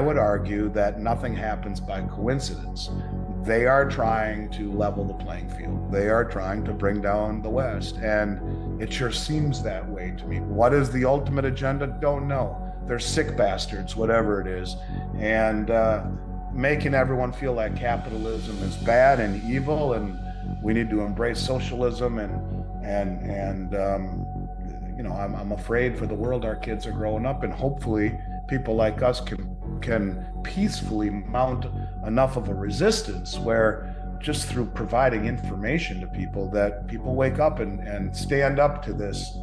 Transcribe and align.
I 0.00 0.02
would 0.02 0.16
argue 0.16 0.70
that 0.70 0.98
nothing 0.98 1.34
happens 1.34 1.78
by 1.78 2.00
coincidence. 2.00 2.88
They 3.42 3.66
are 3.66 3.86
trying 3.86 4.48
to 4.52 4.72
level 4.72 5.04
the 5.04 5.12
playing 5.12 5.50
field. 5.50 5.92
They 5.92 6.08
are 6.08 6.24
trying 6.24 6.64
to 6.64 6.72
bring 6.72 7.02
down 7.02 7.42
the 7.42 7.50
West. 7.50 7.98
And 7.98 8.80
it 8.80 8.90
sure 8.90 9.12
seems 9.12 9.62
that 9.62 9.86
way 9.86 10.14
to 10.16 10.24
me. 10.24 10.40
What 10.40 10.72
is 10.72 10.90
the 10.90 11.04
ultimate 11.04 11.44
agenda? 11.44 11.86
Don't 12.00 12.26
know. 12.26 12.72
They're 12.86 12.98
sick 12.98 13.36
bastards, 13.36 13.94
whatever 13.94 14.40
it 14.40 14.46
is. 14.46 14.74
And 15.18 15.70
uh, 15.70 16.06
making 16.50 16.94
everyone 16.94 17.30
feel 17.30 17.52
like 17.52 17.76
capitalism 17.76 18.56
is 18.62 18.76
bad 18.78 19.20
and 19.20 19.44
evil 19.52 19.92
and 19.92 20.18
we 20.62 20.72
need 20.72 20.88
to 20.88 21.02
embrace 21.02 21.38
socialism 21.38 22.18
and 22.18 22.32
and 22.82 23.30
and 23.30 23.74
um, 23.74 24.48
you 24.96 25.02
know 25.02 25.12
I'm, 25.12 25.36
I'm 25.36 25.52
afraid 25.52 25.98
for 25.98 26.06
the 26.06 26.14
world 26.14 26.46
our 26.46 26.56
kids 26.56 26.86
are 26.86 26.92
growing 26.92 27.26
up 27.26 27.42
and 27.42 27.52
hopefully 27.52 28.18
people 28.48 28.74
like 28.74 29.02
us 29.02 29.20
can 29.20 29.59
can 29.80 30.26
peacefully 30.42 31.10
mount 31.10 31.66
enough 32.06 32.36
of 32.36 32.48
a 32.48 32.54
resistance 32.54 33.38
where 33.38 33.94
just 34.20 34.46
through 34.48 34.66
providing 34.66 35.24
information 35.24 36.00
to 36.00 36.06
people 36.06 36.50
that 36.50 36.86
people 36.86 37.14
wake 37.14 37.38
up 37.38 37.58
and, 37.58 37.80
and 37.80 38.14
stand 38.14 38.58
up 38.58 38.84
to 38.84 38.92
this 38.92 39.36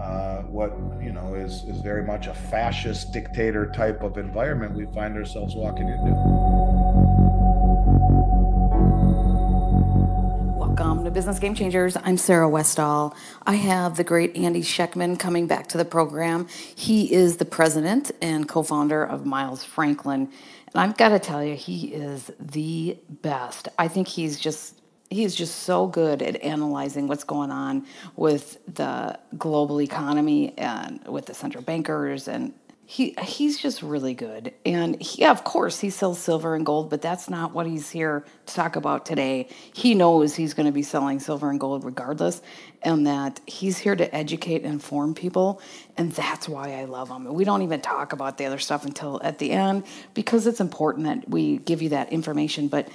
uh, 0.00 0.42
what 0.42 0.72
you 1.02 1.12
know 1.12 1.34
is 1.34 1.64
is 1.64 1.80
very 1.80 2.02
much 2.02 2.26
a 2.26 2.34
fascist 2.34 3.12
dictator 3.12 3.70
type 3.70 4.02
of 4.02 4.18
environment 4.18 4.74
we 4.74 4.86
find 4.86 5.16
ourselves 5.16 5.54
walking 5.54 5.88
into. 5.88 6.83
Business 11.14 11.38
Game 11.38 11.54
Changers. 11.54 11.96
I'm 11.96 12.16
Sarah 12.16 12.48
Westall. 12.48 13.14
I 13.46 13.54
have 13.54 13.96
the 13.96 14.02
great 14.02 14.36
Andy 14.36 14.62
Schectman 14.62 15.16
coming 15.16 15.46
back 15.46 15.68
to 15.68 15.78
the 15.78 15.84
program. 15.84 16.48
He 16.74 17.12
is 17.14 17.36
the 17.36 17.44
president 17.44 18.10
and 18.20 18.48
co-founder 18.48 19.04
of 19.04 19.24
Miles 19.24 19.62
Franklin. 19.62 20.22
And 20.22 20.74
I've 20.74 20.96
got 20.96 21.10
to 21.10 21.20
tell 21.20 21.42
you, 21.44 21.54
he 21.54 21.94
is 21.94 22.32
the 22.40 22.98
best. 23.08 23.68
I 23.78 23.86
think 23.86 24.08
he's 24.08 24.40
just 24.40 24.80
he's 25.08 25.36
just 25.36 25.60
so 25.60 25.86
good 25.86 26.20
at 26.20 26.42
analyzing 26.42 27.06
what's 27.06 27.22
going 27.22 27.52
on 27.52 27.86
with 28.16 28.58
the 28.66 29.16
global 29.38 29.80
economy 29.80 30.52
and 30.58 31.06
with 31.06 31.26
the 31.26 31.34
central 31.34 31.62
bankers 31.62 32.26
and 32.26 32.52
he 32.86 33.14
he's 33.22 33.58
just 33.58 33.82
really 33.82 34.12
good 34.12 34.52
and 34.66 35.00
he, 35.00 35.22
yeah, 35.22 35.30
of 35.30 35.42
course 35.42 35.80
he 35.80 35.88
sells 35.88 36.18
silver 36.18 36.54
and 36.54 36.66
gold 36.66 36.90
but 36.90 37.00
that's 37.00 37.30
not 37.30 37.54
what 37.54 37.66
he's 37.66 37.90
here 37.90 38.24
to 38.44 38.54
talk 38.54 38.76
about 38.76 39.06
today 39.06 39.48
he 39.72 39.94
knows 39.94 40.34
he's 40.34 40.52
going 40.52 40.66
to 40.66 40.72
be 40.72 40.82
selling 40.82 41.18
silver 41.18 41.50
and 41.50 41.58
gold 41.58 41.82
regardless 41.84 42.42
and 42.82 43.06
that 43.06 43.40
he's 43.46 43.78
here 43.78 43.96
to 43.96 44.14
educate 44.14 44.62
and 44.64 44.74
inform 44.74 45.14
people 45.14 45.62
and 45.96 46.12
that's 46.12 46.46
why 46.46 46.74
i 46.74 46.84
love 46.84 47.08
him 47.08 47.32
we 47.32 47.44
don't 47.44 47.62
even 47.62 47.80
talk 47.80 48.12
about 48.12 48.36
the 48.36 48.44
other 48.44 48.58
stuff 48.58 48.84
until 48.84 49.18
at 49.22 49.38
the 49.38 49.50
end 49.50 49.82
because 50.12 50.46
it's 50.46 50.60
important 50.60 51.06
that 51.06 51.26
we 51.28 51.58
give 51.58 51.80
you 51.80 51.88
that 51.88 52.12
information 52.12 52.68
but 52.68 52.88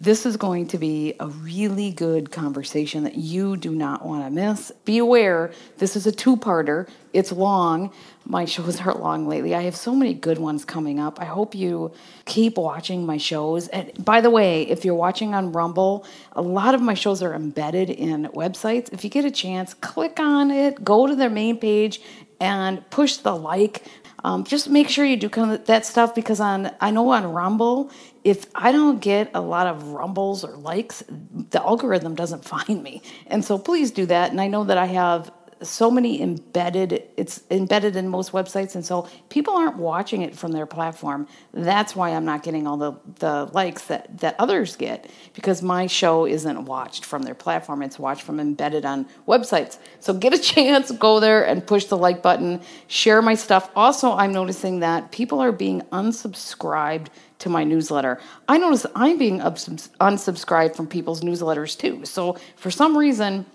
this 0.00 0.24
is 0.24 0.38
going 0.38 0.66
to 0.68 0.78
be 0.78 1.14
a 1.20 1.28
really 1.28 1.92
good 1.92 2.30
conversation 2.30 3.04
that 3.04 3.16
you 3.16 3.54
do 3.54 3.74
not 3.74 4.04
want 4.04 4.24
to 4.24 4.30
miss. 4.30 4.72
Be 4.86 4.96
aware, 4.96 5.52
this 5.76 5.94
is 5.94 6.06
a 6.06 6.12
two 6.12 6.38
parter. 6.38 6.88
It's 7.12 7.32
long. 7.32 7.92
My 8.30 8.44
shows 8.44 8.80
are 8.80 8.94
long 8.94 9.26
lately. 9.26 9.56
I 9.56 9.62
have 9.62 9.74
so 9.74 9.92
many 9.92 10.14
good 10.14 10.38
ones 10.38 10.64
coming 10.64 11.00
up. 11.00 11.20
I 11.20 11.24
hope 11.24 11.52
you 11.52 11.92
keep 12.26 12.56
watching 12.56 13.04
my 13.04 13.16
shows. 13.16 13.66
And 13.66 13.92
by 14.04 14.20
the 14.20 14.30
way, 14.30 14.62
if 14.62 14.84
you're 14.84 14.94
watching 14.94 15.34
on 15.34 15.50
Rumble, 15.50 16.06
a 16.32 16.40
lot 16.40 16.76
of 16.76 16.80
my 16.80 16.94
shows 16.94 17.24
are 17.24 17.34
embedded 17.34 17.90
in 17.90 18.26
websites. 18.26 18.92
If 18.92 19.02
you 19.02 19.10
get 19.10 19.24
a 19.24 19.32
chance, 19.32 19.74
click 19.74 20.20
on 20.20 20.52
it, 20.52 20.84
go 20.84 21.08
to 21.08 21.16
their 21.16 21.28
main 21.28 21.58
page, 21.58 22.00
and 22.40 22.88
push 22.90 23.16
the 23.16 23.34
like 23.34 23.82
um, 24.24 24.44
just 24.44 24.68
make 24.68 24.88
sure 24.88 25.04
you 25.04 25.16
do 25.16 25.28
that 25.56 25.86
stuff 25.86 26.14
because 26.14 26.40
on 26.40 26.70
I 26.80 26.90
know 26.90 27.08
on 27.10 27.32
Rumble, 27.32 27.90
if 28.22 28.46
I 28.54 28.72
don't 28.72 29.00
get 29.00 29.30
a 29.34 29.40
lot 29.40 29.66
of 29.66 29.88
rumbles 29.88 30.44
or 30.44 30.56
likes, 30.56 31.02
the 31.08 31.62
algorithm 31.62 32.14
doesn't 32.14 32.44
find 32.54 32.82
me. 32.82 33.02
And 33.26 33.44
so 33.44 33.58
please 33.58 33.90
do 33.90 34.06
that. 34.06 34.30
And 34.30 34.40
I 34.40 34.48
know 34.48 34.64
that 34.64 34.78
I 34.78 34.86
have 34.86 35.30
so 35.62 35.90
many 35.90 36.22
embedded 36.22 37.02
it's 37.16 37.42
embedded 37.50 37.96
in 37.96 38.08
most 38.08 38.32
websites 38.32 38.74
and 38.74 38.84
so 38.84 39.08
people 39.28 39.54
aren't 39.54 39.76
watching 39.76 40.22
it 40.22 40.34
from 40.34 40.52
their 40.52 40.66
platform 40.66 41.26
that's 41.52 41.94
why 41.94 42.10
i'm 42.10 42.24
not 42.24 42.42
getting 42.42 42.66
all 42.66 42.76
the, 42.76 42.92
the 43.18 43.44
likes 43.52 43.84
that, 43.84 44.18
that 44.18 44.34
others 44.38 44.76
get 44.76 45.10
because 45.34 45.62
my 45.62 45.86
show 45.86 46.26
isn't 46.26 46.64
watched 46.64 47.04
from 47.04 47.22
their 47.22 47.34
platform 47.34 47.82
it's 47.82 47.98
watched 47.98 48.22
from 48.22 48.40
embedded 48.40 48.84
on 48.84 49.06
websites 49.28 49.78
so 49.98 50.14
get 50.14 50.32
a 50.32 50.38
chance 50.52 50.90
go 50.92 51.20
there 51.20 51.46
and 51.46 51.66
push 51.66 51.84
the 51.86 51.96
like 51.96 52.22
button 52.22 52.60
share 52.86 53.20
my 53.20 53.34
stuff 53.34 53.70
also 53.76 54.12
i'm 54.12 54.32
noticing 54.32 54.80
that 54.80 55.12
people 55.12 55.40
are 55.40 55.52
being 55.52 55.82
unsubscribed 55.92 57.08
to 57.40 57.48
my 57.48 57.64
newsletter. 57.64 58.20
I 58.48 58.58
notice 58.58 58.84
I'm 58.94 59.16
being 59.16 59.40
unsubscribed 59.40 60.76
from 60.76 60.86
people's 60.86 61.22
newsletters 61.22 61.76
too. 61.78 62.04
So 62.04 62.36
for 62.56 62.70
some 62.70 62.96
reason, 62.96 63.46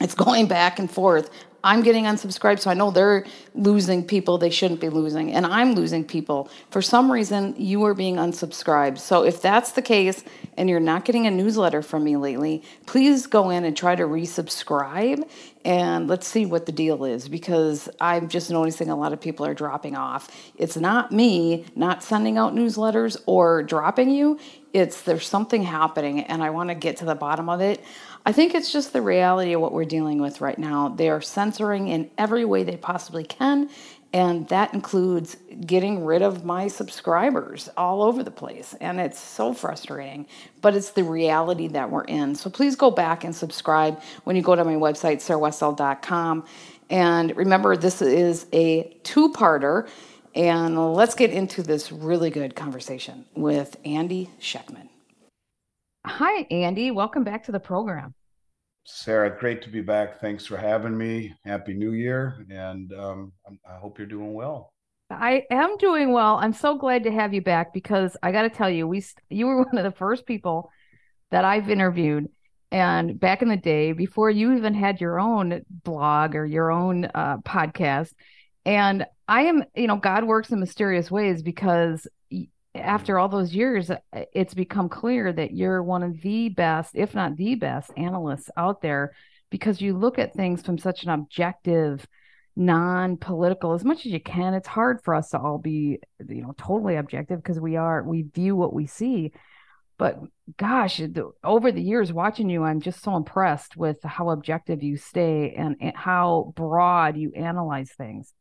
it's 0.00 0.14
going 0.14 0.46
back 0.46 0.78
and 0.78 0.90
forth. 0.90 1.30
I'm 1.64 1.82
getting 1.82 2.04
unsubscribed, 2.04 2.60
so 2.60 2.70
I 2.70 2.74
know 2.74 2.90
they're 2.90 3.24
losing 3.54 4.06
people 4.06 4.36
they 4.36 4.50
shouldn't 4.50 4.82
be 4.82 4.90
losing, 4.90 5.32
and 5.32 5.46
I'm 5.46 5.72
losing 5.72 6.04
people. 6.04 6.50
For 6.70 6.82
some 6.82 7.10
reason, 7.10 7.54
you 7.56 7.82
are 7.86 7.94
being 7.94 8.16
unsubscribed. 8.16 8.98
So 8.98 9.24
if 9.24 9.40
that's 9.40 9.72
the 9.72 9.80
case 9.80 10.22
and 10.58 10.68
you're 10.68 10.78
not 10.78 11.06
getting 11.06 11.26
a 11.26 11.30
newsletter 11.30 11.80
from 11.80 12.04
me 12.04 12.18
lately, 12.18 12.62
please 12.84 13.26
go 13.26 13.48
in 13.48 13.64
and 13.64 13.74
try 13.74 13.96
to 13.96 14.02
resubscribe 14.02 15.26
and 15.64 16.06
let's 16.06 16.26
see 16.26 16.44
what 16.44 16.66
the 16.66 16.72
deal 16.72 17.06
is 17.06 17.30
because 17.30 17.88
I'm 17.98 18.28
just 18.28 18.50
noticing 18.50 18.90
a 18.90 18.96
lot 18.96 19.14
of 19.14 19.20
people 19.22 19.46
are 19.46 19.54
dropping 19.54 19.96
off. 19.96 20.28
It's 20.56 20.76
not 20.76 21.12
me 21.12 21.64
not 21.74 22.02
sending 22.02 22.36
out 22.36 22.54
newsletters 22.54 23.16
or 23.24 23.62
dropping 23.62 24.10
you, 24.10 24.38
it's 24.74 25.02
there's 25.02 25.26
something 25.26 25.62
happening, 25.62 26.24
and 26.24 26.42
I 26.42 26.50
want 26.50 26.68
to 26.68 26.74
get 26.74 26.96
to 26.96 27.04
the 27.04 27.14
bottom 27.14 27.48
of 27.48 27.60
it. 27.60 27.82
I 28.26 28.32
think 28.32 28.54
it's 28.54 28.72
just 28.72 28.92
the 28.92 29.02
reality 29.02 29.52
of 29.52 29.60
what 29.60 29.72
we're 29.72 29.84
dealing 29.84 30.20
with 30.20 30.40
right 30.40 30.58
now. 30.58 30.88
They 30.88 31.10
are 31.10 31.20
censoring 31.20 31.88
in 31.88 32.10
every 32.16 32.44
way 32.46 32.62
they 32.62 32.78
possibly 32.78 33.22
can, 33.22 33.68
and 34.14 34.48
that 34.48 34.72
includes 34.72 35.36
getting 35.66 36.04
rid 36.04 36.22
of 36.22 36.44
my 36.44 36.68
subscribers 36.68 37.68
all 37.76 38.02
over 38.02 38.22
the 38.22 38.30
place. 38.30 38.74
And 38.80 38.98
it's 38.98 39.18
so 39.18 39.52
frustrating, 39.52 40.26
but 40.62 40.74
it's 40.74 40.90
the 40.90 41.04
reality 41.04 41.66
that 41.68 41.90
we're 41.90 42.04
in. 42.04 42.34
So 42.34 42.48
please 42.48 42.76
go 42.76 42.90
back 42.90 43.24
and 43.24 43.34
subscribe 43.34 44.00
when 44.22 44.36
you 44.36 44.42
go 44.42 44.54
to 44.54 44.64
my 44.64 44.74
website, 44.74 45.16
sarahwestall.com. 45.16 46.46
And 46.88 47.36
remember, 47.36 47.76
this 47.76 48.00
is 48.00 48.46
a 48.52 48.96
two 49.02 49.32
parter. 49.32 49.88
And 50.34 50.94
let's 50.94 51.14
get 51.14 51.30
into 51.30 51.62
this 51.62 51.92
really 51.92 52.30
good 52.30 52.56
conversation 52.56 53.24
with 53.34 53.76
Andy 53.84 54.30
Schectman. 54.40 54.88
Hi, 56.06 56.46
Andy. 56.50 56.90
Welcome 56.90 57.24
back 57.24 57.44
to 57.44 57.52
the 57.52 57.60
program. 57.60 58.14
Sarah, 58.84 59.34
great 59.38 59.62
to 59.62 59.70
be 59.70 59.80
back. 59.80 60.20
Thanks 60.20 60.44
for 60.44 60.58
having 60.58 60.96
me. 60.96 61.34
Happy 61.44 61.72
New 61.72 61.92
Year. 61.92 62.44
And 62.50 62.92
um, 62.92 63.32
I 63.66 63.78
hope 63.78 63.98
you're 63.98 64.06
doing 64.06 64.34
well. 64.34 64.74
I 65.10 65.44
am 65.50 65.78
doing 65.78 66.12
well. 66.12 66.36
I'm 66.36 66.52
so 66.52 66.76
glad 66.76 67.04
to 67.04 67.10
have 67.10 67.32
you 67.32 67.40
back 67.40 67.72
because 67.72 68.16
I 68.22 68.32
got 68.32 68.42
to 68.42 68.50
tell 68.50 68.68
you, 68.68 68.86
we 68.86 69.02
you 69.30 69.46
were 69.46 69.56
one 69.62 69.78
of 69.78 69.84
the 69.84 69.96
first 69.96 70.26
people 70.26 70.70
that 71.30 71.44
I've 71.44 71.70
interviewed. 71.70 72.28
And 72.70 73.18
back 73.18 73.40
in 73.40 73.48
the 73.48 73.56
day, 73.56 73.92
before 73.92 74.28
you 74.28 74.54
even 74.56 74.74
had 74.74 75.00
your 75.00 75.18
own 75.18 75.62
blog 75.84 76.34
or 76.34 76.44
your 76.44 76.70
own 76.70 77.06
uh, 77.06 77.38
podcast, 77.38 78.12
and 78.66 79.06
I 79.28 79.42
am, 79.42 79.64
you 79.74 79.86
know, 79.86 79.96
God 79.96 80.24
works 80.24 80.50
in 80.50 80.60
mysterious 80.60 81.10
ways 81.10 81.42
because 81.42 82.06
after 82.74 83.18
all 83.18 83.28
those 83.28 83.54
years, 83.54 83.90
uh, 83.90 83.98
it's 84.32 84.54
become 84.54 84.88
clear 84.88 85.32
that 85.32 85.52
you're 85.52 85.82
one 85.82 86.02
of 86.02 86.20
the 86.22 86.48
best, 86.48 86.92
if 86.94 87.14
not 87.14 87.36
the 87.36 87.54
best, 87.54 87.90
analysts 87.96 88.50
out 88.56 88.82
there 88.82 89.14
because 89.50 89.80
you 89.80 89.96
look 89.96 90.18
at 90.18 90.34
things 90.34 90.62
from 90.62 90.78
such 90.78 91.04
an 91.04 91.10
objective, 91.10 92.06
non-political 92.56 93.72
as 93.72 93.84
much 93.84 94.06
as 94.06 94.12
you 94.12 94.20
can. 94.20 94.54
It's 94.54 94.68
hard 94.68 95.02
for 95.02 95.14
us 95.14 95.30
to 95.30 95.38
all 95.38 95.58
be, 95.58 96.00
you 96.28 96.42
know, 96.42 96.54
totally 96.58 96.96
objective 96.96 97.42
because 97.42 97.60
we 97.60 97.76
are 97.76 98.02
we 98.02 98.22
view 98.22 98.56
what 98.56 98.72
we 98.74 98.86
see. 98.86 99.32
But 99.96 100.18
gosh, 100.56 101.00
over 101.44 101.70
the 101.70 101.80
years 101.80 102.12
watching 102.12 102.50
you, 102.50 102.64
I'm 102.64 102.80
just 102.80 103.02
so 103.02 103.16
impressed 103.16 103.76
with 103.76 104.02
how 104.02 104.30
objective 104.30 104.82
you 104.82 104.96
stay 104.96 105.54
and, 105.56 105.76
and 105.80 105.96
how 105.96 106.52
broad 106.56 107.16
you 107.16 107.32
analyze 107.36 107.92
things. 107.92 108.32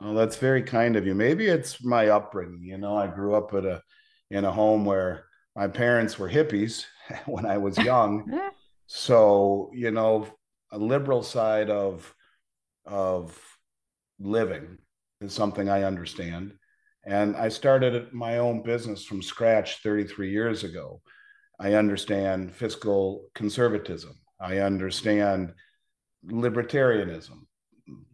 Well, 0.00 0.14
that's 0.14 0.36
very 0.36 0.62
kind 0.62 0.96
of 0.96 1.06
you. 1.06 1.14
Maybe 1.14 1.48
it's 1.48 1.84
my 1.84 2.08
upbringing. 2.08 2.62
You 2.62 2.78
know, 2.78 2.96
I 2.96 3.08
grew 3.08 3.34
up 3.34 3.52
at 3.54 3.64
a 3.64 3.82
in 4.30 4.44
a 4.44 4.52
home 4.52 4.84
where 4.84 5.24
my 5.56 5.66
parents 5.66 6.18
were 6.18 6.28
hippies 6.28 6.84
when 7.26 7.46
I 7.46 7.58
was 7.58 7.78
young. 7.78 8.40
so, 8.86 9.70
you 9.74 9.90
know, 9.90 10.28
a 10.70 10.78
liberal 10.78 11.22
side 11.22 11.70
of 11.70 12.14
of 12.86 13.38
living 14.20 14.78
is 15.20 15.32
something 15.32 15.68
I 15.68 15.82
understand. 15.82 16.52
And 17.04 17.36
I 17.36 17.48
started 17.48 18.12
my 18.12 18.38
own 18.38 18.62
business 18.62 19.04
from 19.04 19.22
scratch 19.22 19.82
33 19.82 20.30
years 20.30 20.62
ago. 20.62 21.00
I 21.58 21.74
understand 21.74 22.54
fiscal 22.54 23.28
conservatism. 23.34 24.14
I 24.40 24.58
understand 24.58 25.54
libertarianism 26.24 27.47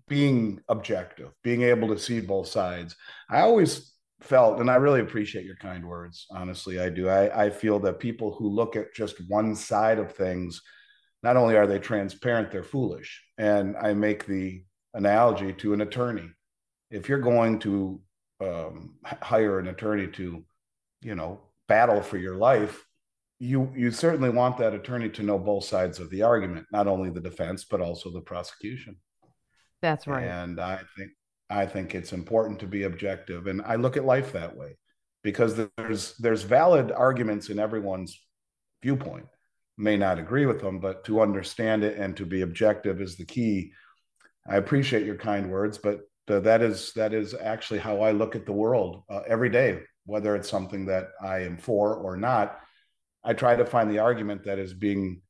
being 0.08 0.60
objective, 0.68 1.30
being 1.42 1.62
able 1.62 1.88
to 1.88 1.98
see 1.98 2.20
both 2.20 2.48
sides. 2.48 2.96
I 3.30 3.40
always 3.40 3.92
felt, 4.20 4.60
and 4.60 4.70
I 4.70 4.76
really 4.76 5.00
appreciate 5.00 5.44
your 5.44 5.56
kind 5.56 5.86
words. 5.86 6.26
Honestly, 6.30 6.80
I 6.80 6.88
do. 6.88 7.08
I, 7.08 7.46
I 7.46 7.50
feel 7.50 7.78
that 7.80 7.98
people 7.98 8.34
who 8.34 8.48
look 8.48 8.76
at 8.76 8.94
just 8.94 9.16
one 9.28 9.54
side 9.54 9.98
of 9.98 10.12
things, 10.12 10.60
not 11.22 11.36
only 11.36 11.56
are 11.56 11.66
they 11.66 11.78
transparent, 11.78 12.50
they're 12.50 12.62
foolish. 12.62 13.22
And 13.38 13.76
I 13.76 13.94
make 13.94 14.26
the 14.26 14.64
analogy 14.94 15.52
to 15.54 15.72
an 15.72 15.80
attorney. 15.80 16.28
If 16.90 17.08
you're 17.08 17.18
going 17.18 17.58
to 17.60 18.00
um, 18.40 18.96
hire 19.04 19.58
an 19.58 19.68
attorney 19.68 20.08
to, 20.08 20.44
you 21.02 21.14
know, 21.14 21.40
battle 21.66 22.02
for 22.02 22.18
your 22.18 22.36
life, 22.36 22.84
you 23.40 23.72
you 23.76 23.90
certainly 23.90 24.30
want 24.30 24.58
that 24.58 24.74
attorney 24.74 25.08
to 25.10 25.22
know 25.22 25.38
both 25.38 25.64
sides 25.64 25.98
of 25.98 26.08
the 26.10 26.22
argument, 26.22 26.66
not 26.70 26.86
only 26.86 27.10
the 27.10 27.20
defense 27.20 27.64
but 27.64 27.80
also 27.80 28.10
the 28.10 28.20
prosecution. 28.20 28.96
That's 29.84 30.06
right. 30.06 30.24
And 30.24 30.58
I 30.58 30.80
think 30.96 31.10
I 31.50 31.66
think 31.66 31.94
it's 31.94 32.14
important 32.14 32.58
to 32.60 32.66
be 32.66 32.84
objective, 32.84 33.48
and 33.48 33.60
I 33.66 33.74
look 33.74 33.98
at 33.98 34.06
life 34.06 34.32
that 34.32 34.56
way 34.56 34.78
because 35.22 35.60
there's 35.76 36.16
there's 36.16 36.42
valid 36.42 36.90
arguments 36.90 37.50
in 37.50 37.58
everyone's 37.58 38.18
viewpoint. 38.82 39.26
May 39.76 39.98
not 39.98 40.18
agree 40.18 40.46
with 40.46 40.62
them, 40.62 40.80
but 40.80 41.04
to 41.04 41.20
understand 41.20 41.84
it 41.84 41.98
and 41.98 42.16
to 42.16 42.24
be 42.24 42.40
objective 42.40 43.02
is 43.02 43.16
the 43.16 43.26
key. 43.26 43.72
I 44.48 44.56
appreciate 44.56 45.04
your 45.04 45.16
kind 45.16 45.50
words, 45.50 45.76
but 45.76 46.00
that 46.28 46.62
is 46.62 46.94
that 46.94 47.12
is 47.12 47.34
actually 47.34 47.80
how 47.80 48.00
I 48.00 48.12
look 48.12 48.34
at 48.34 48.46
the 48.46 48.52
world 48.52 49.02
uh, 49.10 49.20
every 49.26 49.50
day, 49.50 49.82
whether 50.06 50.34
it's 50.34 50.48
something 50.48 50.86
that 50.86 51.08
I 51.22 51.40
am 51.40 51.58
for 51.58 51.94
or 51.94 52.16
not. 52.16 52.58
I 53.22 53.34
try 53.34 53.54
to 53.54 53.66
find 53.66 53.90
the 53.90 53.98
argument 53.98 54.44
that 54.44 54.58
is 54.58 54.72
being 54.72 55.20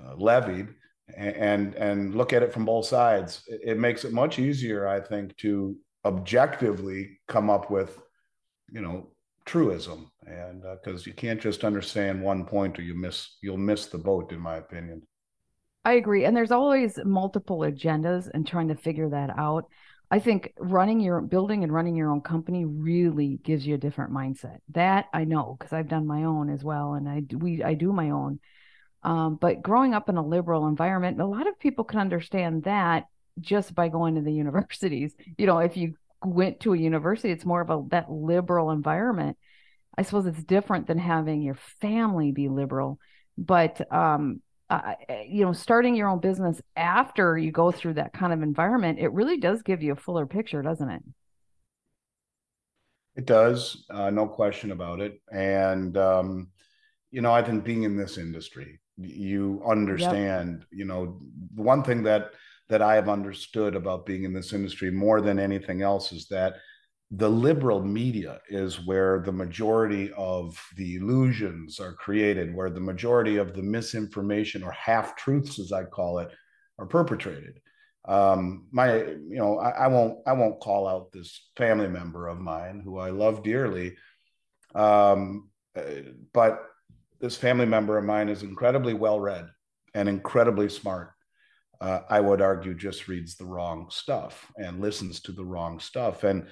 uh, 0.00 0.14
levied 0.14 0.68
and, 1.16 1.74
and, 1.74 2.14
look 2.14 2.32
at 2.32 2.42
it 2.42 2.52
from 2.52 2.64
both 2.64 2.86
sides. 2.86 3.42
It, 3.46 3.60
it, 3.64 3.78
makes 3.78 4.04
it 4.04 4.12
much 4.12 4.38
easier, 4.38 4.88
I 4.88 5.00
think, 5.00 5.36
to 5.38 5.76
objectively 6.04 7.20
come 7.28 7.50
up 7.50 7.70
with, 7.70 7.98
you 8.70 8.80
know, 8.80 9.10
truism, 9.46 10.10
and 10.26 10.62
because 10.62 11.02
uh, 11.02 11.04
you 11.06 11.12
can't 11.12 11.40
just 11.40 11.64
understand 11.64 12.22
one 12.22 12.44
point 12.44 12.78
or 12.78 12.82
you 12.82 12.94
miss 12.94 13.36
you'll 13.42 13.58
miss 13.58 13.86
the 13.86 13.98
boat, 13.98 14.32
in 14.32 14.40
my 14.40 14.56
opinion. 14.56 15.02
I 15.84 15.94
agree, 15.94 16.24
and 16.24 16.36
there's 16.36 16.50
always 16.50 16.98
multiple 17.04 17.58
agendas 17.58 18.28
and 18.32 18.46
trying 18.46 18.68
to 18.68 18.74
figure 18.74 19.10
that 19.10 19.30
out. 19.36 19.66
I 20.10 20.18
think 20.18 20.52
running 20.58 21.00
your 21.00 21.20
building 21.20 21.62
and 21.62 21.72
running 21.72 21.96
your 21.96 22.10
own 22.10 22.20
company 22.20 22.64
really 22.64 23.40
gives 23.42 23.66
you 23.66 23.74
a 23.74 23.78
different 23.78 24.12
mindset. 24.12 24.58
That 24.72 25.06
I 25.12 25.24
know 25.24 25.56
because 25.58 25.72
I've 25.72 25.88
done 25.88 26.06
my 26.06 26.24
own 26.24 26.50
as 26.50 26.64
well, 26.64 26.94
and 26.94 27.08
I 27.08 27.22
we 27.36 27.62
I 27.62 27.74
do 27.74 27.92
my 27.92 28.10
own. 28.10 28.40
Um, 29.04 29.36
but 29.36 29.62
growing 29.62 29.94
up 29.94 30.08
in 30.08 30.16
a 30.16 30.26
liberal 30.26 30.66
environment, 30.66 31.20
a 31.20 31.26
lot 31.26 31.46
of 31.46 31.58
people 31.58 31.84
can 31.84 32.00
understand 32.00 32.64
that 32.64 33.04
just 33.40 33.74
by 33.74 33.88
going 33.88 34.14
to 34.14 34.22
the 34.22 34.32
universities. 34.44 35.14
You 35.38 35.46
know, 35.46 35.58
if 35.58 35.76
you 35.76 35.94
went 36.24 36.60
to 36.60 36.72
a 36.72 36.78
university, 36.78 37.30
it's 37.30 37.44
more 37.44 37.60
of 37.60 37.70
a 37.70 37.82
that 37.90 38.10
liberal 38.10 38.70
environment. 38.70 39.36
I 39.96 40.02
suppose 40.02 40.26
it's 40.26 40.42
different 40.42 40.86
than 40.86 40.98
having 40.98 41.42
your 41.42 41.58
family 41.80 42.32
be 42.32 42.48
liberal, 42.48 42.98
but 43.38 43.80
um, 43.92 44.40
uh, 44.70 44.94
you 45.26 45.44
know, 45.44 45.52
starting 45.52 45.94
your 45.94 46.08
own 46.08 46.20
business 46.20 46.60
after 46.74 47.36
you 47.36 47.52
go 47.52 47.70
through 47.70 47.94
that 47.94 48.12
kind 48.12 48.32
of 48.32 48.42
environment, 48.42 48.98
it 48.98 49.12
really 49.12 49.38
does 49.38 49.62
give 49.62 49.82
you 49.82 49.92
a 49.92 49.96
fuller 49.96 50.26
picture, 50.26 50.62
doesn't 50.62 50.90
it? 50.90 51.02
It 53.16 53.26
does, 53.26 53.84
uh, 53.90 54.10
no 54.10 54.26
question 54.26 54.72
about 54.72 55.00
it. 55.00 55.20
And, 55.30 55.96
um, 55.96 56.48
you 57.10 57.20
know, 57.20 57.32
I 57.32 57.42
think 57.42 57.62
being 57.62 57.84
in 57.84 57.96
this 57.96 58.18
industry, 58.18 58.80
you 58.96 59.62
understand, 59.66 60.60
yep. 60.60 60.68
you 60.70 60.84
know, 60.84 61.20
one 61.54 61.82
thing 61.82 62.02
that 62.04 62.32
that 62.68 62.80
I 62.80 62.94
have 62.94 63.08
understood 63.08 63.76
about 63.76 64.06
being 64.06 64.24
in 64.24 64.32
this 64.32 64.52
industry 64.52 64.90
more 64.90 65.20
than 65.20 65.38
anything 65.38 65.82
else 65.82 66.12
is 66.12 66.26
that 66.28 66.54
the 67.10 67.28
liberal 67.28 67.82
media 67.82 68.40
is 68.48 68.84
where 68.86 69.20
the 69.20 69.32
majority 69.32 70.10
of 70.16 70.58
the 70.76 70.96
illusions 70.96 71.78
are 71.78 71.92
created, 71.92 72.54
where 72.54 72.70
the 72.70 72.80
majority 72.80 73.36
of 73.36 73.54
the 73.54 73.62
misinformation 73.62 74.62
or 74.62 74.72
half 74.72 75.14
truths, 75.14 75.58
as 75.58 75.72
I 75.72 75.84
call 75.84 76.18
it, 76.20 76.30
are 76.78 76.86
perpetrated. 76.86 77.60
Um, 78.06 78.66
my, 78.70 78.96
you 78.96 79.36
know, 79.36 79.58
I, 79.58 79.70
I, 79.70 79.86
won't, 79.88 80.18
I 80.26 80.32
won't 80.32 80.60
call 80.60 80.88
out 80.88 81.12
this 81.12 81.48
family 81.56 81.88
member 81.88 82.28
of 82.28 82.38
mine 82.38 82.80
who 82.84 82.98
I 82.98 83.10
love 83.10 83.42
dearly, 83.42 83.96
um, 84.74 85.50
but 86.32 86.62
this 87.24 87.36
family 87.38 87.64
member 87.64 87.96
of 87.96 88.04
mine 88.04 88.28
is 88.28 88.42
incredibly 88.42 88.92
well 88.92 89.18
read 89.18 89.48
and 89.94 90.10
incredibly 90.10 90.68
smart. 90.68 91.12
Uh, 91.80 92.00
I 92.10 92.20
would 92.20 92.42
argue 92.42 92.74
just 92.74 93.08
reads 93.08 93.34
the 93.34 93.46
wrong 93.46 93.86
stuff 93.90 94.52
and 94.58 94.78
listens 94.78 95.22
to 95.22 95.32
the 95.32 95.44
wrong 95.44 95.80
stuff. 95.80 96.22
And 96.22 96.46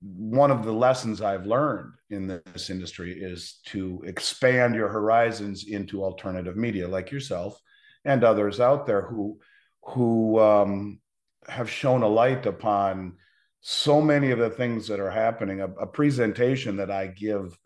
one 0.00 0.50
of 0.50 0.64
the 0.64 0.72
lessons 0.72 1.22
I've 1.22 1.46
learned 1.46 1.92
in 2.10 2.26
this 2.26 2.68
industry 2.68 3.12
is 3.12 3.60
to 3.66 4.02
expand 4.04 4.74
your 4.74 4.88
horizons 4.88 5.66
into 5.68 6.02
alternative 6.02 6.56
media, 6.56 6.88
like 6.88 7.12
yourself 7.12 7.56
and 8.04 8.24
others 8.24 8.58
out 8.58 8.86
there 8.86 9.02
who 9.02 9.38
who 9.84 10.40
um, 10.40 11.00
have 11.46 11.70
shown 11.70 12.02
a 12.02 12.08
light 12.08 12.46
upon 12.46 13.12
so 13.60 14.00
many 14.00 14.32
of 14.32 14.40
the 14.40 14.50
things 14.50 14.88
that 14.88 14.98
are 14.98 15.10
happening. 15.12 15.60
A, 15.60 15.66
a, 15.66 15.86
presentation 15.86 16.76
that 16.76 16.90
I 16.90 17.06
give, 17.06 17.56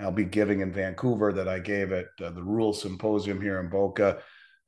I'll 0.00 0.10
be 0.10 0.24
giving 0.24 0.60
in 0.60 0.72
Vancouver, 0.72 1.32
that 1.32 1.48
I 1.48 1.58
gave 1.58 1.92
at 1.92 2.06
uh, 2.22 2.30
the 2.30 2.42
Rule 2.42 2.72
Symposium 2.72 3.40
here 3.40 3.60
in 3.60 3.68
Boca. 3.68 4.18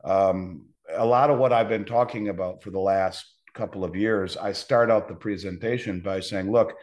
Um, 0.04 0.66
a 0.94 1.06
lot 1.06 1.30
of 1.30 1.38
what 1.38 1.52
I've 1.52 1.68
been 1.68 1.84
talking 1.84 2.28
about 2.28 2.62
for 2.62 2.70
the 2.70 2.80
last 2.80 3.24
couple 3.54 3.84
of 3.84 3.96
years, 3.96 4.36
I 4.36 4.52
start 4.52 4.90
out 4.90 5.08
the 5.08 5.14
presentation 5.14 6.00
by 6.00 6.20
saying, 6.20 6.50
look 6.50 6.74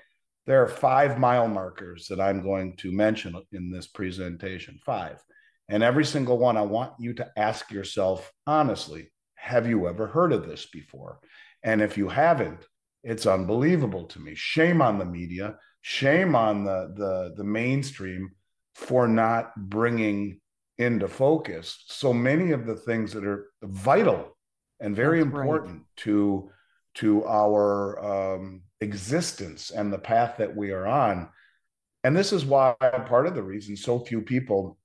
there 0.50 0.64
are 0.64 0.68
five 0.68 1.20
mile 1.20 1.48
markers 1.48 2.08
that 2.08 2.20
I'm 2.20 2.42
going 2.42 2.76
to 2.78 2.92
mention 2.92 3.40
in 3.52 3.70
this 3.70 3.86
presentation, 3.86 4.80
five. 4.84 5.24
And 5.70 5.84
every 5.84 6.04
single 6.04 6.40
one, 6.40 6.58
I 6.58 6.64
want 6.64 6.94
you 6.98 7.14
to 7.14 7.32
ask 7.38 7.70
yourself 7.70 8.32
honestly, 8.48 9.12
have 9.36 9.68
you 9.68 9.88
ever 9.88 10.08
heard 10.08 10.34
of 10.34 10.48
this 10.48 10.66
before? 10.66 11.20
And 11.62 11.84
if 11.84 12.00
you 12.00 12.10
haven't, 12.10 12.66
it's 13.04 13.28
unbelievable 13.28 14.06
to 14.06 14.20
me. 14.20 14.34
Shame 14.34 14.82
on 14.82 14.98
the 14.98 15.06
media, 15.06 15.56
shame 15.82 16.36
on 16.36 16.64
the, 16.64 16.94
the, 16.96 17.34
the 17.38 17.44
mainstream 17.44 18.32
for 18.80 19.10
not 19.10 19.52
bringing 19.70 20.40
into 20.78 21.08
focus 21.10 21.84
so 21.88 22.14
many 22.14 22.52
of 22.52 22.66
the 22.66 22.76
things 22.76 23.12
that 23.12 23.26
are 23.26 23.48
vital 23.62 24.38
and 24.80 24.96
very 24.96 25.20
That's 25.20 25.34
important 25.34 25.76
right. 25.76 25.98
to 25.98 26.50
to 26.96 27.26
our 27.26 28.00
um, 28.36 28.62
existence 28.80 29.72
and 29.72 29.92
the 29.92 30.00
path 30.00 30.38
that 30.38 30.56
we 30.56 30.72
are 30.72 30.88
on. 30.88 31.30
And 32.06 32.16
this 32.16 32.32
is 32.32 32.46
why 32.46 32.74
part 32.80 33.28
of 33.28 33.36
the 33.36 33.44
reason 33.44 33.76
so 33.76 34.00
few 34.00 34.22
people 34.22 34.78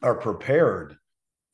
are 0.00 0.14
prepared 0.14 0.96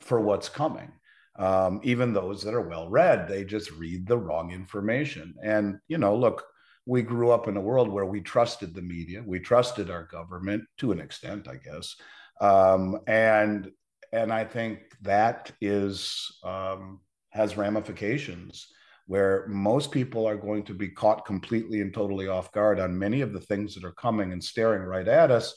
for 0.01 0.21
what's 0.21 0.49
coming. 0.49 0.93
Um, 1.39 1.81
even 1.83 2.13
those 2.13 2.43
that 2.43 2.55
are 2.55 2.69
well 2.69 2.89
read, 2.91 3.27
they 3.27 3.45
just 3.45 3.71
read 3.73 4.07
the 4.07 4.19
wrong 4.19 4.53
information. 4.53 5.35
And, 5.43 5.81
you 5.89 5.97
know, 5.97 6.15
look, 6.15 6.45
we 6.87 7.03
grew 7.03 7.31
up 7.31 7.49
in 7.49 7.57
a 7.57 7.61
world 7.61 7.89
where 7.89 8.07
we 8.07 8.21
trusted 8.21 8.75
the 8.75 8.83
media, 8.83 9.23
we 9.25 9.39
trusted 9.39 9.91
our 9.91 10.05
government 10.05 10.65
to 10.79 10.93
an 10.93 11.01
extent, 11.01 11.49
I 11.49 11.57
guess. 11.57 11.95
Um, 12.41 13.01
and 13.07 13.71
and 14.13 14.33
I 14.33 14.45
think 14.45 14.81
that 15.03 15.53
is 15.61 16.41
um, 16.43 17.01
has 17.31 17.57
ramifications 17.57 18.67
where 19.07 19.47
most 19.49 19.91
people 19.91 20.27
are 20.27 20.37
going 20.37 20.63
to 20.65 20.75
be 20.75 20.89
caught 20.89 21.25
completely 21.25 21.81
and 21.81 21.93
totally 21.93 22.29
off 22.29 22.53
guard 22.53 22.79
on 22.79 22.99
many 22.99 23.21
of 23.21 23.33
the 23.33 23.41
things 23.41 23.75
that 23.75 23.85
are 23.85 23.93
coming 23.93 24.33
and 24.33 24.43
staring 24.43 24.83
right 24.83 25.09
at 25.09 25.31
us 25.31 25.55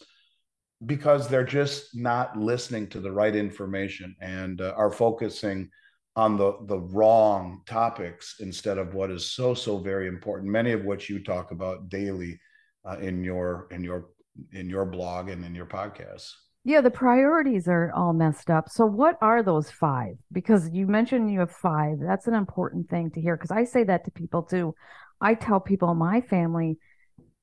because 0.85 1.27
they're 1.27 1.43
just 1.43 1.95
not 1.95 2.35
listening 2.35 2.87
to 2.87 2.99
the 2.99 3.11
right 3.11 3.35
information 3.35 4.15
and 4.21 4.59
uh, 4.59 4.73
are 4.75 4.91
focusing 4.91 5.69
on 6.15 6.38
the 6.38 6.58
the 6.67 6.79
wrong 6.79 7.62
topics 7.65 8.36
instead 8.39 8.77
of 8.77 8.93
what 8.93 9.10
is 9.10 9.32
so 9.32 9.53
so 9.53 9.77
very 9.77 10.08
important 10.08 10.51
many 10.51 10.72
of 10.72 10.86
which 10.86 11.10
you 11.10 11.24
talk 11.24 11.51
about 11.51 11.89
daily 11.89 12.39
uh, 12.86 12.98
in 12.98 13.24
your 13.24 13.67
in 13.72 13.84
your 13.84 14.10
in 14.51 14.70
your 14.70 14.86
blog 14.86 15.29
and 15.29 15.43
in 15.43 15.55
your 15.55 15.65
podcasts 15.65 16.32
yeah, 16.65 16.79
the 16.79 16.89
priorities 16.89 17.67
are 17.67 17.91
all 17.93 18.13
messed 18.13 18.50
up. 18.50 18.70
So, 18.70 18.86
what 18.86 19.17
are 19.22 19.43
those 19.43 19.70
five? 19.70 20.15
Because 20.32 20.70
you 20.72 20.88
mentioned 20.88 21.29
you 21.29 21.41
have 21.41 21.51
five. 21.51 21.98
That's 22.00 22.25
an 22.25 22.36
important 22.36 22.89
thing 22.89 23.12
to 23.12 23.20
hear 23.20 23.36
because 23.36 23.51
I 23.51 23.65
say 23.65 23.84
that 23.84 24.05
to 24.05 24.12
people 24.12 24.43
too. 24.43 24.74
I 25.20 25.34
tell 25.34 25.60
people 25.60 25.91
in 25.91 25.98
my 25.98 26.22
family 26.22 26.77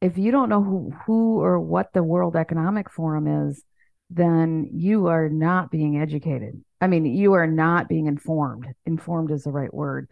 if 0.00 0.16
you 0.16 0.30
don't 0.30 0.48
know 0.48 0.62
who, 0.62 0.92
who 1.06 1.40
or 1.40 1.60
what 1.60 1.92
the 1.92 2.02
World 2.02 2.36
Economic 2.36 2.90
Forum 2.90 3.48
is, 3.48 3.62
then 4.08 4.70
you 4.72 5.08
are 5.08 5.28
not 5.28 5.70
being 5.70 5.98
educated. 6.00 6.62
I 6.80 6.86
mean, 6.86 7.04
you 7.04 7.34
are 7.34 7.46
not 7.46 7.88
being 7.88 8.06
informed. 8.06 8.66
Informed 8.86 9.30
is 9.30 9.44
the 9.44 9.50
right 9.50 9.72
word. 9.72 10.08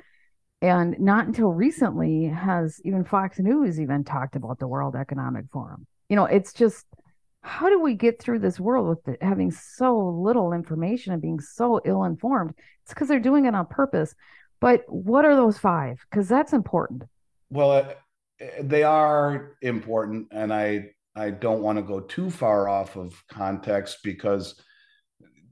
And 0.60 0.98
not 0.98 1.26
until 1.26 1.52
recently 1.52 2.24
has 2.26 2.80
even 2.84 3.04
Fox 3.04 3.38
News 3.38 3.80
even 3.80 4.04
talked 4.04 4.36
about 4.36 4.58
the 4.58 4.66
World 4.66 4.96
Economic 4.96 5.46
Forum. 5.50 5.86
You 6.08 6.16
know, 6.16 6.24
it's 6.24 6.52
just 6.52 6.84
how 7.42 7.68
do 7.68 7.80
we 7.80 7.94
get 7.94 8.20
through 8.20 8.40
this 8.40 8.58
world 8.58 8.88
with 8.88 9.14
it, 9.14 9.22
having 9.22 9.50
so 9.50 9.96
little 9.96 10.52
information 10.52 11.12
and 11.12 11.22
being 11.22 11.40
so 11.40 11.80
ill 11.84 12.04
informed? 12.04 12.54
It's 12.82 12.92
because 12.92 13.08
they're 13.08 13.20
doing 13.20 13.46
it 13.46 13.54
on 13.54 13.66
purpose. 13.66 14.14
But 14.60 14.82
what 14.88 15.24
are 15.24 15.36
those 15.36 15.58
five? 15.58 16.04
Because 16.10 16.28
that's 16.28 16.52
important. 16.52 17.04
Well, 17.50 17.70
uh, 17.70 17.92
they 18.60 18.82
are 18.82 19.56
important, 19.62 20.28
and 20.32 20.52
I 20.52 20.90
I 21.14 21.30
don't 21.30 21.62
want 21.62 21.78
to 21.78 21.82
go 21.82 22.00
too 22.00 22.30
far 22.30 22.68
off 22.68 22.96
of 22.96 23.14
context 23.28 23.98
because 24.02 24.60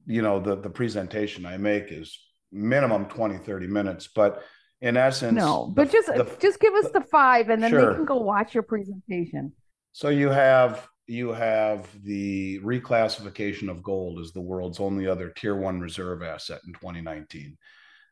you 0.06 0.22
know 0.22 0.40
the 0.40 0.56
the 0.56 0.70
presentation 0.70 1.44
I 1.44 1.56
make 1.56 1.86
is 1.90 2.18
minimum 2.52 3.06
20 3.06 3.38
30 3.38 3.66
minutes 3.66 4.08
but 4.14 4.42
in 4.80 4.96
essence 4.96 5.36
no 5.36 5.72
but 5.74 5.88
the, 5.88 5.92
just 5.92 6.06
the, 6.06 6.36
just 6.40 6.60
give 6.60 6.74
us 6.74 6.90
the 6.92 7.00
five 7.00 7.48
and 7.50 7.62
then 7.62 7.70
sure. 7.70 7.90
they 7.90 7.96
can 7.96 8.04
go 8.04 8.16
watch 8.16 8.54
your 8.54 8.62
presentation 8.62 9.52
so 9.92 10.08
you 10.08 10.28
have 10.28 10.88
you 11.08 11.32
have 11.32 11.88
the 12.04 12.60
reclassification 12.60 13.68
of 13.68 13.82
gold 13.82 14.20
as 14.20 14.32
the 14.32 14.40
world's 14.40 14.80
only 14.80 15.06
other 15.06 15.30
tier 15.30 15.56
one 15.56 15.80
reserve 15.80 16.22
asset 16.22 16.60
in 16.66 16.72
2019 16.74 17.56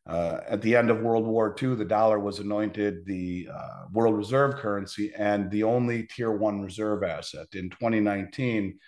uh, 0.06 0.40
at 0.46 0.60
the 0.60 0.76
end 0.76 0.90
of 0.90 1.00
World 1.00 1.24
War 1.24 1.54
II, 1.60 1.76
the 1.76 1.84
dollar 1.84 2.18
was 2.18 2.38
anointed 2.38 3.06
the 3.06 3.48
uh, 3.52 3.84
world 3.90 4.16
reserve 4.16 4.56
currency 4.56 5.12
and 5.16 5.50
the 5.50 5.62
only 5.62 6.02
tier 6.02 6.30
one 6.30 6.60
reserve 6.60 7.02
asset. 7.02 7.46
In 7.54 7.70
2019, 7.70 8.78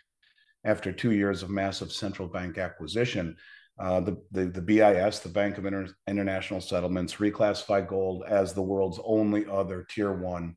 after 0.67 0.93
two 0.93 1.13
years 1.13 1.43
of 1.43 1.49
massive 1.49 1.93
central 1.93 2.29
bank 2.29 2.59
acquisition, 2.59 3.37
uh, 3.79 4.01
the, 4.01 4.21
the, 4.33 4.47
the, 4.47 4.61
BIS, 4.61 5.21
the 5.21 5.29
Bank 5.29 5.59
of 5.59 5.67
Inter- 5.67 5.95
International 6.09 6.61
Settlements, 6.61 7.15
reclassified 7.15 7.89
gold 7.89 8.25
as 8.27 8.53
the 8.53 8.63
world's 8.63 8.99
only 9.05 9.47
other 9.47 9.87
tier 9.89 10.13
one 10.13 10.57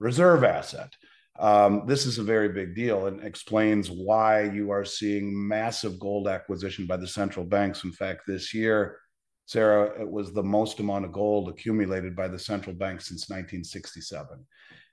reserve 0.00 0.44
asset. 0.44 0.92
Um, 1.38 1.84
this 1.86 2.06
is 2.06 2.18
a 2.18 2.24
very 2.24 2.48
big 2.48 2.74
deal 2.74 3.06
and 3.06 3.22
explains 3.22 3.90
why 3.90 4.42
you 4.42 4.70
are 4.70 4.84
seeing 4.84 5.48
massive 5.48 5.98
gold 5.98 6.28
acquisition 6.28 6.86
by 6.86 6.96
the 6.96 7.08
central 7.08 7.44
banks. 7.44 7.84
In 7.84 7.92
fact, 7.92 8.22
this 8.26 8.54
year, 8.54 8.98
Sarah, 9.46 10.00
it 10.00 10.10
was 10.10 10.32
the 10.32 10.42
most 10.42 10.80
amount 10.80 11.04
of 11.04 11.12
gold 11.12 11.48
accumulated 11.48 12.16
by 12.16 12.28
the 12.28 12.38
central 12.38 12.74
bank 12.74 13.00
since 13.00 13.28
1967. 13.28 14.46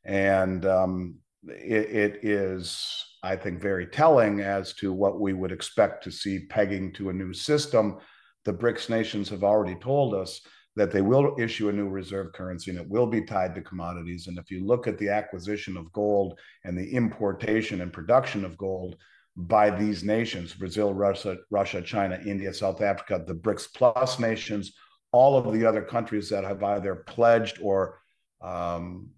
And 0.03 0.65
um, 0.65 1.15
it, 1.47 1.89
it 1.89 2.19
is, 2.25 3.05
I 3.23 3.35
think, 3.35 3.61
very 3.61 3.87
telling 3.87 4.41
as 4.41 4.73
to 4.75 4.93
what 4.93 5.19
we 5.19 5.33
would 5.33 5.51
expect 5.51 6.03
to 6.03 6.11
see 6.11 6.45
pegging 6.47 6.93
to 6.93 7.09
a 7.09 7.13
new 7.13 7.33
system. 7.33 7.97
The 8.45 8.53
BRICS 8.53 8.89
nations 8.89 9.29
have 9.29 9.43
already 9.43 9.75
told 9.75 10.13
us 10.13 10.41
that 10.75 10.91
they 10.91 11.01
will 11.01 11.35
issue 11.37 11.69
a 11.69 11.73
new 11.73 11.89
reserve 11.89 12.31
currency 12.33 12.71
and 12.71 12.79
it 12.79 12.89
will 12.89 13.07
be 13.07 13.21
tied 13.21 13.53
to 13.55 13.61
commodities. 13.61 14.27
And 14.27 14.37
if 14.37 14.49
you 14.49 14.65
look 14.65 14.87
at 14.87 14.97
the 14.97 15.09
acquisition 15.09 15.75
of 15.75 15.91
gold 15.91 16.39
and 16.63 16.77
the 16.77 16.89
importation 16.93 17.81
and 17.81 17.91
production 17.91 18.45
of 18.45 18.57
gold, 18.57 18.95
by 19.35 19.69
these 19.69 20.03
nations 20.03 20.53
Brazil, 20.53 20.93
Russia, 20.93 21.37
Russia, 21.49 21.81
China, 21.81 22.19
India, 22.25 22.53
South 22.53 22.81
Africa, 22.81 23.23
the 23.25 23.33
BRICS 23.33 23.67
plus 23.73 24.19
nations, 24.19 24.73
all 25.11 25.37
of 25.37 25.53
the 25.53 25.65
other 25.65 25.81
countries 25.81 26.29
that 26.29 26.43
have 26.43 26.63
either 26.63 26.95
pledged 26.95 27.59
or 27.61 27.99
um, 28.41 29.09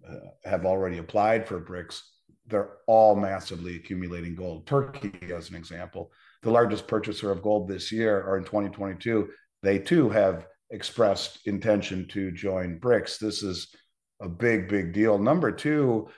have 0.44 0.66
already 0.66 0.98
applied 0.98 1.48
for 1.48 1.60
BRICS, 1.60 2.00
they're 2.46 2.70
all 2.86 3.16
massively 3.16 3.76
accumulating 3.76 4.34
gold. 4.34 4.66
Turkey, 4.66 5.12
as 5.34 5.50
an 5.50 5.56
example, 5.56 6.10
the 6.42 6.50
largest 6.50 6.86
purchaser 6.86 7.30
of 7.30 7.42
gold 7.42 7.68
this 7.68 7.90
year 7.90 8.22
or 8.22 8.36
in 8.36 8.44
2022, 8.44 9.28
they 9.62 9.78
too 9.78 10.10
have 10.10 10.46
expressed 10.70 11.46
intention 11.46 12.06
to 12.08 12.30
join 12.30 12.78
BRICS. 12.78 13.18
This 13.18 13.42
is 13.42 13.74
a 14.20 14.28
big, 14.28 14.68
big 14.68 14.92
deal. 14.92 15.18
Number 15.18 15.50
two, 15.50 16.08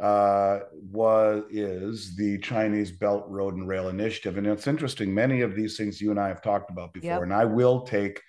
uh, 0.00 0.60
was 0.72 1.44
is 1.50 2.16
the 2.16 2.38
Chinese 2.38 2.90
Belt 2.90 3.24
Road 3.28 3.54
and 3.54 3.68
Rail 3.68 3.90
Initiative, 3.90 4.38
and 4.38 4.46
it's 4.46 4.66
interesting. 4.66 5.14
Many 5.14 5.42
of 5.42 5.54
these 5.54 5.76
things 5.76 6.00
you 6.00 6.10
and 6.10 6.18
I 6.18 6.28
have 6.28 6.40
talked 6.40 6.70
about 6.70 6.94
before, 6.94 7.10
yep. 7.10 7.22
and 7.22 7.34
I 7.34 7.44
will 7.44 7.82
take 7.82 8.20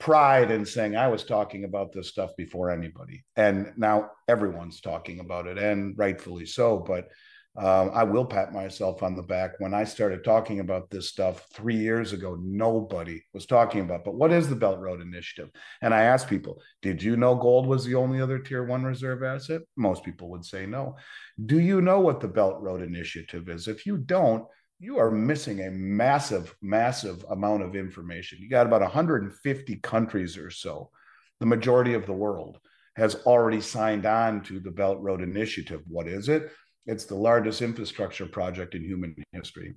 pride 0.00 0.50
in 0.50 0.66
saying 0.66 0.96
I 0.96 1.08
was 1.08 1.22
talking 1.22 1.64
about 1.64 1.92
this 1.92 2.08
stuff 2.08 2.30
before 2.36 2.70
anybody, 2.70 3.24
and 3.36 3.72
now 3.76 4.10
everyone's 4.26 4.80
talking 4.80 5.20
about 5.20 5.46
it, 5.46 5.58
and 5.58 5.96
rightfully 5.96 6.46
so. 6.46 6.78
But 6.78 7.08
um, 7.56 7.90
I 7.92 8.04
will 8.04 8.24
pat 8.24 8.52
myself 8.52 9.02
on 9.02 9.16
the 9.16 9.22
back. 9.22 9.58
When 9.58 9.74
I 9.74 9.84
started 9.84 10.22
talking 10.22 10.60
about 10.60 10.88
this 10.88 11.08
stuff 11.08 11.46
three 11.52 11.76
years 11.76 12.12
ago, 12.12 12.38
nobody 12.40 13.22
was 13.34 13.44
talking 13.44 13.80
about. 13.80 14.04
But 14.04 14.14
what 14.14 14.32
is 14.32 14.48
the 14.48 14.56
Belt 14.56 14.78
Road 14.78 15.00
Initiative? 15.00 15.50
And 15.82 15.92
I 15.92 16.02
asked 16.02 16.28
people, 16.28 16.62
did 16.80 17.02
you 17.02 17.16
know 17.16 17.34
gold 17.34 17.66
was 17.66 17.84
the 17.84 17.96
only 17.96 18.20
other 18.20 18.38
tier 18.38 18.64
one 18.64 18.84
reserve 18.84 19.24
asset? 19.24 19.62
Most 19.76 20.04
people 20.04 20.30
would 20.30 20.44
say 20.44 20.64
no. 20.64 20.96
Do 21.44 21.58
you 21.58 21.80
know 21.80 22.00
what 22.00 22.20
the 22.20 22.28
Belt 22.28 22.60
Road 22.60 22.82
Initiative 22.82 23.48
is? 23.48 23.66
If 23.66 23.84
you 23.84 23.98
don't, 23.98 24.44
you 24.80 24.98
are 24.98 25.10
missing 25.10 25.60
a 25.60 25.70
massive, 25.70 26.56
massive 26.62 27.24
amount 27.30 27.62
of 27.62 27.76
information. 27.76 28.38
You 28.40 28.48
got 28.48 28.66
about 28.66 28.80
150 28.80 29.76
countries 29.76 30.38
or 30.38 30.50
so, 30.50 30.90
the 31.38 31.46
majority 31.46 31.92
of 31.92 32.06
the 32.06 32.14
world 32.14 32.58
has 32.96 33.16
already 33.26 33.60
signed 33.60 34.06
on 34.06 34.42
to 34.44 34.58
the 34.58 34.70
Belt 34.70 34.98
Road 35.00 35.20
Initiative. 35.20 35.82
What 35.86 36.08
is 36.08 36.30
it? 36.30 36.50
It's 36.86 37.04
the 37.04 37.14
largest 37.14 37.60
infrastructure 37.60 38.26
project 38.26 38.74
in 38.74 38.82
human 38.82 39.14
history. 39.32 39.74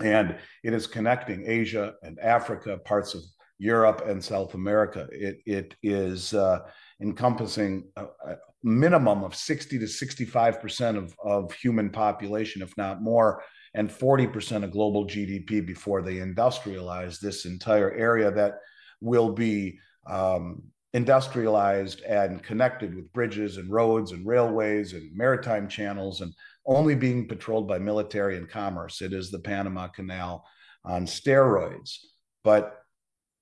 And 0.00 0.36
it 0.64 0.72
is 0.72 0.86
connecting 0.86 1.44
Asia 1.46 1.92
and 2.02 2.18
Africa, 2.18 2.78
parts 2.78 3.14
of 3.14 3.22
Europe 3.58 4.04
and 4.06 4.24
South 4.24 4.54
America. 4.54 5.06
It, 5.12 5.42
it 5.46 5.74
is 5.82 6.32
uh, 6.32 6.60
encompassing 7.00 7.90
a, 7.96 8.04
a, 8.04 8.36
minimum 8.66 9.22
of 9.22 9.34
60 9.34 9.78
to 9.78 9.84
65% 9.84 10.96
of, 10.96 11.14
of 11.22 11.52
human 11.52 11.90
population, 11.90 12.62
if 12.62 12.74
not 12.78 13.02
more, 13.02 13.42
and 13.74 13.90
40% 13.90 14.64
of 14.64 14.70
global 14.70 15.06
GDP 15.06 15.64
before 15.64 16.02
they 16.02 16.16
industrialize 16.16 17.18
this 17.18 17.44
entire 17.44 17.92
area 17.92 18.30
that 18.30 18.60
will 19.00 19.32
be 19.32 19.78
um, 20.06 20.62
industrialized 20.92 22.02
and 22.02 22.42
connected 22.42 22.94
with 22.94 23.12
bridges 23.12 23.56
and 23.56 23.70
roads 23.70 24.12
and 24.12 24.26
railways 24.26 24.92
and 24.92 25.10
maritime 25.14 25.68
channels 25.68 26.20
and 26.20 26.32
only 26.66 26.94
being 26.94 27.26
patrolled 27.26 27.66
by 27.66 27.78
military 27.78 28.36
and 28.36 28.48
commerce. 28.48 29.02
It 29.02 29.12
is 29.12 29.30
the 29.30 29.40
Panama 29.40 29.88
Canal 29.88 30.46
on 30.84 31.06
steroids. 31.06 31.96
But 32.44 32.78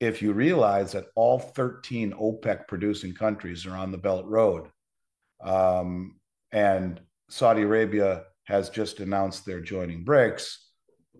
if 0.01 0.23
you 0.23 0.33
realize 0.33 0.93
that 0.93 1.07
all 1.15 1.39
13 1.39 2.13
OPEC 2.13 2.67
producing 2.67 3.15
countries 3.15 3.67
are 3.67 3.77
on 3.77 3.93
the 3.93 3.99
Belt 3.99 4.27
Road, 4.27 4.69
um, 5.45 6.17
and 6.53 7.01
Saudi 7.29 7.63
Arabia 7.63 8.25
has 8.45 8.71
just 8.71 9.01
announced 9.01 9.45
they're 9.45 9.61
joining 9.61 10.05
BRICS, 10.05 10.57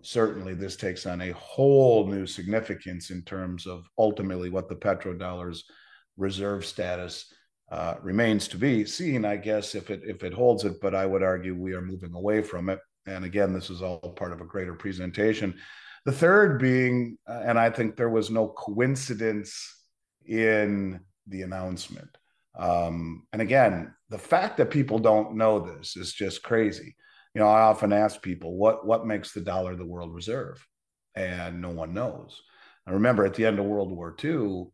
certainly 0.01 0.53
this 0.53 0.75
takes 0.75 1.05
on 1.05 1.21
a 1.21 1.31
whole 1.31 2.07
new 2.07 2.25
significance 2.25 3.09
in 3.09 3.21
terms 3.23 3.65
of 3.65 3.85
ultimately 3.97 4.49
what 4.49 4.69
the 4.69 4.75
petrodollars 4.75 5.61
reserve 6.17 6.65
status 6.65 7.33
uh, 7.71 7.95
remains 8.01 8.47
to 8.49 8.57
be 8.57 8.85
seen, 8.85 9.25
I 9.25 9.37
guess, 9.37 9.73
if 9.73 9.89
it 9.89 10.01
if 10.03 10.23
it 10.23 10.33
holds 10.33 10.63
it. 10.63 10.79
But 10.81 10.93
I 10.93 11.05
would 11.05 11.23
argue 11.23 11.55
we 11.55 11.73
are 11.73 11.81
moving 11.81 12.13
away 12.13 12.41
from 12.41 12.69
it. 12.69 12.79
And 13.07 13.25
again, 13.25 13.53
this 13.53 13.69
is 13.69 13.81
all 13.81 13.99
part 13.99 14.31
of 14.31 14.41
a 14.41 14.45
greater 14.45 14.75
presentation. 14.75 15.55
The 16.05 16.11
third 16.11 16.59
being, 16.59 17.17
uh, 17.27 17.41
and 17.45 17.57
I 17.57 17.69
think 17.69 17.95
there 17.95 18.09
was 18.09 18.29
no 18.29 18.49
coincidence 18.49 19.85
in 20.25 20.99
the 21.27 21.41
announcement. 21.41 22.09
Um, 22.55 23.25
and 23.33 23.41
again, 23.41 23.93
the 24.09 24.17
fact 24.17 24.57
that 24.57 24.69
people 24.69 24.99
don't 24.99 25.35
know 25.35 25.59
this 25.59 25.95
is 25.97 26.13
just 26.13 26.43
crazy. 26.43 26.95
You 27.33 27.41
know, 27.41 27.47
I 27.47 27.61
often 27.61 27.91
ask 27.91 28.21
people, 28.21 28.55
what 28.55 28.85
what 28.85 29.07
makes 29.07 29.33
the 29.33 29.41
dollar 29.41 29.75
the 29.75 29.85
world 29.85 30.13
reserve? 30.13 30.65
And 31.15 31.61
no 31.61 31.69
one 31.69 31.93
knows. 31.93 32.41
I 32.87 32.91
remember 32.91 33.25
at 33.25 33.33
the 33.33 33.45
end 33.45 33.59
of 33.59 33.65
World 33.65 33.91
War 33.91 34.15
II, 34.23 34.65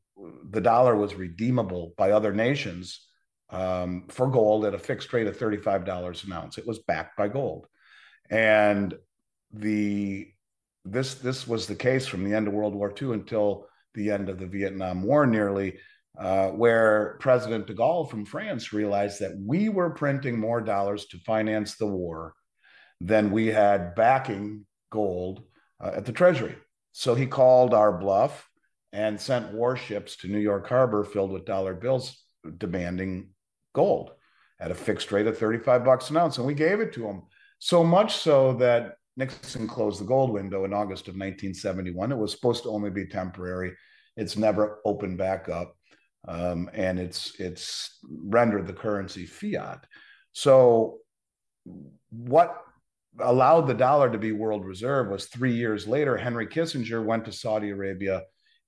the 0.49 0.61
dollar 0.61 0.95
was 0.95 1.15
redeemable 1.15 1.93
by 1.97 2.11
other 2.11 2.33
nations 2.33 3.07
um, 3.49 4.05
for 4.09 4.29
gold 4.29 4.65
at 4.65 4.73
a 4.73 4.79
fixed 4.79 5.11
rate 5.13 5.27
of 5.27 5.37
$35 5.37 6.25
an 6.25 6.33
ounce. 6.33 6.57
It 6.57 6.67
was 6.67 6.79
backed 6.79 7.17
by 7.17 7.27
gold. 7.27 7.67
And 8.29 8.93
the 9.51 10.27
this 10.85 11.15
this 11.15 11.47
was 11.47 11.67
the 11.67 11.75
case 11.75 12.07
from 12.07 12.23
the 12.23 12.33
end 12.33 12.47
of 12.47 12.53
World 12.53 12.75
War 12.75 12.93
II 12.99 13.13
until 13.13 13.67
the 13.95 14.11
end 14.11 14.29
of 14.29 14.39
the 14.39 14.47
Vietnam 14.47 15.03
War 15.03 15.25
nearly, 15.25 15.77
uh, 16.17 16.49
where 16.49 17.17
President 17.19 17.67
de 17.67 17.73
Gaulle 17.73 18.09
from 18.09 18.25
France 18.25 18.71
realized 18.71 19.19
that 19.19 19.37
we 19.37 19.69
were 19.69 19.89
printing 19.91 20.39
more 20.39 20.61
dollars 20.61 21.05
to 21.07 21.17
finance 21.19 21.75
the 21.75 21.87
war 21.87 22.33
than 23.01 23.31
we 23.31 23.47
had 23.47 23.95
backing 23.95 24.65
gold 24.91 25.43
uh, 25.83 25.91
at 25.95 26.05
the 26.05 26.11
Treasury. 26.11 26.55
So 26.91 27.15
he 27.15 27.25
called 27.25 27.73
our 27.73 27.97
bluff 27.97 28.49
and 28.91 29.19
sent 29.19 29.53
warships 29.53 30.17
to 30.17 30.27
New 30.27 30.39
York 30.39 30.67
Harbor 30.67 31.03
filled 31.03 31.31
with 31.31 31.45
dollar 31.45 31.73
bills 31.73 32.23
demanding 32.57 33.29
gold 33.73 34.11
at 34.59 34.71
a 34.71 34.75
fixed 34.75 35.11
rate 35.11 35.27
of 35.27 35.37
35 35.37 35.85
bucks 35.85 36.09
an 36.09 36.17
ounce. 36.17 36.37
And 36.37 36.47
we 36.47 36.53
gave 36.53 36.79
it 36.79 36.93
to 36.93 37.07
him. 37.07 37.23
So 37.59 37.83
much 37.83 38.17
so 38.17 38.53
that 38.53 38.95
Nixon 39.15 39.67
closed 39.67 40.01
the 40.01 40.05
gold 40.05 40.31
window 40.31 40.65
in 40.65 40.73
August 40.73 41.07
of 41.07 41.13
1971. 41.13 42.11
It 42.11 42.17
was 42.17 42.31
supposed 42.31 42.63
to 42.63 42.69
only 42.69 42.89
be 42.89 43.05
temporary. 43.05 43.73
It's 44.15 44.37
never 44.37 44.79
opened 44.85 45.17
back 45.17 45.49
up. 45.49 45.75
Um, 46.27 46.69
and 46.73 46.99
it's 46.99 47.39
it's 47.39 47.99
rendered 48.03 48.67
the 48.67 48.73
currency 48.73 49.25
fiat. 49.25 49.85
So 50.33 50.99
what 52.09 52.61
allowed 53.19 53.61
the 53.61 53.73
dollar 53.73 54.11
to 54.11 54.17
be 54.17 54.31
world 54.31 54.65
reserve 54.65 55.09
was 55.09 55.25
three 55.25 55.53
years 55.53 55.87
later, 55.87 56.17
Henry 56.17 56.47
Kissinger 56.47 57.03
went 57.03 57.25
to 57.25 57.31
Saudi 57.31 57.69
Arabia 57.69 58.23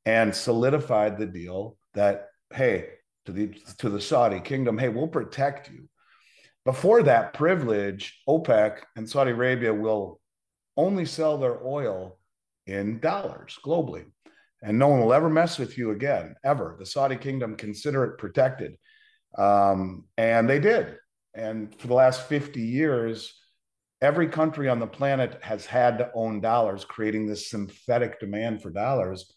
and 0.05 0.35
solidified 0.35 1.17
the 1.17 1.27
deal 1.27 1.77
that 1.93 2.29
hey 2.53 2.89
to 3.25 3.31
the 3.31 3.47
to 3.77 3.89
the 3.89 4.01
Saudi 4.01 4.39
kingdom, 4.39 4.77
hey, 4.77 4.89
we'll 4.89 5.07
protect 5.07 5.69
you. 5.69 5.87
before 6.65 7.03
that 7.03 7.33
privilege, 7.33 8.21
OPEC 8.27 8.79
and 8.95 9.09
Saudi 9.09 9.31
Arabia 9.31 9.73
will 9.73 10.19
only 10.77 11.05
sell 11.05 11.37
their 11.37 11.63
oil 11.65 12.17
in 12.67 12.99
dollars 12.99 13.57
globally. 13.65 14.05
And 14.63 14.77
no 14.77 14.89
one 14.89 15.01
will 15.01 15.13
ever 15.13 15.29
mess 15.29 15.57
with 15.57 15.77
you 15.77 15.89
again, 15.91 16.35
ever. 16.43 16.75
The 16.77 16.85
Saudi 16.85 17.15
kingdom 17.15 17.55
consider 17.55 18.03
it 18.03 18.19
protected. 18.19 18.75
Um, 19.37 20.05
and 20.17 20.47
they 20.47 20.59
did. 20.59 20.97
And 21.33 21.73
for 21.79 21.87
the 21.87 21.95
last 21.95 22.27
50 22.27 22.61
years, 22.61 23.40
every 24.01 24.27
country 24.27 24.67
on 24.67 24.79
the 24.79 24.87
planet 24.87 25.39
has 25.41 25.65
had 25.65 25.97
to 25.99 26.11
own 26.13 26.41
dollars, 26.41 26.85
creating 26.85 27.27
this 27.27 27.49
synthetic 27.49 28.19
demand 28.19 28.61
for 28.61 28.71
dollars. 28.71 29.33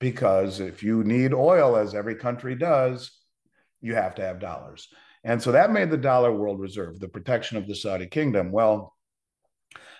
Because 0.00 0.60
if 0.60 0.82
you 0.82 1.02
need 1.04 1.32
oil, 1.32 1.76
as 1.76 1.94
every 1.94 2.14
country 2.14 2.54
does, 2.54 3.10
you 3.80 3.94
have 3.94 4.14
to 4.16 4.22
have 4.22 4.38
dollars. 4.38 4.88
And 5.24 5.42
so 5.42 5.52
that 5.52 5.72
made 5.72 5.90
the 5.90 5.96
dollar 5.96 6.32
world 6.32 6.60
reserve, 6.60 7.00
the 7.00 7.08
protection 7.08 7.56
of 7.56 7.66
the 7.66 7.74
Saudi 7.74 8.06
kingdom. 8.06 8.52
Well, 8.52 8.94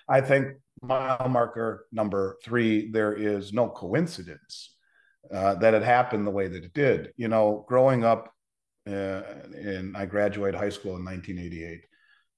I 0.09 0.21
think 0.21 0.57
mile 0.83 1.29
marker 1.29 1.87
number 1.93 2.37
three, 2.45 2.91
there 2.91 3.15
is 3.15 3.53
no 3.53 3.69
coincidence 3.69 4.75
uh, 5.33 5.55
that 5.57 5.75
it 5.75 5.83
happened 5.83 6.27
the 6.27 6.31
way 6.31 6.49
that 6.49 6.65
it 6.65 6.75
did. 6.75 7.13
You 7.17 7.29
know, 7.29 7.65
growing 7.67 8.05
up, 8.05 8.31
uh, 8.87 9.23
in 9.55 9.95
I 9.97 10.05
graduated 10.05 10.61
high 10.61 10.69
school 10.69 10.97
in 10.97 11.05
1988. 11.05 11.81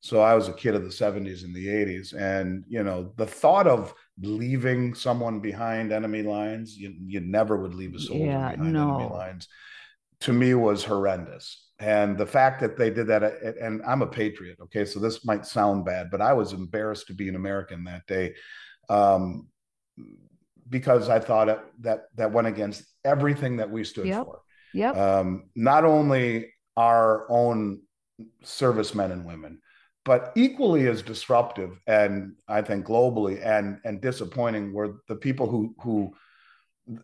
So 0.06 0.20
I 0.20 0.34
was 0.34 0.46
a 0.46 0.52
kid 0.52 0.76
of 0.76 0.84
the 0.84 0.88
70s 0.90 1.42
and 1.42 1.52
the 1.52 1.66
80s. 1.66 2.14
And, 2.14 2.64
you 2.68 2.84
know, 2.84 3.12
the 3.16 3.26
thought 3.26 3.66
of 3.66 3.92
leaving 4.20 4.94
someone 4.94 5.40
behind 5.40 5.90
enemy 5.90 6.22
lines, 6.22 6.76
you, 6.76 6.94
you 7.04 7.18
never 7.18 7.56
would 7.56 7.74
leave 7.74 7.92
a 7.94 7.98
soldier 7.98 8.26
yeah, 8.26 8.52
behind 8.52 8.72
no. 8.72 8.94
enemy 8.94 9.10
lines, 9.12 9.48
to 10.20 10.32
me 10.32 10.54
was 10.54 10.84
horrendous 10.84 11.66
and 11.78 12.16
the 12.16 12.24
fact 12.24 12.60
that 12.60 12.78
they 12.78 12.88
did 12.88 13.06
that 13.06 13.22
and 13.60 13.82
i'm 13.86 14.00
a 14.00 14.06
patriot 14.06 14.56
okay 14.62 14.84
so 14.84 14.98
this 14.98 15.26
might 15.26 15.44
sound 15.44 15.84
bad 15.84 16.10
but 16.10 16.22
i 16.22 16.32
was 16.32 16.54
embarrassed 16.54 17.06
to 17.06 17.12
be 17.12 17.28
an 17.28 17.36
american 17.36 17.84
that 17.84 18.06
day 18.06 18.34
um, 18.88 19.46
because 20.70 21.10
i 21.10 21.18
thought 21.18 21.50
it, 21.50 21.60
that 21.80 22.04
that 22.14 22.32
went 22.32 22.48
against 22.48 22.82
everything 23.04 23.58
that 23.58 23.70
we 23.70 23.84
stood 23.84 24.06
yep. 24.06 24.24
for 24.24 24.40
yep. 24.72 24.96
Um, 24.96 25.50
not 25.54 25.84
only 25.84 26.52
our 26.78 27.30
own 27.30 27.82
servicemen 28.42 29.12
and 29.12 29.26
women 29.26 29.60
but 30.06 30.32
equally 30.36 30.88
as 30.88 31.02
disruptive 31.02 31.78
and 31.86 32.32
i 32.48 32.62
think 32.62 32.86
globally 32.86 33.44
and 33.44 33.78
and 33.84 34.00
disappointing 34.00 34.72
were 34.72 35.02
the 35.08 35.16
people 35.16 35.46
who 35.46 35.74
who 35.82 36.14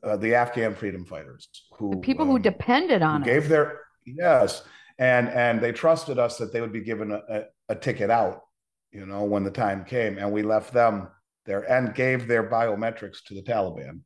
uh, 0.03 0.17
the 0.17 0.35
afghan 0.35 0.75
freedom 0.75 1.05
fighters 1.05 1.49
who 1.77 1.91
the 1.91 1.97
people 1.99 2.25
um, 2.25 2.31
who 2.31 2.39
depended 2.39 3.03
on 3.03 3.21
who 3.21 3.27
gave 3.27 3.49
their 3.49 3.83
Yes, 4.05 4.63
and 4.99 5.29
and 5.29 5.61
they 5.61 5.73
trusted 5.73 6.19
us 6.19 6.39
that 6.39 6.53
they 6.53 6.61
would 6.61 6.73
be 6.73 6.81
given 6.81 7.13
a, 7.13 7.23
a, 7.29 7.45
a, 7.71 7.75
ticket 7.75 8.11
out, 8.11 8.43
you 8.91 9.07
know, 9.07 9.25
when 9.25 9.45
the 9.45 9.51
time 9.51 9.85
came, 9.85 10.19
and 10.19 10.33
we 10.33 10.43
left 10.43 10.73
them 10.73 11.09
there 11.47 11.71
and 11.71 11.95
gave 11.95 12.27
their 12.27 12.49
biometrics 12.49 13.23
to 13.27 13.35
the 13.35 13.43
Taliban. 13.43 14.01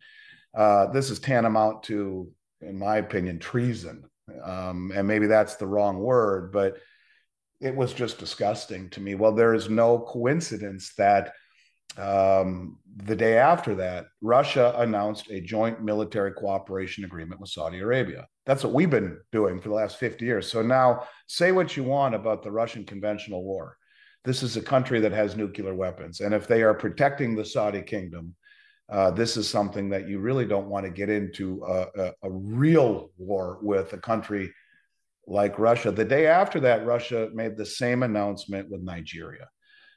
Uh, 0.55 0.87
this 0.87 1.11
is 1.11 1.19
tantamount 1.19 1.83
to, 1.85 2.31
in 2.61 2.79
my 2.79 2.99
opinion, 2.99 3.39
treason, 3.39 4.05
um, 4.43 4.93
and 4.95 5.07
maybe 5.07 5.27
that's 5.27 5.57
the 5.57 5.67
wrong 5.67 5.99
word, 5.99 6.53
but 6.53 6.79
it 7.61 7.75
was 7.75 7.93
just 7.93 8.19
disgusting 8.19 8.91
to 8.91 9.01
me. 9.01 9.15
Well, 9.15 9.33
there 9.33 9.55
is 9.55 9.71
no 9.71 9.99
coincidence 9.99 10.93
that 10.97 11.33
um, 11.97 12.79
the 13.05 13.17
day 13.17 13.39
after 13.39 13.75
that, 13.77 14.07
Russia 14.21 14.75
announced 14.79 15.31
a 15.31 15.41
joint 15.41 15.83
military 15.83 16.33
cooperation 16.33 17.05
agreement 17.05 17.41
with 17.41 17.51
Saudi 17.51 17.79
Arabia. 17.79 18.27
That's 18.45 18.63
what 18.63 18.75
we've 18.75 18.91
been 18.91 19.19
doing 19.33 19.61
for 19.61 19.71
the 19.71 19.75
last 19.75 19.97
50 19.97 20.25
years. 20.25 20.51
So 20.51 20.61
now, 20.61 21.05
say 21.27 21.53
what 21.53 21.77
you 21.77 21.85
want 21.85 22.15
about 22.15 22.43
the 22.43 22.51
Russian 22.51 22.85
conventional 22.85 23.45
war. 23.45 23.77
This 24.25 24.43
is 24.43 24.57
a 24.57 24.63
country 24.63 25.01
that 25.01 25.13
has 25.13 25.37
nuclear 25.37 25.75
weapons. 25.75 26.21
And 26.21 26.35
if 26.35 26.47
they 26.47 26.63
are 26.63 26.75
protecting 26.75 27.35
the 27.35 27.45
Saudi 27.45 27.81
kingdom, 27.81 28.35
uh, 28.89 29.11
this 29.11 29.37
is 29.37 29.49
something 29.49 29.89
that 29.91 30.09
you 30.09 30.19
really 30.19 30.47
don't 30.47 30.69
want 30.69 30.85
to 30.85 30.91
get 30.91 31.09
into 31.09 31.65
a, 31.65 31.87
a, 32.01 32.13
a 32.25 32.31
real 32.31 33.11
war 33.17 33.59
with 33.63 33.93
a 33.93 33.99
country 33.99 34.53
like 35.27 35.59
Russia. 35.59 35.91
The 35.91 36.05
day 36.05 36.27
after 36.27 36.61
that, 36.61 36.87
Russia 36.87 37.29
made 37.35 37.57
the 37.57 37.67
same 37.67 38.03
announcement 38.03 38.71
with 38.71 38.83
Nigeria. 38.83 39.49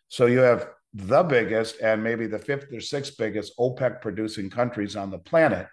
So 0.08 0.26
you 0.26 0.40
have 0.40 0.70
the 0.94 1.24
biggest 1.24 1.80
and 1.82 2.04
maybe 2.04 2.26
the 2.26 2.40
fifth 2.40 2.74
or 2.74 2.82
sixth 2.82 3.14
biggest 3.18 3.54
OPEC 3.60 4.02
producing 4.02 4.50
countries 4.50 4.96
on 4.96 5.12
the 5.12 5.20
planet 5.20 5.68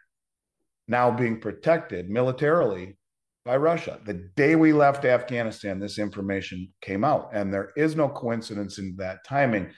now 0.89 1.11
being 1.11 1.41
protected 1.41 2.09
militarily 2.11 2.97
by 3.45 3.57
Russia. 3.57 3.99
The 4.05 4.31
day 4.37 4.57
we 4.57 4.73
left 4.73 5.05
Afghanistan, 5.05 5.79
this 5.79 5.99
information 5.99 6.69
came 6.81 7.05
out, 7.05 7.31
and 7.33 7.53
there 7.53 7.71
is 7.77 7.97
no 7.97 8.09
coincidence 8.09 8.79
in 8.79 8.97
that 8.99 9.25
timing. 9.25 9.71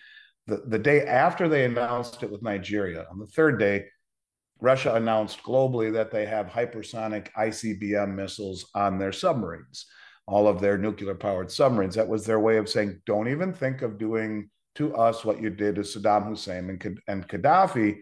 The, 0.46 0.62
the 0.66 0.78
day 0.78 1.06
after 1.06 1.48
they 1.48 1.64
announced 1.64 2.22
it 2.22 2.30
with 2.30 2.42
Nigeria, 2.42 3.06
on 3.10 3.18
the 3.18 3.26
third 3.26 3.58
day, 3.58 3.86
Russia 4.60 4.94
announced 4.94 5.42
globally 5.42 5.92
that 5.92 6.10
they 6.10 6.26
have 6.26 6.46
hypersonic 6.46 7.28
ICBM 7.32 8.14
missiles 8.14 8.66
on 8.74 8.98
their 8.98 9.12
submarines, 9.12 9.86
all 10.26 10.48
of 10.48 10.60
their 10.60 10.76
nuclear 10.76 11.14
powered 11.14 11.50
submarines. 11.50 11.94
That 11.94 12.08
was 12.08 12.26
their 12.26 12.40
way 12.40 12.56
of 12.56 12.68
saying, 12.68 13.00
don't 13.06 13.28
even 13.28 13.52
think 13.52 13.82
of 13.82 13.98
doing 13.98 14.50
to 14.74 14.94
us 14.96 15.24
what 15.24 15.40
you 15.40 15.50
did 15.50 15.76
to 15.76 15.82
Saddam 15.82 16.28
Hussein 16.28 16.70
and, 16.70 17.00
and 17.08 17.28
Gaddafi, 17.28 17.98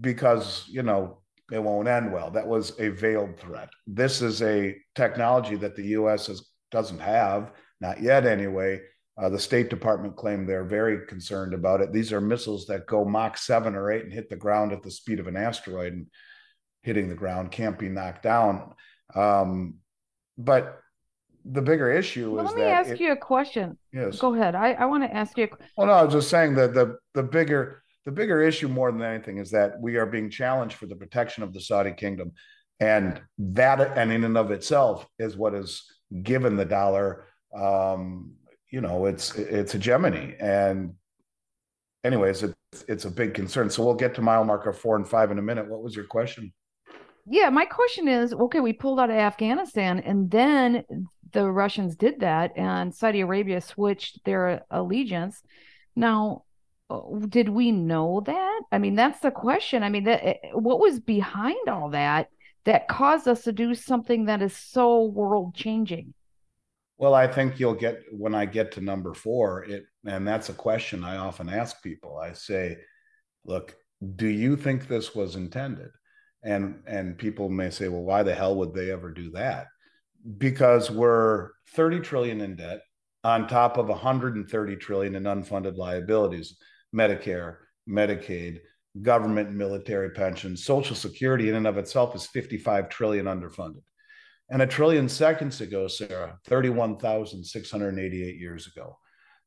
because, 0.00 0.64
you 0.68 0.82
know, 0.82 1.20
it 1.50 1.62
won't 1.62 1.88
end 1.88 2.12
well. 2.12 2.30
That 2.30 2.46
was 2.46 2.78
a 2.78 2.88
veiled 2.88 3.38
threat. 3.38 3.70
This 3.86 4.22
is 4.22 4.42
a 4.42 4.76
technology 4.94 5.56
that 5.56 5.76
the 5.76 5.86
U.S. 5.88 6.26
Has, 6.26 6.42
doesn't 6.70 7.00
have, 7.00 7.52
not 7.80 8.02
yet 8.02 8.26
anyway. 8.26 8.80
Uh, 9.20 9.28
the 9.28 9.38
State 9.38 9.68
Department 9.68 10.16
claimed 10.16 10.48
they're 10.48 10.64
very 10.64 11.06
concerned 11.06 11.52
about 11.52 11.80
it. 11.80 11.92
These 11.92 12.12
are 12.12 12.20
missiles 12.20 12.66
that 12.66 12.86
go 12.86 13.04
Mach 13.04 13.36
7 13.36 13.74
or 13.74 13.90
8 13.90 14.04
and 14.04 14.12
hit 14.12 14.30
the 14.30 14.36
ground 14.36 14.72
at 14.72 14.82
the 14.82 14.90
speed 14.90 15.18
of 15.18 15.26
an 15.26 15.36
asteroid 15.36 15.92
and 15.92 16.06
hitting 16.82 17.08
the 17.08 17.14
ground 17.14 17.50
can't 17.50 17.78
be 17.78 17.88
knocked 17.88 18.22
down. 18.22 18.74
Um, 19.14 19.74
but 20.36 20.80
the 21.44 21.62
bigger 21.62 21.90
issue 21.90 22.32
well, 22.32 22.46
is 22.46 22.52
let 22.52 22.58
me 22.58 22.64
ask 22.64 22.90
it, 22.90 23.00
you 23.00 23.12
a 23.12 23.16
question. 23.16 23.76
Yes. 23.92 24.18
Go 24.18 24.34
ahead. 24.34 24.54
I, 24.54 24.72
I 24.72 24.84
want 24.84 25.02
to 25.02 25.14
ask 25.14 25.36
you. 25.36 25.44
A... 25.44 25.48
Well, 25.76 25.86
no, 25.88 25.94
I 25.94 26.04
was 26.04 26.14
just 26.14 26.30
saying 26.30 26.54
that 26.54 26.74
the 26.74 26.96
the 27.14 27.22
bigger 27.22 27.82
the 28.04 28.12
bigger 28.12 28.42
issue 28.42 28.68
more 28.68 28.92
than 28.92 29.02
anything 29.02 29.38
is 29.38 29.50
that 29.50 29.80
we 29.80 29.96
are 29.96 30.06
being 30.06 30.30
challenged 30.30 30.76
for 30.76 30.86
the 30.86 30.96
protection 30.96 31.42
of 31.42 31.52
the 31.52 31.60
Saudi 31.60 31.92
kingdom, 31.92 32.32
and 32.80 33.20
that 33.38 33.80
and 33.96 34.12
in 34.12 34.24
and 34.24 34.36
of 34.36 34.50
itself 34.50 35.06
is 35.18 35.36
what 35.36 35.54
has 35.54 35.82
given 36.22 36.56
the 36.56 36.64
dollar, 36.64 37.26
um, 37.58 38.32
you 38.70 38.80
know, 38.80 39.06
it's 39.06 39.34
it's 39.34 39.72
hegemony. 39.72 40.34
And 40.40 40.94
anyways, 42.04 42.42
it's 42.42 42.84
it's 42.86 43.04
a 43.04 43.10
big 43.10 43.34
concern. 43.34 43.70
So 43.70 43.84
we'll 43.84 43.94
get 43.94 44.14
to 44.16 44.22
mile 44.22 44.44
marker 44.44 44.72
four 44.72 44.96
and 44.96 45.08
five 45.08 45.30
in 45.30 45.38
a 45.38 45.42
minute. 45.42 45.68
What 45.68 45.82
was 45.82 45.96
your 45.96 46.04
question? 46.04 46.52
Yeah, 47.26 47.50
my 47.50 47.64
question 47.64 48.08
is 48.08 48.32
okay, 48.32 48.60
we 48.60 48.72
pulled 48.72 49.00
out 49.00 49.10
of 49.10 49.16
Afghanistan 49.16 50.00
and 50.00 50.30
then 50.30 50.84
the 51.32 51.50
Russians 51.50 51.96
did 51.96 52.20
that 52.20 52.52
and 52.56 52.94
Saudi 52.94 53.20
Arabia 53.20 53.60
switched 53.60 54.24
their 54.24 54.64
allegiance. 54.70 55.42
Now, 55.94 56.44
uh, 56.88 57.00
did 57.28 57.50
we 57.50 57.70
know 57.70 58.22
that? 58.24 58.60
I 58.72 58.78
mean, 58.78 58.94
that's 58.94 59.20
the 59.20 59.30
question. 59.30 59.82
I 59.82 59.90
mean, 59.90 60.04
that, 60.04 60.24
eh, 60.24 60.36
what 60.54 60.80
was 60.80 61.00
behind 61.00 61.68
all 61.68 61.90
that 61.90 62.28
that 62.64 62.88
caused 62.88 63.28
us 63.28 63.44
to 63.44 63.52
do 63.52 63.74
something 63.74 64.24
that 64.24 64.40
is 64.40 64.56
so 64.56 65.04
world 65.04 65.54
changing? 65.54 66.14
Well, 66.98 67.14
I 67.14 67.28
think 67.28 67.60
you'll 67.60 67.74
get 67.74 68.02
when 68.10 68.34
I 68.34 68.44
get 68.44 68.72
to 68.72 68.80
number 68.80 69.14
four, 69.14 69.64
it 69.64 69.84
and 70.04 70.26
that's 70.26 70.48
a 70.48 70.54
question 70.54 71.04
I 71.04 71.16
often 71.16 71.48
ask 71.48 71.80
people. 71.82 72.18
I 72.18 72.32
say, 72.32 72.78
look, 73.44 73.76
do 74.16 74.26
you 74.26 74.56
think 74.56 74.88
this 74.88 75.14
was 75.14 75.36
intended? 75.36 75.90
And 76.42 76.82
and 76.86 77.16
people 77.16 77.48
may 77.48 77.70
say, 77.70 77.88
well, 77.88 78.02
why 78.02 78.24
the 78.24 78.34
hell 78.34 78.56
would 78.56 78.74
they 78.74 78.90
ever 78.90 79.12
do 79.12 79.30
that? 79.32 79.68
Because 80.38 80.90
we're 80.90 81.50
30 81.74 82.00
trillion 82.00 82.40
in 82.40 82.56
debt 82.56 82.80
on 83.22 83.46
top 83.46 83.78
of 83.78 83.88
130 83.88 84.76
trillion 84.76 85.14
in 85.14 85.22
unfunded 85.22 85.76
liabilities. 85.76 86.56
Medicare, 86.94 87.56
Medicaid, 87.88 88.58
government 89.02 89.52
military 89.52 90.10
pensions, 90.10 90.64
Social 90.64 90.96
Security 90.96 91.48
in 91.48 91.54
and 91.54 91.66
of 91.66 91.78
itself 91.78 92.16
is 92.16 92.26
55 92.26 92.88
trillion 92.88 93.26
underfunded. 93.26 93.82
And 94.50 94.62
a 94.62 94.66
trillion 94.66 95.08
seconds 95.08 95.60
ago, 95.60 95.88
Sarah, 95.88 96.38
31,688 96.46 98.36
years 98.36 98.66
ago. 98.66 98.98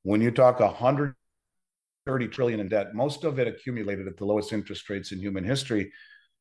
When 0.04 0.22
you 0.22 0.30
talk 0.30 0.60
130 0.60 2.28
trillion 2.28 2.60
in 2.60 2.68
debt, 2.68 2.94
most 2.94 3.24
of 3.24 3.40
it 3.40 3.48
accumulated 3.48 4.08
at 4.08 4.18
the 4.18 4.26
lowest 4.26 4.54
interest 4.54 4.90
rates 4.90 5.12
in 5.12 5.20
human 5.20 5.44
history. 5.44 5.92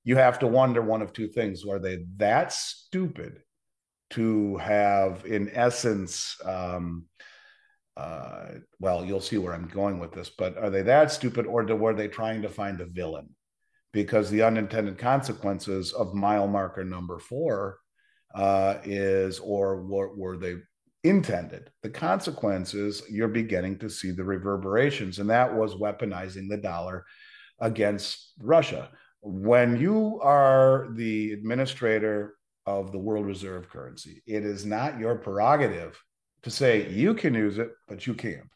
You 0.04 0.16
have 0.16 0.38
to 0.40 0.46
wonder 0.46 0.82
one 0.82 1.00
of 1.00 1.12
two 1.12 1.28
things. 1.28 1.64
Are 1.64 1.78
they 1.78 2.04
that 2.16 2.52
stupid 2.52 3.40
to 4.10 4.56
have, 4.58 5.24
in 5.24 5.50
essence, 5.54 6.36
um, 6.44 7.06
uh, 7.96 8.48
well, 8.78 9.04
you'll 9.04 9.20
see 9.20 9.38
where 9.38 9.54
I'm 9.54 9.68
going 9.68 9.98
with 9.98 10.12
this, 10.12 10.30
but 10.30 10.58
are 10.58 10.70
they 10.70 10.82
that 10.82 11.12
stupid 11.12 11.46
or 11.46 11.64
were 11.64 11.94
they 11.94 12.08
trying 12.08 12.42
to 12.42 12.48
find 12.48 12.80
a 12.80 12.86
villain? 12.86 13.30
Because 13.92 14.30
the 14.30 14.42
unintended 14.42 14.98
consequences 14.98 15.92
of 15.92 16.14
mile 16.14 16.46
marker 16.46 16.84
number 16.84 17.18
four 17.18 17.78
uh, 18.34 18.76
is, 18.84 19.38
or 19.38 19.82
were, 19.82 20.14
were 20.14 20.36
they 20.36 20.56
intended. 21.02 21.70
The 21.82 21.90
consequences, 21.90 23.02
you're 23.10 23.28
beginning 23.28 23.78
to 23.78 23.88
see 23.88 24.10
the 24.10 24.24
reverberations, 24.24 25.18
and 25.18 25.30
that 25.30 25.54
was 25.54 25.74
weaponizing 25.74 26.48
the 26.48 26.58
dollar 26.58 27.04
against 27.60 28.32
Russia. 28.40 28.90
When 29.22 29.80
you 29.80 30.20
are 30.22 30.88
the 30.94 31.32
administrator 31.32 32.34
of 32.66 32.92
the 32.92 32.98
world 32.98 33.26
reserve 33.26 33.68
currency, 33.68 34.22
it 34.26 34.44
is 34.44 34.64
not 34.64 34.98
your 34.98 35.16
prerogative 35.16 35.98
to 36.42 36.50
say 36.50 36.88
you 36.88 37.14
can 37.14 37.34
use 37.34 37.58
it, 37.58 37.70
but 37.86 38.06
you 38.06 38.14
can't. 38.14 38.48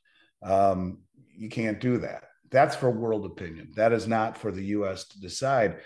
Um, 0.42 0.98
you 1.36 1.48
can't 1.48 1.80
do 1.80 1.98
that. 1.98 2.24
That's 2.50 2.76
for 2.76 2.90
world 2.90 3.26
opinion. 3.26 3.72
That 3.74 3.92
is 3.92 4.06
not 4.06 4.38
for 4.38 4.52
the 4.52 4.64
US 4.66 5.08
to 5.08 5.20
decide. 5.20 5.78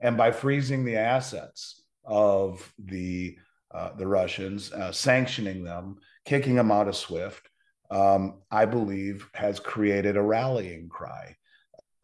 And 0.00 0.16
by 0.16 0.32
freezing 0.32 0.84
the 0.84 0.96
assets 0.96 1.82
of 2.06 2.72
the 2.78 3.36
uh, 3.74 3.90
the 3.96 4.06
Russians, 4.06 4.72
uh, 4.72 4.92
sanctioning 4.92 5.64
them, 5.64 5.98
kicking 6.24 6.54
them 6.54 6.70
out 6.70 6.88
of 6.88 6.96
SWIFT, 6.96 7.48
um, 7.90 8.40
I 8.50 8.64
believe 8.64 9.28
has 9.34 9.60
created 9.60 10.16
a 10.16 10.22
rallying 10.22 10.88
cry. 10.88 11.36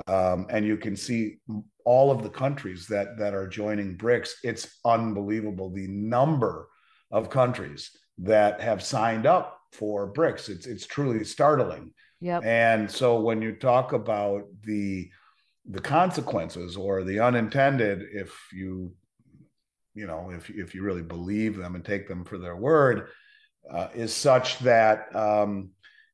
Um, 0.07 0.47
and 0.51 0.67
you 0.67 0.77
can 0.77 0.97
see 0.97 1.39
all 1.85 2.11
of 2.11 2.23
the 2.23 2.29
countries 2.29 2.87
that 2.89 3.17
that 3.19 3.35
are 3.35 3.47
joining 3.47 3.97
BRICS. 3.97 4.31
It's 4.43 4.79
unbelievable 4.85 5.71
the 5.71 5.87
number 5.89 6.69
of 7.11 7.31
countries 7.31 7.91
that 8.19 8.61
have 8.61 8.83
signed 8.83 9.27
up 9.27 9.61
for 9.73 10.13
BRICS. 10.13 10.49
It's 10.49 10.67
it's 10.67 10.87
truly 10.87 11.25
startling. 11.25 11.93
Yep. 12.21 12.45
And 12.45 12.91
so 12.91 13.21
when 13.21 13.43
you 13.43 13.53
talk 13.53 13.93
about 13.93 14.45
the 14.63 15.11
the 15.67 15.81
consequences 15.81 16.77
or 16.77 17.05
the 17.05 17.21
unintended, 17.21 18.03
if 18.13 18.37
you 18.53 18.93
you 19.95 20.07
know 20.07 20.31
if 20.31 20.51
if 20.51 20.75
you 20.75 20.83
really 20.83 21.03
believe 21.03 21.57
them 21.57 21.75
and 21.75 21.85
take 21.85 22.09
them 22.09 22.25
for 22.25 22.39
their 22.39 22.57
word, 22.57 23.09
uh, 23.71 23.89
is 23.95 24.13
such 24.15 24.59
that 24.61 25.15
um, 25.15 25.71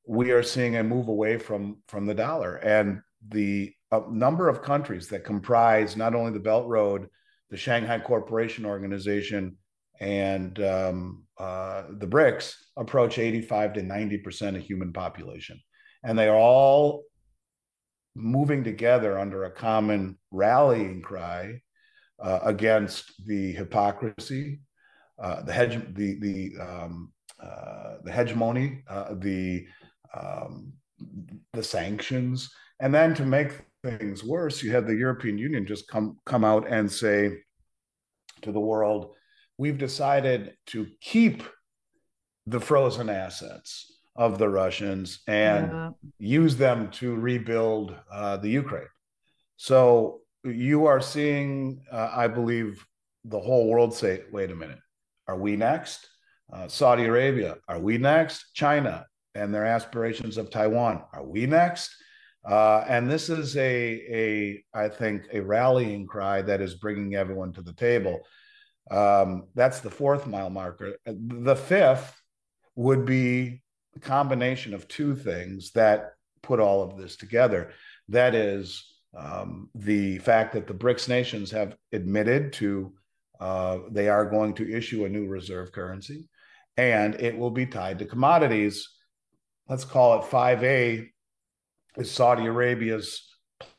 we 0.06 0.30
are 0.30 0.42
seeing 0.42 0.76
a 0.76 0.82
move 0.82 1.08
away 1.08 1.38
from 1.38 1.78
from 1.86 2.06
the 2.06 2.14
dollar. 2.14 2.56
And 2.56 3.00
the 3.28 3.72
a 3.90 4.02
number 4.10 4.48
of 4.48 4.62
countries 4.62 5.08
that 5.08 5.24
comprise 5.24 5.96
not 5.96 6.14
only 6.14 6.32
the 6.32 6.40
Belt 6.40 6.66
Road, 6.66 7.08
the 7.50 7.56
Shanghai 7.56 7.98
Cooperation 7.98 8.66
Organization, 8.66 9.56
and 10.00 10.60
um, 10.62 11.24
uh, 11.38 11.84
the 11.90 12.06
BRICS 12.06 12.54
approach 12.76 13.18
85 13.18 13.74
to 13.74 13.82
90 13.82 14.18
percent 14.18 14.56
of 14.56 14.62
human 14.62 14.92
population, 14.92 15.60
and 16.02 16.18
they 16.18 16.28
are 16.28 16.36
all 16.36 17.04
moving 18.14 18.64
together 18.64 19.18
under 19.18 19.44
a 19.44 19.50
common 19.50 20.18
rallying 20.32 21.02
cry 21.02 21.60
uh, 22.20 22.40
against 22.42 23.26
the 23.26 23.52
hypocrisy, 23.52 24.60
uh, 25.22 25.42
the 25.42 25.52
hedge, 25.52 25.80
the 25.94 26.18
the 26.20 26.52
um, 26.60 27.12
uh, 27.42 27.96
the 28.04 28.12
hegemony, 28.12 28.82
uh, 28.88 29.14
the 29.14 29.66
um, 30.20 30.72
the 31.52 31.62
sanctions, 31.62 32.50
and 32.80 32.94
then 32.94 33.14
to 33.14 33.24
make 33.24 33.60
things 33.84 34.24
worse, 34.24 34.62
you 34.62 34.72
had 34.72 34.86
the 34.86 34.94
European 34.94 35.38
Union 35.38 35.66
just 35.66 35.88
come 35.88 36.18
come 36.24 36.44
out 36.44 36.66
and 36.68 36.90
say 36.90 37.32
to 38.42 38.52
the 38.52 38.60
world, 38.60 39.14
"We've 39.56 39.78
decided 39.78 40.54
to 40.66 40.86
keep 41.00 41.42
the 42.46 42.60
frozen 42.60 43.08
assets 43.08 44.00
of 44.16 44.38
the 44.38 44.48
Russians 44.48 45.20
and 45.28 45.70
yeah. 45.70 45.90
use 46.18 46.56
them 46.56 46.90
to 46.92 47.14
rebuild 47.14 47.94
uh, 48.10 48.36
the 48.38 48.50
Ukraine." 48.50 48.88
So 49.56 50.20
you 50.44 50.86
are 50.86 51.00
seeing, 51.00 51.82
uh, 51.90 52.10
I 52.12 52.28
believe, 52.28 52.84
the 53.24 53.40
whole 53.40 53.68
world 53.68 53.94
say, 53.94 54.22
"Wait 54.32 54.50
a 54.50 54.56
minute, 54.56 54.78
are 55.26 55.36
we 55.38 55.56
next?" 55.56 56.08
Uh, 56.52 56.68
Saudi 56.68 57.04
Arabia, 57.04 57.56
are 57.68 57.78
we 57.78 57.98
next? 57.98 58.54
China 58.54 59.06
and 59.34 59.54
their 59.54 59.66
aspirations 59.66 60.38
of 60.38 60.50
Taiwan, 60.50 61.02
are 61.12 61.24
we 61.24 61.46
next? 61.46 61.94
Uh, 62.48 62.84
and 62.88 63.10
this 63.10 63.28
is 63.28 63.56
a, 63.56 63.62
a, 63.62 64.64
I 64.72 64.88
think, 64.88 65.26
a 65.32 65.40
rallying 65.40 66.06
cry 66.06 66.40
that 66.42 66.60
is 66.60 66.76
bringing 66.76 67.14
everyone 67.14 67.52
to 67.52 67.62
the 67.62 67.74
table. 67.74 68.20
Um, 68.90 69.48
that's 69.54 69.80
the 69.80 69.90
fourth 69.90 70.26
mile 70.26 70.48
marker. 70.48 70.96
The 71.04 71.56
fifth 71.56 72.18
would 72.74 73.04
be 73.04 73.60
a 73.96 74.00
combination 74.00 74.72
of 74.72 74.88
two 74.88 75.14
things 75.14 75.72
that 75.72 76.12
put 76.42 76.60
all 76.60 76.82
of 76.82 76.96
this 76.96 77.16
together. 77.16 77.72
That 78.08 78.34
is 78.34 78.84
um, 79.18 79.68
the 79.74 80.18
fact 80.18 80.52
that 80.52 80.66
the 80.66 80.74
BRICS 80.74 81.08
nations 81.08 81.50
have 81.50 81.76
admitted 81.92 82.52
to 82.54 82.92
uh, 83.40 83.78
they 83.90 84.08
are 84.08 84.24
going 84.24 84.52
to 84.54 84.70
issue 84.70 85.04
a 85.04 85.08
new 85.08 85.26
reserve 85.26 85.70
currency, 85.70 86.24
and 86.76 87.14
it 87.20 87.36
will 87.36 87.50
be 87.50 87.66
tied 87.66 87.98
to 87.98 88.04
commodities. 88.04 88.88
Let's 89.68 89.84
call 89.84 90.20
it 90.20 90.26
5A 90.26 91.08
is 91.96 92.10
Saudi 92.10 92.46
Arabia's 92.46 93.28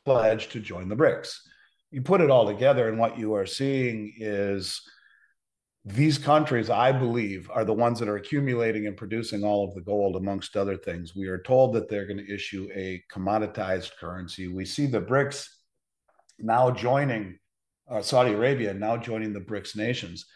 pledge 0.04 0.48
to 0.50 0.60
join 0.60 0.88
the 0.88 0.96
BRICS. 0.96 1.36
You 1.90 2.02
put 2.02 2.20
it 2.20 2.30
all 2.30 2.46
together, 2.46 2.88
and 2.88 2.98
what 2.98 3.18
you 3.18 3.34
are 3.34 3.46
seeing 3.46 4.12
is 4.16 4.80
these 5.84 6.18
countries, 6.18 6.68
I 6.68 6.92
believe, 6.92 7.50
are 7.50 7.64
the 7.64 7.72
ones 7.72 7.98
that 7.98 8.08
are 8.08 8.16
accumulating 8.16 8.86
and 8.86 8.96
producing 8.96 9.42
all 9.42 9.66
of 9.66 9.74
the 9.74 9.80
gold, 9.80 10.16
amongst 10.16 10.56
other 10.56 10.76
things. 10.76 11.16
We 11.16 11.28
are 11.28 11.40
told 11.40 11.74
that 11.74 11.88
they're 11.88 12.06
going 12.06 12.24
to 12.24 12.34
issue 12.34 12.68
a 12.74 13.02
commoditized 13.12 13.92
currency. 13.98 14.46
We 14.46 14.66
see 14.66 14.86
the 14.86 15.00
BRICS 15.00 15.46
now 16.38 16.70
joining 16.70 17.38
uh, 17.90 18.02
Saudi 18.02 18.32
Arabia, 18.32 18.74
now 18.74 18.98
joining 18.98 19.32
the 19.32 19.40
BRICS 19.40 19.74
nations. 19.76 20.26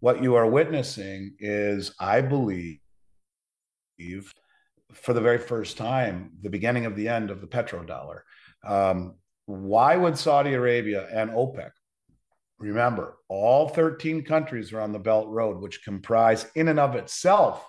What 0.00 0.22
you 0.22 0.36
are 0.36 0.46
witnessing 0.46 1.34
is, 1.38 1.94
I 2.00 2.22
believe, 2.22 2.80
for 4.92 5.12
the 5.12 5.20
very 5.20 5.38
first 5.38 5.76
time 5.76 6.30
the 6.40 6.48
beginning 6.48 6.86
of 6.86 6.96
the 6.96 7.08
end 7.08 7.30
of 7.30 7.42
the 7.42 7.46
petrodollar. 7.46 8.20
Um, 8.66 9.16
why 9.44 9.96
would 9.96 10.16
Saudi 10.16 10.54
Arabia 10.54 11.06
and 11.12 11.30
OPEC? 11.30 11.70
Remember, 12.64 13.18
all 13.28 13.68
13 13.68 14.24
countries 14.24 14.72
are 14.72 14.80
on 14.80 14.92
the 14.92 14.98
Belt 14.98 15.28
Road, 15.28 15.60
which 15.60 15.84
comprise, 15.84 16.46
in 16.54 16.68
and 16.68 16.80
of 16.80 16.94
itself, 16.94 17.62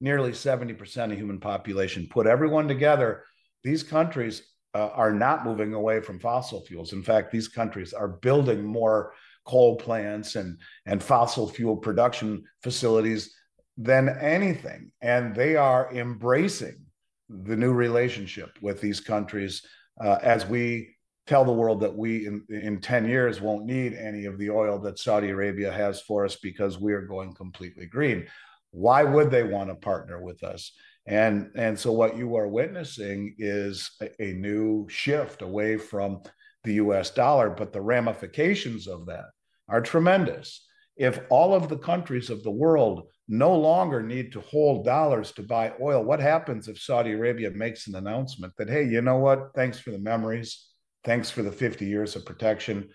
nearly 0.00 0.32
70% 0.32 1.12
of 1.12 1.18
human 1.18 1.38
population. 1.38 2.08
Put 2.10 2.26
everyone 2.26 2.66
together, 2.66 3.22
these 3.62 3.84
countries 3.84 4.42
uh, 4.74 4.88
are 4.88 5.12
not 5.12 5.44
moving 5.44 5.72
away 5.72 6.00
from 6.00 6.18
fossil 6.18 6.64
fuels. 6.66 6.92
In 6.92 7.02
fact, 7.02 7.30
these 7.30 7.46
countries 7.46 7.92
are 7.92 8.08
building 8.08 8.64
more 8.64 9.12
coal 9.44 9.76
plants 9.76 10.34
and, 10.34 10.58
and 10.84 11.00
fossil 11.00 11.48
fuel 11.48 11.76
production 11.76 12.42
facilities 12.60 13.32
than 13.76 14.08
anything. 14.08 14.90
And 15.00 15.32
they 15.32 15.54
are 15.54 15.92
embracing 15.94 16.86
the 17.28 17.56
new 17.56 17.72
relationship 17.72 18.50
with 18.60 18.80
these 18.80 18.98
countries 18.98 19.62
uh, 20.02 20.18
as 20.22 20.44
we 20.44 20.96
tell 21.30 21.44
the 21.44 21.52
world 21.52 21.78
that 21.78 21.96
we 21.96 22.26
in, 22.26 22.42
in 22.48 22.80
10 22.80 23.06
years 23.06 23.40
won't 23.40 23.64
need 23.64 23.94
any 23.94 24.24
of 24.24 24.36
the 24.36 24.50
oil 24.50 24.80
that 24.80 24.98
Saudi 24.98 25.30
Arabia 25.30 25.70
has 25.70 26.00
for 26.00 26.24
us 26.24 26.34
because 26.34 26.80
we 26.80 26.92
are 26.92 27.02
going 27.02 27.32
completely 27.34 27.86
green. 27.86 28.26
Why 28.72 29.04
would 29.04 29.30
they 29.30 29.44
want 29.44 29.70
to 29.70 29.76
partner 29.76 30.20
with 30.20 30.42
us? 30.42 30.72
And, 31.06 31.52
and 31.54 31.78
so 31.78 31.92
what 31.92 32.16
you 32.16 32.34
are 32.34 32.48
witnessing 32.48 33.36
is 33.38 33.92
a, 34.02 34.10
a 34.20 34.32
new 34.32 34.88
shift 34.88 35.42
away 35.42 35.76
from 35.76 36.20
the 36.64 36.74
US 36.74 37.10
dollar, 37.10 37.48
but 37.48 37.72
the 37.72 37.80
ramifications 37.80 38.88
of 38.88 39.06
that 39.06 39.26
are 39.68 39.80
tremendous. 39.80 40.66
If 40.96 41.20
all 41.30 41.54
of 41.54 41.68
the 41.68 41.78
countries 41.78 42.28
of 42.28 42.42
the 42.42 42.50
world 42.50 43.06
no 43.28 43.56
longer 43.56 44.02
need 44.02 44.32
to 44.32 44.40
hold 44.40 44.84
dollars 44.84 45.30
to 45.30 45.44
buy 45.44 45.72
oil. 45.80 46.02
What 46.02 46.18
happens 46.18 46.66
if 46.66 46.80
Saudi 46.80 47.12
Arabia 47.12 47.52
makes 47.52 47.86
an 47.86 47.94
announcement 47.94 48.52
that, 48.58 48.68
hey, 48.68 48.84
you 48.88 49.00
know 49.00 49.18
what? 49.18 49.52
Thanks 49.54 49.78
for 49.78 49.92
the 49.92 50.00
memories. 50.00 50.69
Thanks 51.04 51.30
for 51.30 51.42
the 51.42 51.52
50 51.52 51.86
years 51.86 52.16
of 52.16 52.24
protection. 52.24 52.90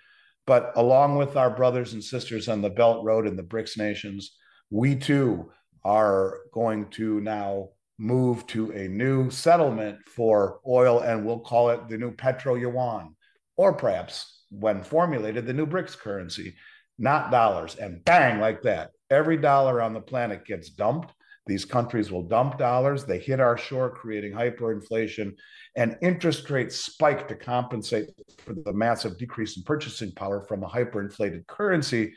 But 0.45 0.71
along 0.75 1.17
with 1.17 1.37
our 1.37 1.49
brothers 1.49 1.93
and 1.93 2.03
sisters 2.03 2.47
on 2.47 2.61
the 2.61 2.69
Belt 2.69 3.03
Road 3.03 3.27
and 3.27 3.37
the 3.37 3.43
BRICS 3.43 3.77
nations, 3.77 4.35
we 4.69 4.95
too 4.95 5.51
are 5.83 6.39
going 6.53 6.89
to 6.91 7.19
now 7.21 7.69
move 7.97 8.45
to 8.47 8.71
a 8.71 8.87
new 8.87 9.29
settlement 9.29 9.97
for 10.07 10.59
oil, 10.67 10.99
and 10.99 11.25
we'll 11.25 11.39
call 11.39 11.69
it 11.69 11.87
the 11.87 11.97
new 11.97 12.11
Petro 12.11 12.55
Yuan, 12.55 13.15
or 13.57 13.73
perhaps 13.73 14.43
when 14.49 14.83
formulated, 14.83 15.45
the 15.45 15.53
new 15.53 15.65
BRICS 15.65 15.97
currency, 15.97 16.55
not 16.99 17.31
dollars. 17.31 17.75
And 17.75 18.03
bang, 18.05 18.39
like 18.39 18.61
that, 18.63 18.91
every 19.09 19.37
dollar 19.37 19.81
on 19.81 19.93
the 19.93 20.01
planet 20.01 20.45
gets 20.45 20.69
dumped. 20.69 21.11
These 21.47 21.65
countries 21.65 22.11
will 22.11 22.23
dump 22.23 22.57
dollars. 22.57 23.05
They 23.05 23.19
hit 23.19 23.39
our 23.39 23.57
shore, 23.57 23.89
creating 23.89 24.33
hyperinflation, 24.33 25.33
and 25.75 25.97
interest 26.01 26.49
rates 26.49 26.77
spike 26.77 27.27
to 27.27 27.35
compensate 27.35 28.09
for 28.39 28.53
the 28.53 28.73
massive 28.73 29.17
decrease 29.17 29.55
in 29.55 29.63
purchasing 29.63 30.11
power 30.13 30.41
from 30.41 30.63
a 30.63 30.69
hyperinflated 30.69 31.45
currency, 31.47 32.13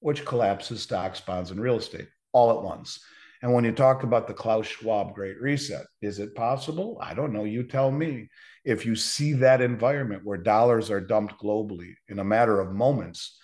which 0.00 0.24
collapses 0.24 0.82
stocks, 0.82 1.20
bonds, 1.20 1.50
and 1.50 1.60
real 1.60 1.76
estate 1.76 2.08
all 2.32 2.50
at 2.56 2.64
once. 2.64 3.00
And 3.42 3.52
when 3.52 3.64
you 3.64 3.72
talk 3.72 4.04
about 4.04 4.26
the 4.26 4.32
Klaus 4.32 4.66
Schwab 4.66 5.14
Great 5.14 5.38
Reset, 5.38 5.84
is 6.00 6.18
it 6.18 6.34
possible? 6.34 6.96
I 7.02 7.12
don't 7.12 7.32
know. 7.32 7.44
You 7.44 7.64
tell 7.64 7.90
me. 7.90 8.28
If 8.64 8.86
you 8.86 8.96
see 8.96 9.34
that 9.34 9.60
environment 9.60 10.22
where 10.24 10.38
dollars 10.38 10.90
are 10.90 11.00
dumped 11.00 11.38
globally 11.38 11.92
in 12.08 12.18
a 12.18 12.24
matter 12.24 12.60
of 12.60 12.72
moments, 12.72 13.38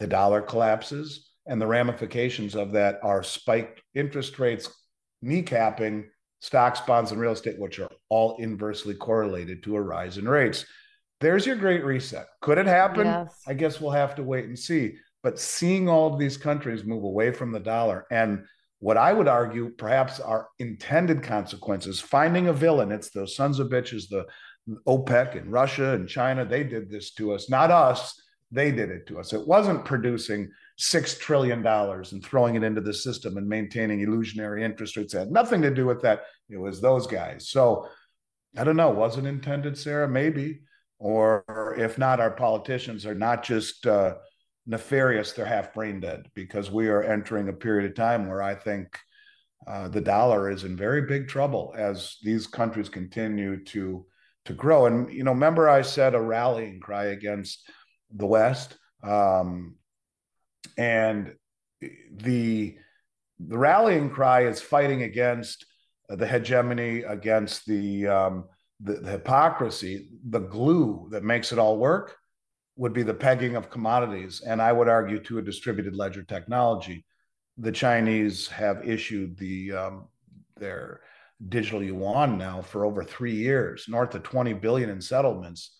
the 0.00 0.06
dollar 0.06 0.40
collapses, 0.40 1.31
and 1.46 1.60
the 1.60 1.66
ramifications 1.66 2.54
of 2.54 2.72
that 2.72 2.98
are 3.02 3.22
spiked 3.22 3.82
interest 3.94 4.38
rates, 4.38 4.70
kneecapping 5.24 6.04
stocks, 6.40 6.80
bonds, 6.80 7.12
and 7.12 7.20
real 7.20 7.32
estate, 7.32 7.58
which 7.58 7.78
are 7.78 7.90
all 8.08 8.36
inversely 8.38 8.94
correlated 8.94 9.62
to 9.62 9.76
a 9.76 9.80
rise 9.80 10.18
in 10.18 10.28
rates. 10.28 10.66
There's 11.20 11.46
your 11.46 11.56
great 11.56 11.84
reset. 11.84 12.26
Could 12.40 12.58
it 12.58 12.66
happen? 12.66 13.06
Yes. 13.06 13.42
I 13.46 13.54
guess 13.54 13.80
we'll 13.80 13.92
have 13.92 14.16
to 14.16 14.24
wait 14.24 14.46
and 14.46 14.58
see. 14.58 14.96
But 15.22 15.38
seeing 15.38 15.88
all 15.88 16.12
of 16.12 16.18
these 16.18 16.36
countries 16.36 16.84
move 16.84 17.04
away 17.04 17.30
from 17.30 17.52
the 17.52 17.60
dollar 17.60 18.06
and 18.10 18.44
what 18.80 18.96
I 18.96 19.12
would 19.12 19.28
argue 19.28 19.70
perhaps 19.70 20.18
are 20.18 20.48
intended 20.58 21.22
consequences, 21.22 22.00
finding 22.00 22.48
a 22.48 22.52
villain, 22.52 22.90
it's 22.90 23.10
those 23.10 23.36
sons 23.36 23.60
of 23.60 23.68
bitches, 23.68 24.08
the 24.08 24.26
OPEC 24.88 25.40
and 25.40 25.52
Russia 25.52 25.92
and 25.94 26.08
China, 26.08 26.44
they 26.44 26.64
did 26.64 26.90
this 26.90 27.12
to 27.12 27.32
us, 27.32 27.48
not 27.48 27.70
us. 27.70 28.20
They 28.50 28.72
did 28.72 28.90
it 28.90 29.06
to 29.06 29.20
us. 29.20 29.32
It 29.32 29.46
wasn't 29.46 29.84
producing 29.84 30.50
$6 30.82 31.18
trillion 31.20 31.64
and 31.64 32.24
throwing 32.24 32.56
it 32.56 32.64
into 32.64 32.80
the 32.80 32.92
system 32.92 33.36
and 33.36 33.48
maintaining 33.48 34.00
illusionary 34.00 34.64
interest 34.64 34.96
rates. 34.96 35.14
It 35.14 35.20
had 35.20 35.30
nothing 35.30 35.62
to 35.62 35.70
do 35.70 35.86
with 35.86 36.02
that. 36.02 36.24
It 36.50 36.56
was 36.56 36.80
those 36.80 37.06
guys. 37.06 37.48
So 37.48 37.86
I 38.56 38.64
don't 38.64 38.76
know. 38.76 38.90
Was 38.90 39.16
it 39.16 39.24
intended, 39.24 39.78
Sarah? 39.78 40.08
Maybe. 40.08 40.62
Or 40.98 41.76
if 41.78 41.98
not, 41.98 42.20
our 42.20 42.32
politicians 42.32 43.06
are 43.06 43.14
not 43.14 43.44
just 43.44 43.86
uh, 43.86 44.16
nefarious, 44.66 45.32
they're 45.32 45.44
half 45.44 45.72
brain 45.72 46.00
dead 46.00 46.28
because 46.34 46.70
we 46.70 46.88
are 46.88 47.02
entering 47.02 47.48
a 47.48 47.52
period 47.52 47.88
of 47.88 47.96
time 47.96 48.28
where 48.28 48.42
I 48.42 48.54
think 48.54 48.98
uh, 49.66 49.88
the 49.88 50.00
dollar 50.00 50.50
is 50.50 50.64
in 50.64 50.76
very 50.76 51.02
big 51.02 51.28
trouble 51.28 51.74
as 51.76 52.16
these 52.22 52.46
countries 52.46 52.88
continue 52.88 53.62
to 53.64 54.04
to 54.44 54.52
grow. 54.52 54.86
And 54.86 55.12
you 55.12 55.22
know, 55.22 55.32
remember 55.32 55.68
I 55.68 55.82
said 55.82 56.14
a 56.14 56.20
rallying 56.20 56.80
cry 56.80 57.06
against 57.06 57.68
the 58.12 58.26
West, 58.26 58.76
um, 59.04 59.76
and 60.76 61.34
the 62.16 62.76
the 63.48 63.58
rallying 63.58 64.08
cry 64.10 64.46
is 64.46 64.60
fighting 64.60 65.02
against 65.02 65.66
the 66.08 66.26
hegemony, 66.26 67.02
against 67.02 67.66
the, 67.66 68.06
um, 68.06 68.44
the 68.80 68.94
the 68.94 69.10
hypocrisy, 69.10 70.08
the 70.28 70.38
glue 70.38 71.08
that 71.10 71.24
makes 71.24 71.52
it 71.52 71.58
all 71.58 71.76
work 71.76 72.16
would 72.76 72.92
be 72.92 73.02
the 73.02 73.14
pegging 73.14 73.56
of 73.56 73.70
commodities, 73.70 74.40
and 74.40 74.60
I 74.62 74.72
would 74.72 74.88
argue 74.88 75.20
to 75.24 75.38
a 75.38 75.42
distributed 75.42 75.94
ledger 75.94 76.22
technology. 76.22 77.04
The 77.58 77.72
Chinese 77.72 78.48
have 78.48 78.88
issued 78.88 79.36
the 79.38 79.72
um, 79.72 80.08
their 80.56 81.00
digital 81.48 81.82
yuan 81.82 82.38
now 82.38 82.62
for 82.62 82.84
over 82.84 83.04
three 83.04 83.34
years, 83.34 83.86
north 83.88 84.14
of 84.14 84.22
20 84.22 84.54
billion 84.54 84.90
in 84.90 85.00
settlements. 85.00 85.76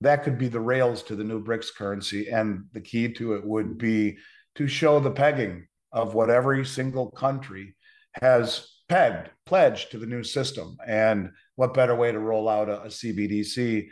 That 0.00 0.24
could 0.24 0.38
be 0.38 0.48
the 0.48 0.60
rails 0.60 1.02
to 1.04 1.16
the 1.16 1.24
new 1.24 1.42
BRICS 1.42 1.74
currency, 1.74 2.28
and 2.28 2.64
the 2.72 2.80
key 2.80 3.12
to 3.14 3.34
it 3.34 3.44
would 3.44 3.78
be 3.78 4.18
to 4.56 4.68
show 4.68 5.00
the 5.00 5.10
pegging 5.10 5.66
of 5.92 6.14
what 6.14 6.30
every 6.30 6.64
single 6.64 7.10
country 7.10 7.74
has 8.20 8.68
pegged, 8.88 9.30
pledged 9.46 9.90
to 9.90 9.98
the 9.98 10.06
new 10.06 10.22
system. 10.22 10.76
And 10.86 11.30
what 11.56 11.74
better 11.74 11.94
way 11.94 12.12
to 12.12 12.18
roll 12.18 12.48
out 12.48 12.68
a, 12.68 12.82
a 12.82 12.86
CBDC 12.86 13.88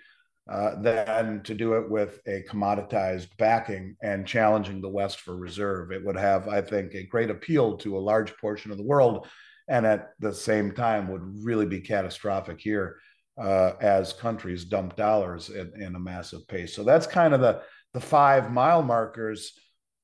uh, 0.51 0.81
than 0.83 1.43
to 1.43 1.55
do 1.55 1.75
it 1.75 1.91
with 1.91 2.21
a 2.27 2.45
commoditized 2.51 3.29
backing 3.39 3.97
and 4.03 4.27
challenging 4.27 4.83
the 4.83 4.89
West 4.89 5.21
for 5.21 5.37
reserve. 5.37 5.91
It 5.91 6.05
would 6.05 6.17
have, 6.17 6.49
I 6.49 6.61
think, 6.61 6.95
a 6.95 7.07
great 7.07 7.31
appeal 7.31 7.79
to 7.79 7.97
a 7.97 7.99
large 7.99 8.37
portion 8.37 8.71
of 8.71 8.77
the 8.77 8.85
world, 8.85 9.27
and 9.69 9.87
at 9.87 10.11
the 10.21 10.35
same 10.35 10.73
time 10.73 11.09
would 11.09 11.23
really 11.43 11.65
be 11.65 11.81
catastrophic 11.81 12.61
here 12.61 12.99
uh, 13.39 13.73
as 13.81 14.13
countries 14.13 14.65
dump 14.65 14.97
dollars 14.97 15.51
in, 15.51 15.73
in, 15.81 15.95
a 15.95 15.99
massive 15.99 16.47
pace. 16.47 16.75
So 16.75 16.85
that's 16.85 17.07
kind 17.07 17.35
of 17.35 17.41
the 17.41 17.63
the 17.93 18.01
five 18.01 18.53
mile 18.53 18.83
markers, 18.83 19.53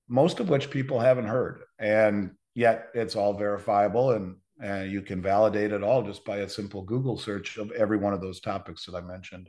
most 0.09 0.40
of 0.40 0.49
which 0.49 0.71
people 0.71 1.01
haven't 1.01 1.27
heard, 1.27 1.62
and 1.79 2.33
yet 2.55 2.88
it's 2.95 3.16
all 3.16 3.35
verifiable 3.35 4.12
and. 4.12 4.37
and 4.61 4.93
you 4.93 5.01
can 5.01 5.23
validate 5.23 5.73
it 5.73 5.83
all 5.83 6.03
just 6.03 6.23
by 6.23 6.38
a 6.38 6.49
simple 6.49 6.83
Google 6.83 7.16
search 7.16 7.57
of 7.57 7.71
every 7.73 7.97
one 7.97 8.12
of 8.12 8.21
those 8.21 8.40
topics 8.40 8.85
that 8.85 8.95
I 8.95 9.01
mentioned. 9.01 9.49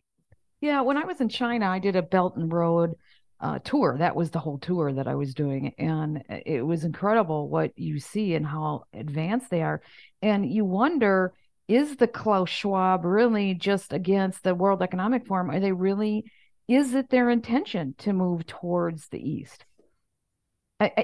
Yeah, 0.62 0.82
when 0.82 0.96
I 0.96 1.04
was 1.04 1.20
in 1.20 1.28
China, 1.28 1.67
I 1.67 1.80
did 1.80 1.98
a 1.98 2.02
Belt 2.02 2.38
and 2.38 2.50
Road 2.50 2.94
uh, 3.41 3.60
tour. 3.60 3.98
That 3.98 4.15
was 4.15 4.30
the 4.30 4.39
whole 4.39 4.60
tour 4.60 4.94
that 4.94 5.08
I 5.08 5.15
was 5.15 5.34
doing. 5.34 5.74
And 5.78 6.24
it 6.30 6.65
was 6.65 6.84
incredible 6.84 7.50
what 7.50 7.78
you 7.78 8.00
see 8.00 8.36
and 8.36 8.46
how 8.46 8.84
advanced 8.94 9.50
they 9.50 9.63
are. 9.63 9.82
And 10.22 10.50
you 10.50 10.63
wonder 10.63 11.34
is 11.76 11.96
the 11.96 12.08
Klaus 12.08 12.50
Schwab 12.50 13.06
really 13.06 13.54
just 13.54 13.94
against 13.94 14.44
the 14.44 14.56
World 14.56 14.82
Economic 14.82 15.26
Forum? 15.26 15.50
Are 15.50 15.60
they 15.60 15.72
really, 15.72 16.26
is 16.68 16.94
it 16.94 17.10
their 17.10 17.30
intention 17.30 17.96
to 18.00 18.14
move 18.14 18.46
towards 18.46 19.08
the 19.08 19.20
East? 19.20 19.66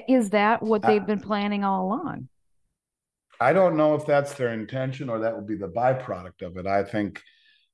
Is 0.08 0.30
that 0.30 0.62
what 0.62 0.82
they've 0.82 1.06
been 1.06 1.20
planning 1.20 1.64
all 1.64 1.86
along? 1.86 2.28
I 3.40 3.52
don't 3.52 3.76
know 3.76 3.94
if 3.94 4.04
that's 4.04 4.34
their 4.34 4.52
intention 4.52 5.08
or 5.08 5.20
that 5.20 5.34
will 5.34 5.46
be 5.46 5.54
the 5.54 5.68
byproduct 5.68 6.42
of 6.42 6.56
it. 6.56 6.66
I 6.66 6.82
think 6.82 7.22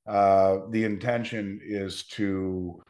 uh, 0.07 0.57
the 0.69 0.83
intention 0.83 1.59
is 1.63 2.03
to 2.09 2.83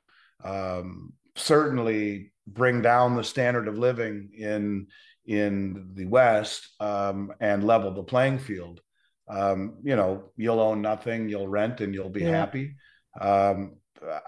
um, 0.44 1.14
certainly 1.36 2.34
bring 2.46 2.82
down 2.82 3.16
the 3.16 3.24
standard 3.24 3.68
of 3.68 3.78
living 3.78 4.30
in 4.38 4.88
in 5.26 5.90
the 5.94 6.06
West 6.06 6.76
um, 6.80 7.32
and 7.40 7.64
level 7.64 7.92
the 7.92 8.04
playing 8.04 8.38
field. 8.38 8.82
Um, 9.28 9.78
you 9.84 9.96
know, 9.96 10.32
you'll 10.38 10.60
own 10.60 10.82
nothing, 10.82 11.30
you'll 11.30 11.48
rent, 11.48 11.82
and 11.82 11.94
you'll 11.94 12.10
be 12.10 12.22
yeah. 12.22 12.32
happy. 12.32 12.76
Um, 13.20 13.78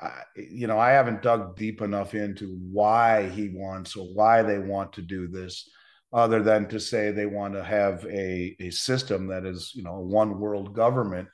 I, 0.01 0.21
you 0.35 0.65
know, 0.67 0.79
I 0.79 0.91
haven't 0.91 1.21
dug 1.21 1.55
deep 1.55 1.81
enough 1.81 2.15
into 2.15 2.57
why 2.71 3.29
he 3.29 3.49
wants 3.49 3.95
or 3.95 4.07
why 4.13 4.41
they 4.41 4.59
want 4.59 4.93
to 4.93 5.01
do 5.01 5.27
this, 5.27 5.69
other 6.11 6.41
than 6.41 6.67
to 6.69 6.79
say 6.79 7.11
they 7.11 7.25
want 7.25 7.53
to 7.53 7.63
have 7.63 8.05
a 8.05 8.55
a 8.59 8.71
system 8.71 9.27
that 9.27 9.45
is, 9.45 9.71
you 9.75 9.83
know, 9.83 9.95
a 9.95 10.01
one 10.01 10.39
world 10.39 10.73
government 10.73 11.27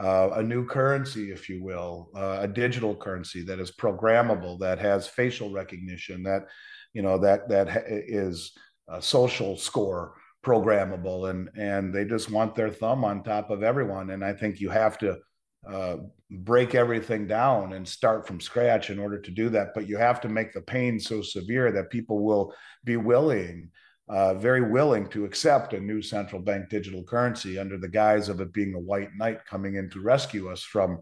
uh, 0.00 0.30
a 0.36 0.42
new 0.42 0.64
currency, 0.64 1.30
if 1.30 1.48
you 1.48 1.62
will, 1.62 2.10
uh, 2.16 2.38
a 2.40 2.48
digital 2.48 2.96
currency 2.96 3.42
that 3.42 3.60
is 3.60 3.72
programmable, 3.72 4.58
that 4.60 4.78
has 4.78 5.06
facial 5.06 5.52
recognition, 5.52 6.22
that 6.22 6.46
you 6.94 7.02
know 7.02 7.18
that 7.18 7.48
that 7.48 7.84
is 7.86 8.52
a 8.88 9.00
social 9.02 9.56
score 9.56 10.14
programmable, 10.44 11.30
and 11.30 11.50
and 11.56 11.94
they 11.94 12.04
just 12.04 12.30
want 12.30 12.54
their 12.54 12.70
thumb 12.70 13.04
on 13.04 13.22
top 13.22 13.50
of 13.50 13.62
everyone. 13.62 14.10
And 14.10 14.24
I 14.24 14.32
think 14.32 14.60
you 14.60 14.70
have 14.70 14.98
to 14.98 15.18
uh, 15.68 15.96
break 16.30 16.74
everything 16.74 17.26
down 17.26 17.74
and 17.74 17.86
start 17.86 18.26
from 18.26 18.40
scratch 18.40 18.90
in 18.90 18.98
order 18.98 19.20
to 19.20 19.30
do 19.30 19.48
that. 19.50 19.68
But 19.74 19.88
you 19.88 19.98
have 19.98 20.20
to 20.22 20.28
make 20.28 20.52
the 20.52 20.62
pain 20.62 20.98
so 20.98 21.22
severe 21.22 21.72
that 21.72 21.90
people 21.90 22.24
will 22.24 22.54
be 22.84 22.96
willing 22.96 23.70
uh, 24.10 24.34
very 24.34 24.60
willing 24.60 25.08
to 25.08 25.24
accept 25.24 25.72
a 25.72 25.78
new 25.78 26.02
central 26.02 26.42
bank 26.42 26.68
digital 26.68 27.04
currency 27.04 27.60
under 27.60 27.78
the 27.78 27.88
guise 27.88 28.28
of 28.28 28.40
it 28.40 28.52
being 28.52 28.74
a 28.74 28.80
white 28.80 29.10
knight 29.16 29.46
coming 29.46 29.76
in 29.76 29.88
to 29.88 30.00
rescue 30.00 30.50
us 30.50 30.64
from, 30.64 30.98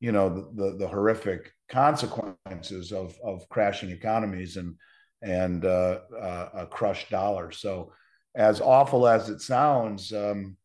you 0.00 0.10
know, 0.10 0.30
the, 0.30 0.50
the, 0.54 0.76
the 0.78 0.88
horrific 0.88 1.52
consequences 1.68 2.92
of, 2.92 3.14
of 3.22 3.46
crashing 3.50 3.90
economies 3.90 4.56
and 4.56 4.74
and 5.22 5.64
uh, 5.64 6.00
uh, 6.18 6.48
a 6.54 6.66
crushed 6.66 7.10
dollar. 7.10 7.50
So, 7.50 7.92
as 8.36 8.60
awful 8.60 9.08
as 9.08 9.28
it 9.30 9.40
sounds, 9.40 10.12
um, 10.12 10.56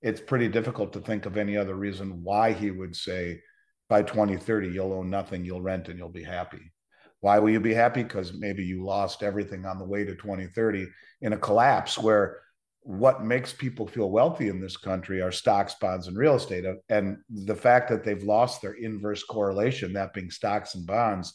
it's 0.00 0.20
pretty 0.20 0.48
difficult 0.48 0.92
to 0.92 1.00
think 1.00 1.26
of 1.26 1.36
any 1.36 1.56
other 1.56 1.74
reason 1.74 2.22
why 2.22 2.52
he 2.52 2.70
would 2.70 2.96
say, 2.96 3.40
by 3.88 4.02
2030, 4.02 4.68
you'll 4.68 4.92
own 4.92 5.10
nothing, 5.10 5.44
you'll 5.44 5.60
rent, 5.60 5.88
and 5.88 5.98
you'll 5.98 6.08
be 6.08 6.22
happy. 6.22 6.72
Why 7.18 7.40
will 7.40 7.50
you 7.50 7.60
be 7.60 7.74
happy? 7.74 8.04
Because 8.04 8.32
maybe 8.32 8.62
you 8.62 8.84
lost 8.84 9.24
everything 9.24 9.66
on 9.66 9.78
the 9.78 9.84
way 9.84 10.04
to 10.04 10.14
2030 10.14 10.86
in 11.20 11.32
a 11.32 11.36
collapse 11.36 11.98
where 11.98 12.38
what 12.82 13.24
makes 13.24 13.52
people 13.52 13.86
feel 13.86 14.10
wealthy 14.10 14.48
in 14.48 14.60
this 14.60 14.76
country 14.76 15.20
are 15.20 15.32
stocks, 15.32 15.74
bonds, 15.74 16.06
and 16.06 16.16
real 16.16 16.36
estate. 16.36 16.64
And 16.88 17.18
the 17.28 17.54
fact 17.54 17.90
that 17.90 18.04
they've 18.04 18.22
lost 18.22 18.62
their 18.62 18.72
inverse 18.74 19.22
correlation, 19.24 19.92
that 19.94 20.14
being 20.14 20.30
stocks 20.30 20.76
and 20.76 20.86
bonds, 20.86 21.34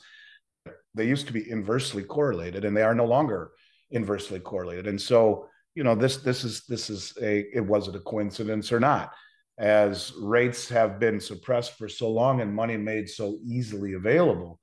they 0.96 1.08
used 1.08 1.28
to 1.28 1.34
be 1.34 1.52
inversely 1.52 2.04
correlated 2.04 2.66
and 2.66 2.76
they 2.76 2.82
are 2.82 2.96
no 2.96 3.06
longer 3.06 3.52
inversely 3.92 4.40
correlated. 4.40 4.88
And 4.88 5.00
so, 5.00 5.50
you 5.76 5.84
know, 5.84 5.96
this 5.96 6.18
this 6.18 6.44
is 6.44 6.66
this 6.68 6.90
is 6.90 7.14
a 7.22 7.46
it 7.54 7.66
was 7.66 7.88
it 7.88 7.96
a 7.96 8.00
coincidence 8.00 8.72
or 8.72 8.80
not? 8.80 9.12
As 9.58 10.14
rates 10.20 10.68
have 10.70 11.00
been 11.00 11.20
suppressed 11.20 11.78
for 11.78 11.88
so 11.88 12.10
long 12.10 12.42
and 12.42 12.54
money 12.54 12.78
made 12.78 13.08
so 13.10 13.38
easily 13.46 13.94
available, 13.94 14.60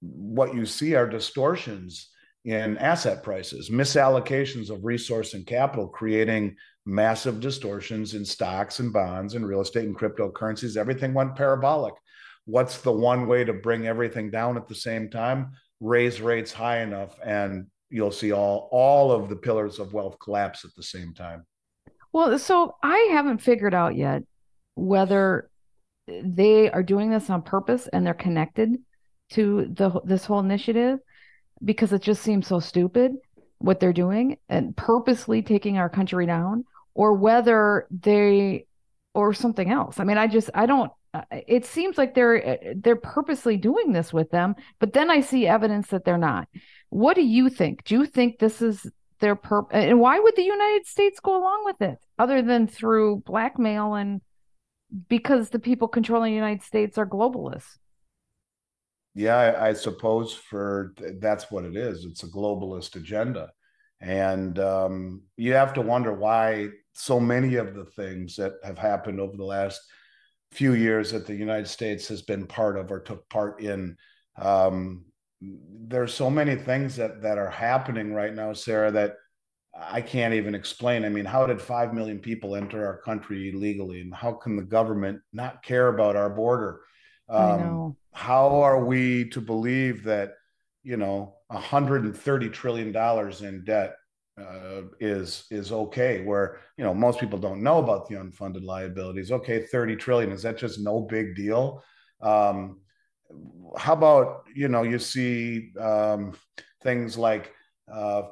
what 0.00 0.54
you 0.54 0.64
see 0.64 0.94
are 0.94 1.08
distortions 1.08 2.10
in 2.44 2.78
asset 2.78 3.22
prices, 3.22 3.70
misallocations 3.70 4.70
of 4.70 4.84
resource 4.84 5.34
and 5.34 5.46
capital, 5.46 5.88
creating 5.88 6.54
massive 6.86 7.40
distortions 7.40 8.14
in 8.14 8.24
stocks 8.24 8.78
and 8.78 8.92
bonds 8.92 9.34
and 9.34 9.46
real 9.46 9.60
estate 9.60 9.84
and 9.84 9.98
cryptocurrencies. 9.98 10.76
Everything 10.76 11.12
went 11.12 11.34
parabolic. 11.34 11.94
What's 12.44 12.78
the 12.80 12.92
one 12.92 13.26
way 13.26 13.42
to 13.42 13.52
bring 13.52 13.88
everything 13.88 14.30
down 14.30 14.56
at 14.56 14.68
the 14.68 14.74
same 14.76 15.10
time? 15.10 15.52
Raise 15.80 16.20
rates 16.20 16.52
high 16.52 16.82
enough, 16.82 17.18
and 17.24 17.66
you'll 17.90 18.12
see 18.12 18.32
all 18.32 18.68
all 18.72 19.12
of 19.12 19.28
the 19.28 19.36
pillars 19.36 19.78
of 19.78 19.92
wealth 19.92 20.16
collapse 20.18 20.64
at 20.64 20.74
the 20.76 20.82
same 20.82 21.14
time. 21.14 21.44
Well, 22.12 22.38
so 22.38 22.76
I 22.82 23.08
haven't 23.10 23.38
figured 23.38 23.74
out 23.74 23.96
yet 23.96 24.22
whether 24.74 25.50
they 26.06 26.70
are 26.70 26.82
doing 26.82 27.10
this 27.10 27.30
on 27.30 27.42
purpose 27.42 27.88
and 27.88 28.06
they're 28.06 28.14
connected 28.14 28.76
to 29.30 29.66
the 29.70 30.00
this 30.04 30.24
whole 30.24 30.40
initiative 30.40 30.98
because 31.64 31.92
it 31.92 32.02
just 32.02 32.22
seems 32.22 32.46
so 32.46 32.60
stupid 32.60 33.12
what 33.58 33.80
they're 33.80 33.92
doing 33.92 34.38
and 34.48 34.76
purposely 34.76 35.42
taking 35.42 35.78
our 35.78 35.88
country 35.88 36.26
down 36.26 36.64
or 36.94 37.14
whether 37.14 37.86
they 37.90 38.66
or 39.14 39.32
something 39.32 39.70
else. 39.70 39.98
I 39.98 40.04
mean, 40.04 40.18
I 40.18 40.26
just 40.26 40.50
I 40.54 40.66
don't 40.66 40.92
it 41.30 41.64
seems 41.64 41.98
like 41.98 42.14
they're 42.14 42.48
uh, 42.48 42.74
they're 42.76 42.96
purposely 42.96 43.56
doing 43.56 43.92
this 43.92 44.12
with 44.12 44.30
them, 44.30 44.54
but 44.78 44.92
then 44.92 45.10
I 45.10 45.20
see 45.20 45.46
evidence 45.46 45.88
that 45.88 46.04
they're 46.04 46.18
not. 46.18 46.48
What 46.90 47.14
do 47.14 47.22
you 47.22 47.48
think? 47.48 47.84
Do 47.84 47.94
you 47.94 48.06
think 48.06 48.38
this 48.38 48.62
is 48.62 48.86
their 49.20 49.36
purpose? 49.36 49.76
And 49.76 50.00
why 50.00 50.18
would 50.18 50.36
the 50.36 50.42
United 50.42 50.86
States 50.86 51.20
go 51.20 51.36
along 51.36 51.64
with 51.64 51.80
it 51.82 51.98
other 52.18 52.42
than 52.42 52.66
through 52.66 53.22
blackmail 53.26 53.94
and 53.94 54.20
because 55.08 55.50
the 55.50 55.58
people 55.58 55.88
controlling 55.88 56.32
the 56.32 56.36
United 56.36 56.62
States 56.62 56.98
are 56.98 57.06
globalists? 57.06 57.78
Yeah, 59.14 59.36
I, 59.36 59.68
I 59.68 59.72
suppose 59.72 60.34
for 60.34 60.94
that's 61.20 61.50
what 61.50 61.64
it 61.64 61.76
is. 61.76 62.04
It's 62.04 62.22
a 62.22 62.28
globalist 62.28 62.96
agenda. 62.96 63.50
And 64.00 64.58
um, 64.58 65.22
you 65.36 65.54
have 65.54 65.72
to 65.74 65.80
wonder 65.80 66.12
why 66.12 66.68
so 66.92 67.18
many 67.18 67.56
of 67.56 67.74
the 67.74 67.86
things 67.86 68.36
that 68.36 68.52
have 68.62 68.78
happened 68.78 69.20
over 69.20 69.36
the 69.36 69.44
last 69.44 69.80
few 70.56 70.72
years 70.72 71.12
that 71.12 71.26
the 71.26 71.34
United 71.34 71.68
States 71.68 72.08
has 72.08 72.22
been 72.22 72.46
part 72.46 72.78
of 72.78 72.90
or 72.90 73.00
took 73.00 73.28
part 73.28 73.60
in. 73.60 73.96
Um, 74.40 75.04
there's 75.40 76.14
so 76.14 76.30
many 76.30 76.56
things 76.56 76.96
that 76.96 77.22
that 77.22 77.36
are 77.36 77.50
happening 77.50 78.14
right 78.14 78.34
now, 78.34 78.54
Sarah, 78.54 78.90
that 78.92 79.16
I 79.78 80.00
can't 80.00 80.32
even 80.32 80.54
explain. 80.54 81.04
I 81.04 81.10
mean, 81.10 81.26
how 81.26 81.46
did 81.46 81.60
five 81.60 81.92
million 81.92 82.18
people 82.18 82.56
enter 82.56 82.86
our 82.86 82.98
country 83.02 83.50
illegally, 83.50 84.00
and 84.00 84.14
how 84.14 84.32
can 84.32 84.56
the 84.56 84.62
government 84.62 85.20
not 85.32 85.62
care 85.62 85.88
about 85.88 86.16
our 86.16 86.30
border? 86.30 86.80
Um, 87.28 87.96
how 88.12 88.62
are 88.62 88.82
we 88.82 89.28
to 89.30 89.40
believe 89.42 90.04
that 90.04 90.32
you 90.82 90.96
know 90.96 91.34
130 91.48 92.48
trillion 92.48 92.92
dollars 92.92 93.42
in 93.42 93.64
debt 93.64 93.96
uh, 94.40 94.82
is 95.00 95.46
is 95.50 95.72
okay 95.72 96.22
where 96.24 96.60
you 96.76 96.84
know 96.84 96.92
most 96.92 97.18
people 97.18 97.38
don't 97.38 97.62
know 97.62 97.78
about 97.78 98.08
the 98.08 98.14
unfunded 98.16 98.64
liabilities. 98.64 99.32
Okay 99.32 99.66
30 99.66 99.96
trillion 99.96 100.32
is 100.32 100.42
that 100.42 100.58
just 100.58 100.78
no 100.78 101.00
big 101.00 101.34
deal? 101.34 101.82
Um, 102.20 102.80
how 103.76 103.94
about 103.94 104.44
you 104.54 104.68
know 104.68 104.82
you 104.82 104.98
see 104.98 105.72
um, 105.78 106.34
things 106.82 107.16
like 107.16 107.52
uh, 107.92 108.22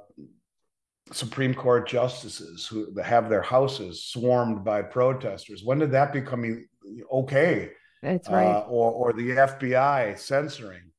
supreme 1.12 1.54
court 1.54 1.88
justices 1.88 2.66
who 2.66 2.98
have 3.00 3.28
their 3.28 3.42
houses 3.42 4.04
swarmed 4.04 4.64
by 4.64 4.82
protesters. 4.82 5.62
When 5.64 5.78
did 5.78 5.92
that 5.92 6.12
become 6.12 6.66
okay? 7.12 7.70
That's 8.02 8.28
right. 8.28 8.46
uh, 8.46 8.66
or, 8.68 8.92
or 8.92 9.12
the 9.14 9.30
fbi 9.30 10.18
censoring 10.18 10.90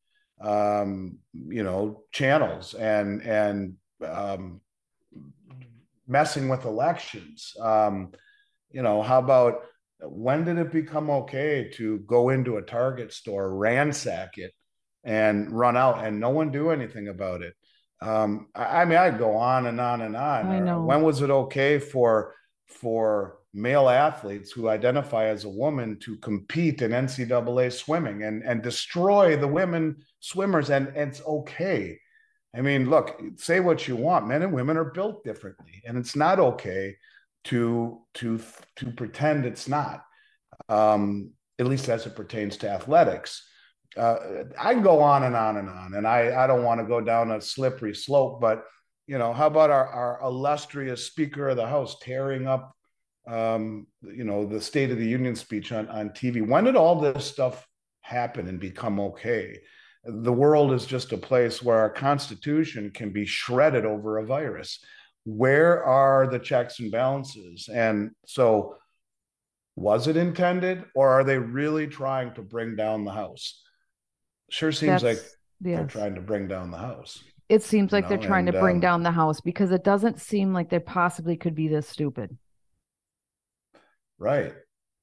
um, 0.41 1.19
you 1.33 1.63
know 1.63 2.03
channels 2.11 2.73
and 2.73 3.21
and 3.21 3.75
um, 4.05 4.61
messing 6.07 6.49
with 6.49 6.65
elections. 6.65 7.53
Um, 7.59 8.11
you 8.71 8.81
know, 8.81 9.01
how 9.01 9.19
about 9.19 9.61
when 10.01 10.43
did 10.43 10.57
it 10.57 10.71
become 10.71 11.09
okay 11.09 11.71
to 11.75 11.99
go 11.99 12.29
into 12.29 12.57
a 12.57 12.61
Target 12.61 13.13
store, 13.13 13.55
ransack 13.55 14.37
it, 14.37 14.53
and 15.03 15.51
run 15.51 15.77
out, 15.77 16.03
and 16.03 16.19
no 16.19 16.29
one 16.29 16.51
do 16.51 16.69
anything 16.69 17.07
about 17.07 17.41
it? 17.41 17.53
Um, 18.01 18.47
I, 18.53 18.81
I 18.81 18.85
mean, 18.85 18.97
I 18.97 19.09
go 19.11 19.35
on 19.35 19.67
and 19.67 19.79
on 19.79 20.01
and 20.01 20.15
on. 20.15 20.47
I 20.47 20.59
know. 20.59 20.83
When 20.83 21.01
was 21.01 21.21
it 21.21 21.29
okay 21.29 21.79
for 21.79 22.35
for 22.67 23.37
male 23.53 23.87
athletes 23.87 24.51
who 24.51 24.67
identify 24.67 25.25
as 25.25 25.45
a 25.45 25.49
woman 25.49 25.97
to 25.99 26.17
compete 26.17 26.81
in 26.81 26.91
NCAA 26.91 27.71
swimming 27.71 28.23
and 28.23 28.43
and 28.43 28.61
destroy 28.61 29.37
the 29.37 29.47
women 29.47 29.97
swimmers, 30.19 30.69
and, 30.69 30.87
and 30.89 31.11
it's 31.11 31.21
okay. 31.21 31.99
I 32.55 32.61
mean, 32.61 32.89
look, 32.89 33.21
say 33.35 33.59
what 33.59 33.87
you 33.87 33.95
want. 33.95 34.27
Men 34.27 34.41
and 34.41 34.53
women 34.53 34.77
are 34.77 34.91
built 34.91 35.23
differently, 35.23 35.81
and 35.85 35.97
it's 35.97 36.15
not 36.15 36.39
okay 36.39 36.95
to 37.45 38.01
to 38.15 38.39
to 38.77 38.91
pretend 38.91 39.45
it's 39.45 39.67
not. 39.67 40.03
Um, 40.69 41.31
at 41.59 41.67
least 41.67 41.89
as 41.89 42.05
it 42.05 42.15
pertains 42.15 42.57
to 42.57 42.69
athletics. 42.69 43.47
Uh, 43.95 44.17
I 44.57 44.73
can 44.73 44.83
go 44.83 44.99
on 45.01 45.23
and 45.23 45.35
on 45.35 45.57
and 45.57 45.69
on, 45.69 45.93
and 45.95 46.07
I 46.07 46.43
I 46.43 46.47
don't 46.47 46.63
want 46.63 46.81
to 46.81 46.87
go 46.87 47.01
down 47.01 47.31
a 47.31 47.41
slippery 47.41 47.95
slope, 47.95 48.41
but 48.41 48.65
you 49.07 49.17
know, 49.17 49.33
how 49.33 49.47
about 49.47 49.69
our 49.69 49.87
our 49.87 50.19
illustrious 50.23 51.05
Speaker 51.05 51.49
of 51.49 51.57
the 51.57 51.67
House 51.67 51.97
tearing 52.01 52.47
up, 52.47 52.75
um, 53.27 53.87
you 54.01 54.23
know, 54.23 54.45
the 54.45 54.59
State 54.59 54.91
of 54.91 54.97
the 54.97 55.07
Union 55.07 55.35
speech 55.35 55.71
on 55.71 55.87
on 55.87 56.09
TV? 56.09 56.45
When 56.45 56.65
did 56.65 56.75
all 56.75 56.99
this 56.99 57.25
stuff 57.25 57.65
happen 58.01 58.47
and 58.47 58.59
become 58.59 58.99
okay? 58.99 59.59
The 60.05 60.33
world 60.33 60.71
is 60.71 60.85
just 60.85 61.11
a 61.13 61.17
place 61.17 61.63
where 61.63 61.79
our 61.79 61.89
constitution 61.89 62.91
can 62.91 63.11
be 63.11 63.25
shredded 63.25 63.85
over 63.85 64.17
a 64.17 64.25
virus 64.25 64.79
where 65.25 65.83
are 65.83 66.27
the 66.27 66.37
checks 66.37 66.79
and 66.79 66.91
balances 66.91 67.67
and 67.73 68.11
so 68.27 68.75
was 69.75 70.07
it 70.07 70.15
intended 70.15 70.85
or 70.93 71.09
are 71.09 71.23
they 71.23 71.37
really 71.37 71.87
trying 71.87 72.33
to 72.33 72.43
bring 72.43 72.75
down 72.75 73.03
the 73.03 73.11
house 73.11 73.63
sure 74.51 74.71
seems 74.71 75.01
That's, 75.01 75.03
like 75.03 75.17
yes. 75.61 75.77
they're 75.79 75.87
trying 75.87 76.15
to 76.15 76.21
bring 76.21 76.47
down 76.47 76.69
the 76.69 76.77
house 76.77 77.23
it 77.49 77.63
seems 77.63 77.91
like 77.91 78.05
know? 78.05 78.09
they're 78.09 78.17
trying 78.27 78.47
and, 78.47 78.53
to 78.53 78.61
bring 78.61 78.77
um, 78.77 78.81
down 78.81 79.03
the 79.03 79.11
house 79.11 79.41
because 79.41 79.71
it 79.71 79.83
doesn't 79.83 80.21
seem 80.21 80.53
like 80.53 80.69
they 80.69 80.79
possibly 80.79 81.35
could 81.35 81.55
be 81.55 81.67
this 81.67 81.87
stupid 81.87 82.37
right 84.19 84.53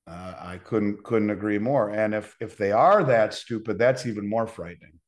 uh, 0.06 0.34
I 0.38 0.58
couldn't 0.58 1.04
couldn't 1.04 1.30
agree 1.30 1.58
more. 1.58 1.90
And 1.90 2.14
if 2.14 2.36
if 2.40 2.56
they 2.56 2.72
are 2.72 3.04
that 3.04 3.34
stupid, 3.34 3.78
that's 3.78 4.06
even 4.06 4.28
more 4.28 4.46
frightening. 4.46 4.98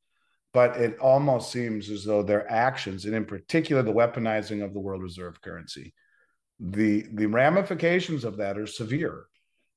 But 0.53 0.77
it 0.77 0.97
almost 0.99 1.51
seems 1.51 1.89
as 1.89 2.05
though 2.05 2.23
their 2.23 2.49
actions, 2.49 3.05
and 3.05 3.13
in 3.13 3.25
particular 3.25 3.81
the 3.81 3.93
weaponizing 3.93 4.63
of 4.63 4.73
the 4.73 4.79
world 4.79 5.03
reserve 5.03 5.41
currency, 5.41 5.93
the 6.59 7.05
the 7.13 7.25
ramifications 7.25 8.23
of 8.23 8.37
that 8.37 8.57
are 8.57 8.67
severe. 8.67 9.25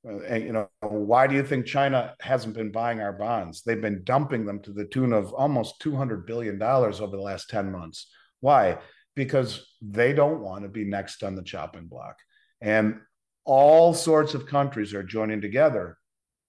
Uh, 0.08 0.20
and 0.20 0.44
you 0.44 0.52
know, 0.52 0.68
why 0.82 1.26
do 1.26 1.34
you 1.34 1.42
think 1.42 1.66
China 1.66 2.14
hasn't 2.20 2.54
been 2.54 2.70
buying 2.70 3.00
our 3.00 3.12
bonds? 3.12 3.62
They've 3.62 3.80
been 3.80 4.04
dumping 4.04 4.46
them 4.46 4.60
to 4.62 4.72
the 4.72 4.84
tune 4.84 5.12
of 5.12 5.32
almost 5.32 5.80
two 5.80 5.96
hundred 5.96 6.26
billion 6.26 6.58
dollars 6.58 7.00
over 7.00 7.16
the 7.16 7.22
last 7.22 7.50
ten 7.50 7.72
months. 7.72 8.08
Why? 8.38 8.78
Because 9.16 9.66
they 9.82 10.12
don't 10.12 10.40
want 10.42 10.62
to 10.62 10.68
be 10.68 10.84
next 10.84 11.24
on 11.24 11.34
the 11.34 11.42
chopping 11.42 11.88
block. 11.88 12.16
And 12.60 13.00
all 13.48 13.94
sorts 13.94 14.34
of 14.34 14.46
countries 14.46 14.92
are 14.92 15.02
joining 15.02 15.40
together 15.40 15.96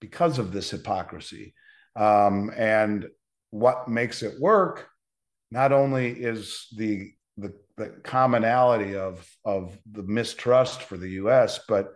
because 0.02 0.38
of 0.38 0.52
this 0.52 0.70
hypocrisy. 0.70 1.54
Um, 1.96 2.52
and 2.58 3.08
what 3.52 3.88
makes 3.88 4.22
it 4.22 4.40
work 4.40 4.90
not 5.50 5.72
only 5.72 6.12
is 6.12 6.68
the, 6.76 7.12
the, 7.38 7.54
the 7.78 7.88
commonality 8.04 8.98
of, 8.98 9.26
of 9.46 9.80
the 9.90 10.04
mistrust 10.04 10.84
for 10.84 10.98
the 10.98 11.12
US, 11.12 11.62
but 11.70 11.94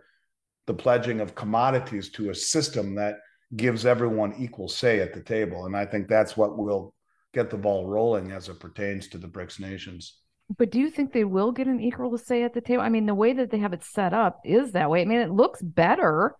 the 0.66 0.74
pledging 0.74 1.20
of 1.20 1.34
commodities 1.34 2.08
to 2.12 2.30
a 2.30 2.34
system 2.34 2.94
that 2.94 3.16
gives 3.54 3.84
everyone 3.84 4.34
equal 4.38 4.68
say 4.68 5.00
at 5.00 5.12
the 5.12 5.20
table. 5.20 5.66
And 5.66 5.76
I 5.76 5.84
think 5.84 6.08
that's 6.08 6.34
what 6.34 6.56
will 6.56 6.94
get 7.34 7.50
the 7.50 7.58
ball 7.58 7.86
rolling 7.86 8.32
as 8.32 8.48
it 8.48 8.58
pertains 8.58 9.08
to 9.08 9.18
the 9.18 9.28
BRICS 9.28 9.60
nations. 9.60 10.18
But 10.56 10.70
do 10.70 10.78
you 10.78 10.90
think 10.90 11.12
they 11.12 11.24
will 11.24 11.52
get 11.52 11.66
an 11.66 11.80
equal 11.80 12.16
say 12.18 12.42
at 12.42 12.54
the 12.54 12.60
table? 12.60 12.82
I 12.82 12.88
mean, 12.88 13.06
the 13.06 13.14
way 13.14 13.32
that 13.32 13.50
they 13.50 13.58
have 13.58 13.72
it 13.72 13.82
set 13.82 14.12
up 14.12 14.40
is 14.44 14.72
that 14.72 14.90
way. 14.90 15.00
I 15.00 15.04
mean, 15.04 15.20
it 15.20 15.30
looks 15.30 15.62
better 15.62 16.34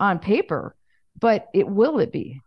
on 0.00 0.18
paper, 0.18 0.74
but 1.18 1.46
it 1.54 1.68
will 1.68 2.00
it 2.00 2.12
be? 2.12 2.40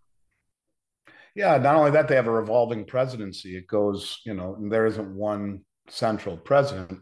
Yeah, 1.34 1.58
not 1.58 1.76
only 1.76 1.92
that, 1.92 2.08
they 2.08 2.16
have 2.16 2.28
a 2.28 2.32
revolving 2.32 2.84
presidency. 2.86 3.56
It 3.56 3.68
goes, 3.68 4.20
you 4.26 4.34
know, 4.34 4.58
there 4.70 4.86
isn't 4.86 5.16
one 5.16 5.62
central 5.88 6.36
president. 6.36 7.00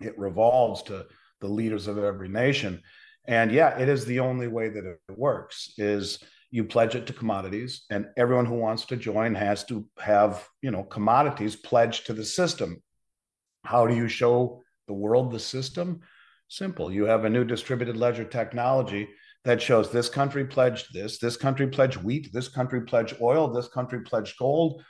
It 0.00 0.18
revolves 0.18 0.82
to 0.84 1.06
the 1.40 1.48
leaders 1.48 1.88
of 1.88 1.98
every 1.98 2.28
nation. 2.28 2.80
And 3.26 3.52
yeah, 3.52 3.78
it 3.78 3.88
is 3.88 4.04
the 4.04 4.20
only 4.20 4.48
way 4.48 4.68
that 4.68 4.84
it 4.84 4.98
works 5.16 5.74
is 5.76 6.22
you 6.50 6.64
pledge 6.64 6.94
it 6.94 7.06
to 7.06 7.12
commodities 7.12 7.84
and 7.90 8.06
everyone 8.16 8.46
who 8.46 8.54
wants 8.54 8.86
to 8.86 8.96
join 8.96 9.34
has 9.34 9.64
to 9.66 9.86
have, 9.98 10.46
you 10.62 10.70
know, 10.70 10.82
commodities 10.82 11.54
pledged 11.54 12.06
to 12.06 12.12
the 12.12 12.24
system 12.24 12.82
how 13.64 13.86
do 13.86 13.94
you 13.94 14.08
show 14.08 14.62
the 14.86 14.94
world 14.94 15.30
the 15.30 15.38
system? 15.38 16.00
Simple. 16.48 16.92
You 16.92 17.04
have 17.04 17.24
a 17.24 17.30
new 17.30 17.44
distributed 17.44 17.96
ledger 17.96 18.24
technology 18.24 19.08
that 19.44 19.62
shows 19.62 19.90
this 19.90 20.08
country 20.08 20.44
pledged 20.44 20.92
this, 20.92 21.18
this 21.18 21.36
country 21.36 21.66
pledged 21.66 21.96
wheat, 21.98 22.30
this 22.32 22.48
country 22.48 22.82
pledged 22.82 23.16
oil, 23.20 23.52
this 23.52 23.68
country 23.68 24.00
pledged 24.02 24.36
gold, 24.38 24.82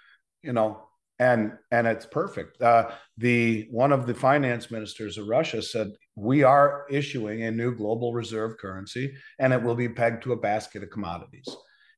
you 0.42 0.52
know, 0.52 0.88
and 1.18 1.52
and 1.70 1.86
it's 1.86 2.06
perfect. 2.06 2.60
Uh, 2.62 2.90
the 3.18 3.68
one 3.70 3.92
of 3.92 4.06
the 4.06 4.14
finance 4.14 4.70
ministers 4.70 5.18
of 5.18 5.28
Russia 5.28 5.62
said 5.62 5.92
we 6.16 6.42
are 6.42 6.86
issuing 6.90 7.42
a 7.42 7.50
new 7.50 7.74
global 7.74 8.14
reserve 8.14 8.56
currency, 8.58 9.14
and 9.38 9.52
it 9.52 9.62
will 9.62 9.74
be 9.74 9.88
pegged 9.88 10.22
to 10.22 10.32
a 10.32 10.40
basket 10.40 10.82
of 10.82 10.90
commodities. 10.90 11.46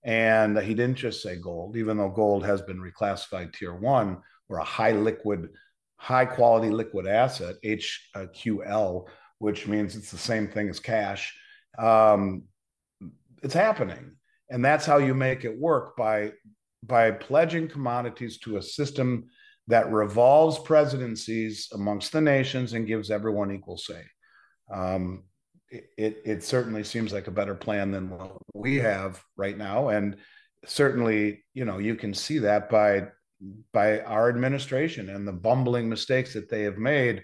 And 0.04 0.58
he 0.58 0.74
didn't 0.74 0.96
just 0.96 1.22
say 1.22 1.36
gold, 1.36 1.76
even 1.76 1.96
though 1.96 2.10
gold 2.10 2.44
has 2.44 2.60
been 2.62 2.80
reclassified 2.80 3.52
tier 3.52 3.74
one 3.74 4.18
or 4.48 4.58
a 4.58 4.64
high 4.64 4.90
liquid 4.90 5.50
high 6.02 6.24
quality 6.26 6.68
liquid 6.68 7.06
asset, 7.06 7.54
HQL, 7.64 9.06
which 9.38 9.68
means 9.68 9.94
it's 9.94 10.10
the 10.10 10.18
same 10.18 10.48
thing 10.48 10.68
as 10.68 10.80
cash. 10.80 11.32
Um, 11.78 12.42
it's 13.40 13.54
happening. 13.54 14.16
And 14.50 14.64
that's 14.64 14.84
how 14.84 14.98
you 14.98 15.14
make 15.14 15.44
it 15.44 15.56
work 15.56 15.96
by, 15.96 16.32
by 16.82 17.12
pledging 17.12 17.68
commodities 17.68 18.38
to 18.38 18.56
a 18.56 18.62
system 18.62 19.26
that 19.68 19.92
revolves 19.92 20.58
presidencies 20.58 21.68
amongst 21.72 22.10
the 22.10 22.20
nations 22.20 22.72
and 22.72 22.84
gives 22.84 23.08
everyone 23.08 23.52
equal 23.52 23.78
say. 23.78 24.02
um, 24.72 25.22
it, 25.96 26.20
it 26.24 26.44
certainly 26.44 26.84
seems 26.84 27.12
like 27.12 27.28
a 27.28 27.30
better 27.30 27.54
plan 27.54 27.92
than 27.92 28.10
what 28.10 28.36
we 28.54 28.76
have 28.76 29.22
right 29.36 29.56
now. 29.56 29.88
And 29.88 30.16
certainly, 30.66 31.44
you 31.54 31.64
know, 31.64 31.78
you 31.78 31.94
can 31.94 32.12
see 32.12 32.38
that 32.40 32.68
by 32.68 33.08
by 33.72 34.00
our 34.00 34.28
administration 34.28 35.08
and 35.08 35.26
the 35.26 35.32
bumbling 35.32 35.88
mistakes 35.88 36.34
that 36.34 36.48
they 36.48 36.62
have 36.62 36.78
made 36.78 37.22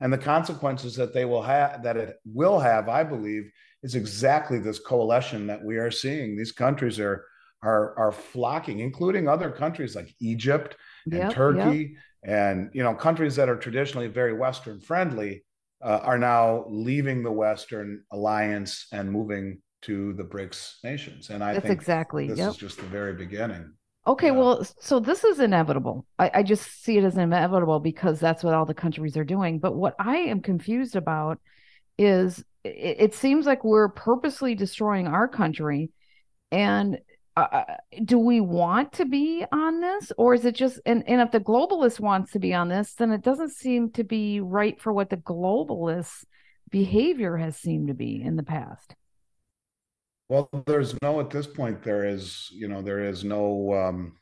and 0.00 0.12
the 0.12 0.18
consequences 0.18 0.94
that 0.96 1.12
they 1.12 1.24
will 1.24 1.42
have 1.42 1.82
that 1.82 1.96
it 1.96 2.16
will 2.24 2.58
have 2.58 2.88
i 2.88 3.02
believe 3.02 3.50
is 3.82 3.94
exactly 3.94 4.58
this 4.58 4.78
coalition 4.78 5.46
that 5.46 5.62
we 5.62 5.76
are 5.76 5.90
seeing 5.90 6.36
these 6.36 6.52
countries 6.52 6.98
are 6.98 7.24
are 7.62 7.98
are 7.98 8.12
flocking 8.12 8.78
including 8.80 9.28
other 9.28 9.50
countries 9.50 9.94
like 9.94 10.14
egypt 10.20 10.76
and 11.06 11.14
yep, 11.14 11.32
turkey 11.32 11.96
yep. 12.24 12.52
and 12.54 12.70
you 12.72 12.82
know 12.82 12.94
countries 12.94 13.36
that 13.36 13.48
are 13.48 13.56
traditionally 13.56 14.06
very 14.08 14.32
western 14.32 14.80
friendly 14.80 15.42
uh, 15.82 16.00
are 16.02 16.18
now 16.18 16.64
leaving 16.68 17.22
the 17.22 17.32
Western 17.32 18.02
alliance 18.12 18.86
and 18.92 19.10
moving 19.10 19.60
to 19.82 20.12
the 20.14 20.24
BRICS 20.24 20.82
nations. 20.82 21.30
And 21.30 21.42
I 21.42 21.54
That's 21.54 21.66
think 21.66 21.80
exactly 21.80 22.28
this 22.28 22.38
yep. 22.38 22.50
is 22.50 22.56
just 22.56 22.78
the 22.78 22.86
very 22.86 23.14
beginning. 23.14 23.72
Okay, 24.08 24.28
yeah. 24.28 24.32
well, 24.32 24.64
so 24.80 25.00
this 25.00 25.22
is 25.22 25.38
inevitable. 25.38 26.06
I, 26.18 26.30
I 26.36 26.42
just 26.42 26.82
see 26.82 26.96
it 26.96 27.04
as 27.04 27.18
inevitable 27.18 27.78
because 27.78 28.18
that's 28.18 28.42
what 28.42 28.54
all 28.54 28.64
the 28.64 28.74
countries 28.74 29.16
are 29.18 29.24
doing. 29.24 29.58
But 29.58 29.76
what 29.76 29.94
I 29.98 30.16
am 30.16 30.40
confused 30.40 30.96
about 30.96 31.38
is 31.98 32.42
it, 32.64 32.96
it 32.98 33.14
seems 33.14 33.44
like 33.44 33.64
we're 33.64 33.90
purposely 33.90 34.54
destroying 34.54 35.06
our 35.06 35.28
country 35.28 35.90
and 36.50 36.98
uh, 37.36 37.64
do 38.04 38.18
we 38.18 38.40
want 38.40 38.92
to 38.94 39.04
be 39.04 39.44
on 39.52 39.80
this 39.80 40.10
or 40.16 40.34
is 40.34 40.44
it 40.44 40.56
just 40.56 40.80
and, 40.86 41.08
and 41.08 41.20
if 41.20 41.30
the 41.30 41.38
globalist 41.38 42.00
wants 42.00 42.32
to 42.32 42.40
be 42.40 42.52
on 42.52 42.68
this 42.68 42.94
then 42.94 43.12
it 43.12 43.22
doesn't 43.22 43.52
seem 43.52 43.90
to 43.92 44.02
be 44.02 44.40
right 44.40 44.80
for 44.80 44.92
what 44.92 45.10
the 45.10 45.16
globalist 45.16 46.24
behavior 46.70 47.36
has 47.36 47.56
seemed 47.56 47.88
to 47.88 47.94
be 47.94 48.20
in 48.20 48.34
the 48.34 48.42
past 48.42 48.96
well 50.28 50.48
there's 50.66 50.94
no 51.02 51.20
at 51.20 51.30
this 51.30 51.46
point 51.46 51.82
there 51.82 52.04
is 52.04 52.48
you 52.52 52.68
know 52.68 52.82
there 52.82 53.00
is 53.00 53.24
no 53.24 53.72
um 53.74 54.16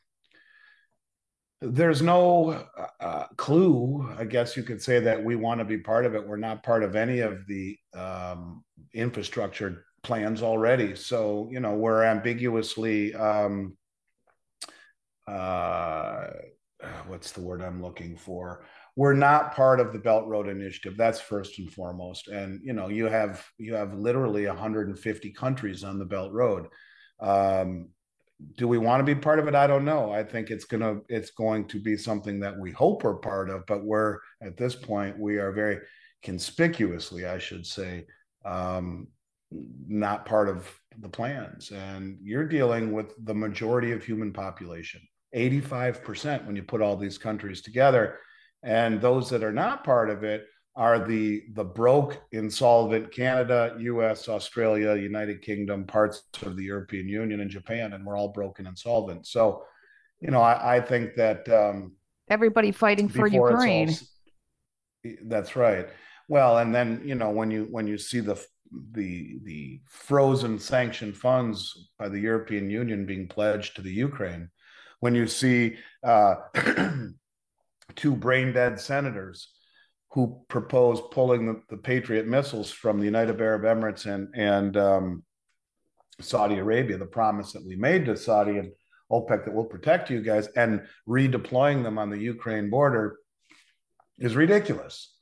there's 1.61 2.01
no 2.01 2.51
uh, 2.51 2.87
uh 2.99 3.27
clue 3.35 4.07
i 4.17 4.23
guess 4.23 4.55
you 4.55 4.63
could 4.63 4.81
say 4.81 4.99
that 4.99 5.23
we 5.23 5.35
want 5.35 5.59
to 5.59 5.65
be 5.65 5.77
part 5.77 6.05
of 6.05 6.15
it 6.15 6.27
we're 6.27 6.37
not 6.37 6.63
part 6.63 6.83
of 6.83 6.95
any 6.95 7.19
of 7.19 7.45
the 7.47 7.77
um 7.95 8.63
infrastructure 8.93 9.85
plans 10.07 10.41
already. 10.41 10.95
So, 10.95 11.49
you 11.51 11.59
know, 11.59 11.75
we're 11.75 12.03
ambiguously, 12.03 13.13
um, 13.13 13.77
uh, 15.27 16.27
what's 17.07 17.33
the 17.33 17.41
word 17.41 17.61
I'm 17.61 17.81
looking 17.81 18.15
for? 18.15 18.63
We're 18.97 19.13
not 19.13 19.53
part 19.53 19.79
of 19.79 19.93
the 19.93 19.99
Belt 19.99 20.25
Road 20.25 20.49
Initiative. 20.49 20.97
That's 20.97 21.21
first 21.21 21.59
and 21.59 21.71
foremost. 21.71 22.29
And 22.29 22.59
you 22.63 22.73
know, 22.73 22.87
you 22.87 23.05
have 23.05 23.45
you 23.59 23.75
have 23.75 23.93
literally 23.93 24.47
150 24.47 25.31
countries 25.33 25.83
on 25.83 25.99
the 25.99 26.05
Belt 26.05 26.33
Road. 26.33 26.67
Um, 27.19 27.89
do 28.55 28.67
we 28.67 28.79
want 28.79 28.99
to 28.99 29.15
be 29.15 29.19
part 29.19 29.37
of 29.37 29.47
it? 29.47 29.53
I 29.53 29.67
don't 29.67 29.85
know. 29.85 30.11
I 30.11 30.23
think 30.23 30.49
it's 30.49 30.65
gonna 30.65 31.01
it's 31.09 31.29
going 31.29 31.67
to 31.67 31.79
be 31.79 31.95
something 31.95 32.39
that 32.39 32.57
we 32.57 32.71
hope 32.71 33.03
we're 33.03 33.17
part 33.17 33.51
of, 33.51 33.67
but 33.67 33.85
we're 33.85 34.17
at 34.41 34.57
this 34.57 34.75
point 34.75 35.19
we 35.19 35.37
are 35.37 35.51
very 35.51 35.77
conspicuously, 36.23 37.27
I 37.27 37.37
should 37.37 37.67
say, 37.67 38.07
um, 38.45 39.09
not 39.87 40.25
part 40.25 40.49
of 40.49 40.67
the 40.97 41.09
plans. 41.09 41.69
And 41.69 42.17
you're 42.23 42.47
dealing 42.47 42.93
with 42.93 43.13
the 43.23 43.35
majority 43.35 43.91
of 43.91 44.03
human 44.03 44.33
population, 44.33 45.01
85% 45.35 46.47
when 46.47 46.55
you 46.55 46.63
put 46.63 46.81
all 46.81 46.97
these 46.97 47.19
countries 47.19 47.61
together. 47.61 48.17
And 48.67 48.99
those 48.99 49.29
that 49.29 49.45
are 49.45 49.53
not 49.53 49.85
part 49.85 50.09
of 50.09 50.25
it 50.25 50.45
are 50.75 50.99
the 50.99 51.43
the 51.53 51.63
broke, 51.63 52.21
insolvent 52.33 53.13
Canada, 53.13 53.73
US, 53.79 54.27
Australia, 54.27 54.93
United 54.95 55.41
Kingdom, 55.41 55.85
parts 55.85 56.23
of 56.41 56.57
the 56.57 56.65
European 56.65 57.07
Union 57.07 57.39
and 57.39 57.49
Japan, 57.49 57.93
and 57.93 58.05
we're 58.05 58.17
all 58.17 58.33
broken 58.33 58.67
insolvent. 58.67 59.25
So, 59.25 59.63
you 60.19 60.31
know, 60.31 60.41
I, 60.41 60.75
I 60.75 60.81
think 60.81 61.15
that 61.15 61.47
um, 61.47 61.93
everybody 62.29 62.73
fighting 62.73 63.07
for 63.07 63.25
Ukraine. 63.25 63.89
All, 63.89 65.11
that's 65.23 65.55
right. 65.55 65.87
Well, 66.27 66.57
and 66.57 66.75
then 66.75 67.01
you 67.05 67.15
know 67.15 67.29
when 67.29 67.49
you 67.49 67.69
when 67.71 67.87
you 67.87 67.97
see 67.97 68.19
the 68.19 68.35
the 68.91 69.39
the 69.45 69.79
frozen 69.87 70.59
sanctioned 70.59 71.15
funds 71.15 71.89
by 71.97 72.09
the 72.09 72.19
European 72.19 72.69
Union 72.69 73.05
being 73.05 73.29
pledged 73.29 73.77
to 73.77 73.81
the 73.81 73.93
Ukraine, 73.93 74.49
when 74.99 75.15
you 75.15 75.25
see 75.25 75.77
uh, 76.03 76.35
two 77.95 78.15
brain 78.15 78.53
dead 78.53 78.79
senators 78.79 79.49
who 80.11 80.41
propose 80.47 81.01
pulling 81.11 81.45
the, 81.45 81.61
the, 81.69 81.77
Patriot 81.77 82.27
missiles 82.27 82.71
from 82.71 82.99
the 82.99 83.05
United 83.05 83.41
Arab 83.41 83.63
Emirates 83.63 84.05
and 84.05 84.33
and 84.35 84.77
um, 84.77 85.23
Saudi 86.19 86.55
Arabia, 86.55 86.97
the 86.97 87.05
promise 87.05 87.51
that 87.53 87.65
we 87.65 87.75
made 87.75 88.05
to 88.05 88.17
Saudi 88.17 88.57
and 88.57 88.71
OPEC 89.11 89.45
that 89.45 89.53
will 89.53 89.65
protect 89.65 90.09
you 90.09 90.21
guys, 90.21 90.47
and 90.55 90.81
redeploying 91.07 91.83
them 91.83 91.97
on 91.97 92.09
the 92.09 92.17
Ukraine 92.17 92.69
border 92.69 93.19
is 94.17 94.35
ridiculous. 94.35 95.13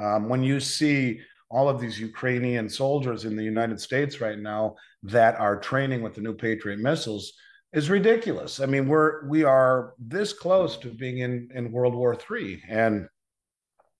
Um, 0.00 0.28
when 0.28 0.42
you 0.42 0.60
see 0.60 1.20
all 1.50 1.68
of 1.68 1.80
these 1.80 1.98
Ukrainian 1.98 2.68
soldiers 2.68 3.24
in 3.24 3.36
the 3.36 3.42
United 3.42 3.80
States 3.80 4.20
right 4.20 4.38
now 4.38 4.76
that 5.02 5.38
are 5.38 5.58
training 5.58 6.00
with 6.00 6.14
the 6.14 6.20
new 6.20 6.34
Patriot 6.34 6.78
missiles 6.78 7.32
is 7.72 7.90
ridiculous. 7.90 8.60
I 8.60 8.66
mean, 8.66 8.88
we're 8.88 9.26
we 9.26 9.44
are 9.44 9.94
this 9.98 10.32
close 10.32 10.76
to 10.78 10.88
being 10.88 11.18
in 11.18 11.48
in 11.54 11.72
World 11.72 11.94
War 11.94 12.16
III, 12.30 12.62
and 12.68 13.08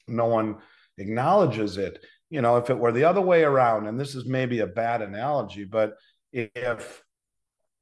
no 0.08 0.26
one 0.26 0.56
acknowledges 0.98 1.76
it. 1.76 2.04
You 2.30 2.42
know, 2.42 2.56
if 2.56 2.70
it 2.70 2.78
were 2.78 2.92
the 2.92 3.04
other 3.04 3.20
way 3.20 3.42
around, 3.42 3.86
and 3.86 3.98
this 3.98 4.14
is 4.14 4.24
maybe 4.26 4.60
a 4.60 4.66
bad 4.66 5.02
analogy, 5.02 5.64
but 5.64 5.94
if 6.32 7.02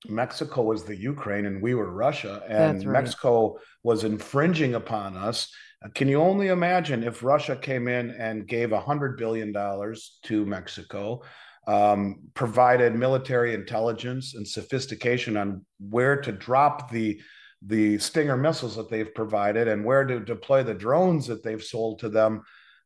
Mexico 0.09 0.63
was 0.63 0.85
the 0.85 0.97
Ukraine 0.97 1.45
and 1.45 1.63
we 1.63 1.75
were 1.75 1.91
Russia, 1.91 2.43
and 2.49 2.85
right. 2.85 3.03
Mexico 3.03 3.59
was 3.83 4.05
infringing 4.05 4.75
upon 4.75 5.17
us 5.17 5.51
uh, 5.85 5.89
can 5.95 6.09
you 6.09 6.21
only 6.21 6.49
imagine 6.49 7.05
if 7.05 7.23
Russia 7.23 7.57
came 7.57 7.89
in 7.89 8.11
and 8.11 8.49
gave 8.49 8.71
$100 8.71 9.17
billion 9.17 9.53
to 9.53 10.47
Mexico, 10.47 11.23
um, 11.69 12.21
provided 12.33 12.95
military 12.95 13.53
intelligence 13.55 14.35
and 14.35 14.49
sophistication 14.49 15.37
on 15.37 15.65
where 15.79 16.21
to 16.21 16.33
drop 16.33 16.91
the 16.91 17.21
the 17.63 17.99
Stinger 17.99 18.37
missiles 18.37 18.77
that 18.77 18.89
they've 18.89 19.15
provided 19.15 19.67
and 19.69 19.85
where 19.85 20.05
to 20.05 20.21
deploy 20.21 20.63
the 20.63 20.75
drones 20.75 21.27
that 21.27 21.43
they've 21.43 21.63
sold 21.63 21.99
to 21.99 22.09
them. 22.09 22.43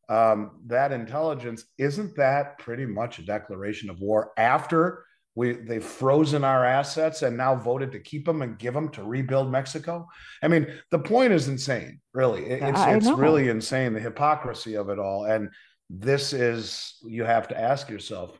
Um, 0.09 0.59
that 0.65 0.91
intelligence 0.91 1.63
isn't 1.77 2.15
that 2.17 2.57
pretty 2.57 2.85
much 2.85 3.19
a 3.19 3.25
declaration 3.25 3.89
of 3.89 4.01
war 4.01 4.31
after 4.35 5.05
we 5.35 5.53
they've 5.53 5.83
frozen 5.83 6.43
our 6.43 6.65
assets 6.65 7.21
and 7.21 7.37
now 7.37 7.55
voted 7.55 7.91
to 7.93 7.99
keep 7.99 8.25
them 8.25 8.41
and 8.41 8.59
give 8.59 8.73
them 8.73 8.89
to 8.89 9.03
rebuild 9.03 9.51
Mexico. 9.51 10.07
I 10.43 10.47
mean, 10.47 10.67
the 10.91 10.99
point 10.99 11.33
is 11.33 11.47
insane, 11.47 12.01
really. 12.13 12.45
It's 12.45 13.07
it's 13.07 13.17
really 13.17 13.49
insane 13.49 13.93
the 13.93 13.99
hypocrisy 13.99 14.75
of 14.75 14.89
it 14.89 14.99
all. 14.99 15.25
And 15.25 15.49
this 15.89 16.33
is 16.33 16.95
you 17.05 17.23
have 17.23 17.47
to 17.47 17.59
ask 17.59 17.89
yourself, 17.89 18.39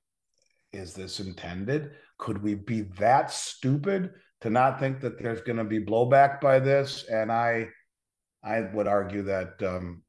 is 0.74 0.94
this 0.94 1.20
intended? 1.20 1.92
Could 2.18 2.42
we 2.42 2.56
be 2.56 2.82
that 3.00 3.32
stupid 3.32 4.12
to 4.42 4.50
not 4.50 4.80
think 4.80 5.00
that 5.02 5.22
there's 5.22 5.42
going 5.42 5.58
to 5.58 5.64
be 5.64 5.80
blowback 5.80 6.42
by 6.42 6.60
this? 6.60 7.06
And 7.06 7.32
I 7.32 7.70
I 8.44 8.62
would 8.74 8.88
argue 8.88 9.24
that 9.24 9.62
um, 9.64 10.04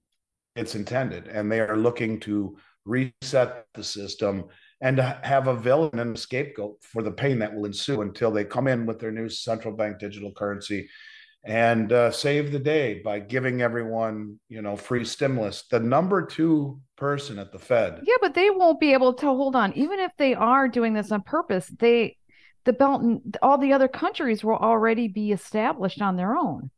it's 0.57 0.75
intended, 0.75 1.29
and 1.29 1.51
they 1.51 1.61
are 1.61 1.77
looking 1.77 2.19
to 2.21 2.57
reset 2.85 3.67
the 3.75 3.85
system 3.85 4.47
and 4.81 4.97
to 4.97 5.19
have 5.23 5.47
a 5.47 5.57
villain 5.57 5.99
and 5.99 6.17
a 6.17 6.21
scapegoat 6.21 6.77
for 6.83 7.03
the 7.03 7.11
pain 7.11 7.39
that 7.39 7.55
will 7.55 7.65
ensue 7.65 8.03
until 8.03 8.31
they 8.31 8.45
come 8.45 8.67
in 8.67 8.87
with 8.87 8.99
their 8.99 9.13
new 9.13 9.29
central 9.29 9.75
bank 9.75 9.99
digital 9.99 10.33
currency 10.33 10.89
and 11.45 11.93
uh, 11.93 12.11
save 12.11 12.53
the 12.53 12.59
day 12.59 13.03
by 13.05 13.19
giving 13.19 13.61
everyone, 13.61 14.41
you 14.49 14.63
know, 14.63 14.77
free 14.77 15.05
stimulus. 15.05 15.65
The 15.71 15.79
number 15.79 16.25
two 16.25 16.81
person 16.97 17.39
at 17.39 17.53
the 17.53 17.59
Fed. 17.59 18.01
Yeah, 18.05 18.17
but 18.21 18.35
they 18.35 18.51
won't 18.51 18.81
be 18.81 18.95
able 18.95 19.13
to 19.15 19.27
hold 19.27 19.55
on. 19.55 19.75
Even 19.75 20.01
if 20.01 20.13
they 20.17 20.35
are 20.35 20.69
doing 20.69 20.95
this 20.95 21.13
on 21.13 21.23
purpose, 21.23 21.67
they, 21.79 22.17
the 22.65 22.73
belt, 22.73 23.03
and 23.03 23.37
all 23.43 23.59
the 23.59 23.75
other 23.75 23.89
countries 23.89 24.43
will 24.43 24.57
already 24.57 25.09
be 25.09 25.33
established 25.33 26.01
on 26.01 26.17
their 26.17 26.35
own. 26.35 26.71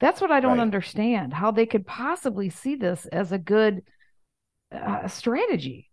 That's 0.00 0.20
what 0.20 0.32
I 0.32 0.40
don't 0.40 0.58
right. 0.58 0.62
understand. 0.62 1.32
How 1.32 1.50
they 1.50 1.64
could 1.64 1.86
possibly 1.86 2.50
see 2.50 2.74
this 2.74 3.06
as 3.06 3.32
a 3.32 3.38
good 3.38 3.82
uh, 4.70 5.08
strategy. 5.08 5.88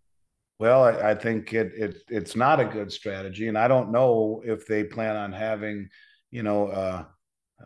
Well, 0.58 0.84
I, 0.84 1.12
I 1.12 1.14
think 1.14 1.54
it, 1.54 1.72
it 1.74 1.96
it's 2.08 2.36
not 2.36 2.60
a 2.60 2.66
good 2.66 2.92
strategy, 2.92 3.48
and 3.48 3.56
I 3.56 3.68
don't 3.68 3.90
know 3.90 4.42
if 4.44 4.66
they 4.66 4.84
plan 4.84 5.16
on 5.16 5.32
having, 5.32 5.88
you 6.30 6.42
know, 6.42 6.66
uh, 6.66 7.04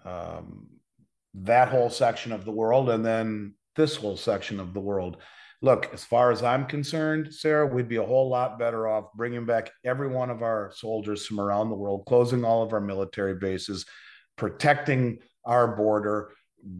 um, 0.05 0.69
that 1.35 1.69
whole 1.69 1.91
section 1.91 2.33
of 2.33 2.45
the 2.45 2.53
world 2.53 2.91
and 2.91 3.05
then 3.05 3.55
this 3.77 3.97
whole 3.97 4.17
section 4.17 4.61
of 4.61 4.73
the 4.73 4.81
world. 4.81 5.19
Look, 5.63 5.91
as 5.95 6.05
far 6.05 6.31
as 6.31 6.43
I'm 6.43 6.67
concerned, 6.67 7.33
Sarah, 7.33 7.67
we'd 7.67 7.89
be 7.89 7.97
a 7.97 8.05
whole 8.05 8.29
lot 8.29 8.59
better 8.59 8.87
off 8.87 9.07
bringing 9.15 9.47
back 9.47 9.71
every 9.85 10.09
one 10.09 10.31
of 10.31 10.43
our 10.43 10.71
soldiers 10.75 11.27
from 11.27 11.41
around 11.41 11.71
the 11.71 11.77
world, 11.77 12.05
closing 12.07 12.45
all 12.45 12.63
of 12.63 12.73
our 12.73 12.81
military 12.81 13.37
bases, 13.37 13.87
protecting 14.37 15.21
our 15.45 15.75
border, 15.75 16.33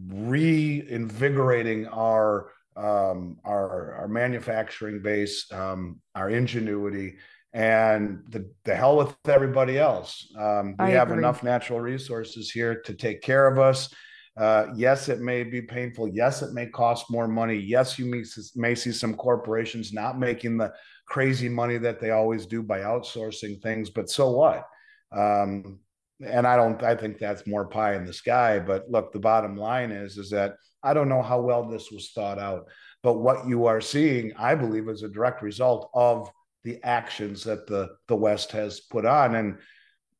reinvigorating 0.07 1.87
our 1.87 2.51
um, 2.75 3.37
our 3.45 3.93
our 3.93 4.07
manufacturing 4.07 5.01
base, 5.01 5.51
um, 5.51 6.01
our 6.13 6.29
ingenuity, 6.29 7.15
and 7.55 8.21
the 8.27 8.51
the 8.65 8.75
hell 8.75 8.97
with 8.97 9.15
everybody 9.27 9.79
else. 9.79 10.27
Um, 10.37 10.75
we 10.77 10.85
I 10.85 10.89
have 10.89 11.07
agree. 11.07 11.19
enough 11.19 11.41
natural 11.41 11.79
resources 11.79 12.51
here 12.51 12.81
to 12.81 12.93
take 12.93 13.21
care 13.21 13.47
of 13.47 13.57
us. 13.57 13.93
Uh, 14.37 14.65
yes, 14.75 15.07
it 15.07 15.21
may 15.21 15.43
be 15.43 15.61
painful. 15.61 16.09
Yes, 16.09 16.41
it 16.41 16.51
may 16.51 16.65
cost 16.65 17.09
more 17.09 17.29
money. 17.29 17.55
Yes, 17.55 17.97
you 17.97 18.05
may, 18.07 18.23
may 18.57 18.75
see 18.75 18.91
some 18.91 19.15
corporations 19.15 19.93
not 19.93 20.19
making 20.19 20.57
the 20.57 20.73
crazy 21.07 21.47
money 21.47 21.77
that 21.77 22.01
they 22.01 22.11
always 22.11 22.45
do 22.45 22.61
by 22.61 22.79
outsourcing 22.79 23.61
things, 23.61 23.89
but 23.89 24.09
so 24.09 24.31
what? 24.31 24.67
Um, 25.15 25.79
and 26.19 26.45
I 26.45 26.57
don't, 26.57 26.83
I 26.83 26.95
think 26.95 27.17
that's 27.17 27.47
more 27.47 27.69
pie 27.69 27.95
in 27.95 28.03
the 28.03 28.11
sky. 28.11 28.59
But 28.59 28.89
look, 28.89 29.13
the 29.13 29.19
bottom 29.19 29.55
line 29.55 29.91
is, 29.91 30.17
is 30.17 30.29
that 30.31 30.55
I 30.83 30.93
don't 30.93 31.07
know 31.07 31.21
how 31.21 31.39
well 31.39 31.69
this 31.69 31.89
was 31.89 32.11
thought 32.11 32.37
out, 32.37 32.67
but 33.01 33.19
what 33.19 33.47
you 33.47 33.67
are 33.67 33.79
seeing, 33.79 34.33
I 34.37 34.55
believe, 34.55 34.89
is 34.89 35.03
a 35.03 35.07
direct 35.07 35.41
result 35.41 35.89
of 35.93 36.29
the 36.65 36.83
actions 36.83 37.43
that 37.43 37.67
the 37.67 37.95
the 38.07 38.15
West 38.15 38.51
has 38.51 38.81
put 38.81 39.05
on. 39.05 39.35
And 39.35 39.59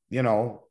you 0.10 0.24
know, 0.24 0.64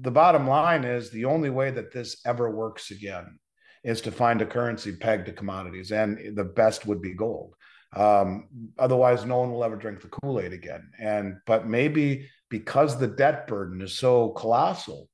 the 0.00 0.12
bottom 0.12 0.46
line 0.46 0.84
is 0.84 1.10
the 1.10 1.26
only 1.26 1.50
way 1.50 1.70
that 1.70 1.92
this 1.92 2.22
ever 2.24 2.48
works 2.50 2.90
again 2.90 3.38
is 3.84 4.00
to 4.02 4.12
find 4.12 4.40
a 4.40 4.46
currency 4.46 4.96
pegged 4.96 5.26
to 5.26 5.32
commodities, 5.32 5.92
and 5.92 6.36
the 6.36 6.44
best 6.44 6.86
would 6.86 7.02
be 7.02 7.14
gold. 7.14 7.54
Um, 7.94 8.48
otherwise, 8.78 9.24
no 9.24 9.38
one 9.38 9.52
will 9.52 9.64
ever 9.64 9.76
drink 9.76 10.00
the 10.00 10.08
Kool 10.08 10.40
Aid 10.40 10.52
again. 10.52 10.90
And 11.00 11.36
but 11.46 11.66
maybe 11.66 12.28
because 12.48 12.96
the 12.96 13.08
debt 13.08 13.46
burden 13.48 13.82
is 13.82 13.98
so 13.98 14.30
colossal, 14.30 15.08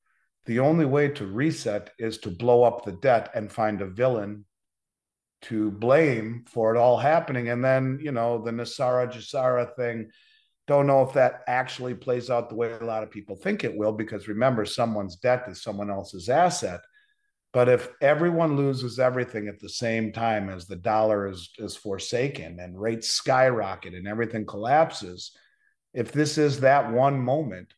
the 0.47 0.61
only 0.61 0.85
way 0.85 1.09
to 1.09 1.27
reset 1.27 1.91
is 1.99 2.19
to 2.19 2.31
blow 2.31 2.63
up 2.63 2.85
the 2.85 2.93
debt 2.93 3.31
and 3.35 3.51
find 3.51 3.81
a 3.81 3.87
villain 3.87 4.45
to 5.45 5.70
blame 5.70 6.45
for 6.49 6.74
it 6.74 6.78
all 6.78 6.99
happening. 6.99 7.49
And 7.49 7.64
then, 7.64 7.99
you 8.01 8.12
know, 8.12 8.42
the 8.42 8.51
NESARA 8.51 9.12
GESARA 9.12 9.74
thing, 9.76 10.11
don't 10.66 10.86
know 10.86 11.03
if 11.03 11.12
that 11.12 11.42
actually 11.47 11.95
plays 11.95 12.30
out 12.30 12.49
the 12.49 12.55
way 12.55 12.72
a 12.72 12.84
lot 12.84 13.03
of 13.03 13.11
people 13.11 13.36
think 13.36 13.64
it 13.64 13.76
will, 13.76 13.92
because 13.92 14.28
remember, 14.28 14.64
someone's 14.64 15.16
debt 15.16 15.45
is 15.49 15.62
someone 15.62 15.90
else's 15.90 16.28
asset. 16.28 16.80
But 17.53 17.68
if 17.68 17.88
everyone 18.01 18.57
loses 18.57 18.99
everything 18.99 19.47
at 19.47 19.61
the 19.61 19.68
same 19.68 20.11
time 20.11 20.49
as 20.49 20.66
the 20.66 20.76
dollar 20.76 21.28
is, 21.28 21.51
is 21.59 21.76
forsaken 21.76 22.59
and 22.59 22.80
rates 22.80 23.11
skyrocket 23.11 23.95
and 23.95 24.09
everything 24.09 24.47
collapses, 24.47 25.36
if 25.92 26.11
this 26.11 26.38
is 26.38 26.61
that 26.61 26.90
one 26.90 27.20
moment 27.20 27.74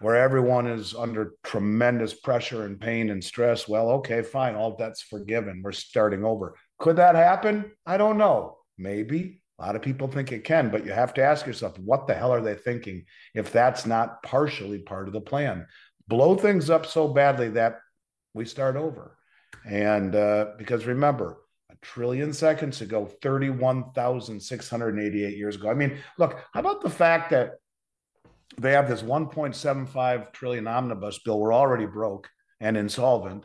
where 0.00 0.16
everyone 0.16 0.66
is 0.66 0.94
under 0.94 1.32
tremendous 1.42 2.14
pressure 2.14 2.64
and 2.64 2.80
pain 2.80 3.10
and 3.10 3.22
stress, 3.22 3.68
well, 3.68 3.90
okay, 3.90 4.22
fine, 4.22 4.54
all 4.54 4.76
debts 4.76 5.02
forgiven. 5.02 5.60
We're 5.62 5.72
starting 5.72 6.24
over. 6.24 6.54
Could 6.78 6.96
that 6.96 7.14
happen? 7.14 7.72
I 7.86 7.96
don't 7.96 8.18
know. 8.18 8.58
Maybe. 8.76 9.40
A 9.58 9.66
lot 9.66 9.76
of 9.76 9.82
people 9.82 10.06
think 10.06 10.30
it 10.30 10.44
can, 10.44 10.70
but 10.70 10.86
you 10.86 10.92
have 10.92 11.12
to 11.14 11.22
ask 11.22 11.44
yourself, 11.44 11.76
what 11.80 12.06
the 12.06 12.14
hell 12.14 12.32
are 12.32 12.40
they 12.40 12.54
thinking 12.54 13.04
if 13.34 13.52
that's 13.52 13.86
not 13.86 14.22
partially 14.22 14.78
part 14.78 15.08
of 15.08 15.12
the 15.12 15.20
plan? 15.20 15.66
Blow 16.06 16.36
things 16.36 16.70
up 16.70 16.86
so 16.86 17.08
badly 17.08 17.48
that 17.50 17.80
we 18.34 18.44
start 18.44 18.76
over. 18.76 19.16
And 19.66 20.14
uh, 20.14 20.50
because 20.58 20.86
remember, 20.86 21.38
a 21.70 21.74
trillion 21.82 22.32
seconds 22.32 22.80
ago, 22.80 23.06
31,688 23.20 25.36
years 25.36 25.56
ago. 25.56 25.68
I 25.68 25.74
mean, 25.74 25.98
look, 26.18 26.38
how 26.52 26.60
about 26.60 26.80
the 26.80 26.90
fact 26.90 27.30
that 27.30 27.54
they 28.58 28.70
have 28.72 28.88
this 28.88 29.02
1.75 29.02 30.32
trillion 30.32 30.68
omnibus 30.68 31.18
bill? 31.18 31.40
We're 31.40 31.52
already 31.52 31.86
broke 31.86 32.30
and 32.60 32.76
insolvent. 32.76 33.44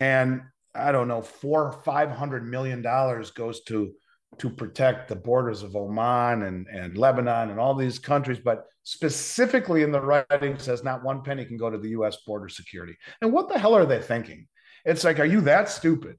And 0.00 0.42
I 0.74 0.92
don't 0.92 1.08
know, 1.08 1.22
four, 1.22 1.72
500 1.84 2.46
million 2.46 2.82
dollars 2.82 3.30
goes 3.30 3.62
to 3.64 3.92
to 4.38 4.48
protect 4.48 5.08
the 5.08 5.16
borders 5.16 5.62
of 5.62 5.74
Oman 5.74 6.42
and, 6.44 6.66
and 6.68 6.96
Lebanon 6.96 7.50
and 7.50 7.58
all 7.58 7.74
these 7.74 7.98
countries, 7.98 8.38
but 8.38 8.64
specifically 8.84 9.82
in 9.82 9.92
the 9.92 10.00
writing 10.00 10.56
says 10.58 10.84
not 10.84 11.02
one 11.02 11.22
penny 11.22 11.44
can 11.44 11.56
go 11.56 11.68
to 11.68 11.78
the 11.78 11.90
US 11.90 12.18
border 12.26 12.48
security. 12.48 12.96
And 13.20 13.32
what 13.32 13.48
the 13.48 13.58
hell 13.58 13.74
are 13.76 13.86
they 13.86 14.00
thinking? 14.00 14.46
It's 14.84 15.04
like, 15.04 15.18
are 15.18 15.26
you 15.26 15.42
that 15.42 15.68
stupid 15.68 16.16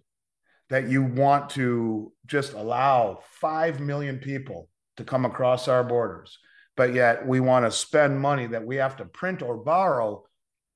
that 0.69 0.87
you 0.87 1.03
want 1.03 1.51
to 1.51 2.11
just 2.25 2.53
allow 2.53 3.19
5 3.39 3.79
million 3.79 4.19
people 4.19 4.69
to 4.97 5.03
come 5.03 5.25
across 5.25 5.67
our 5.67 5.83
borders? 5.83 6.37
But 6.77 6.93
yet 6.93 7.27
we 7.27 7.39
want 7.39 7.65
to 7.65 7.71
spend 7.71 8.19
money 8.19 8.47
that 8.47 8.65
we 8.65 8.75
have 8.77 8.97
to 8.97 9.05
print 9.05 9.41
or 9.41 9.57
borrow 9.57 10.25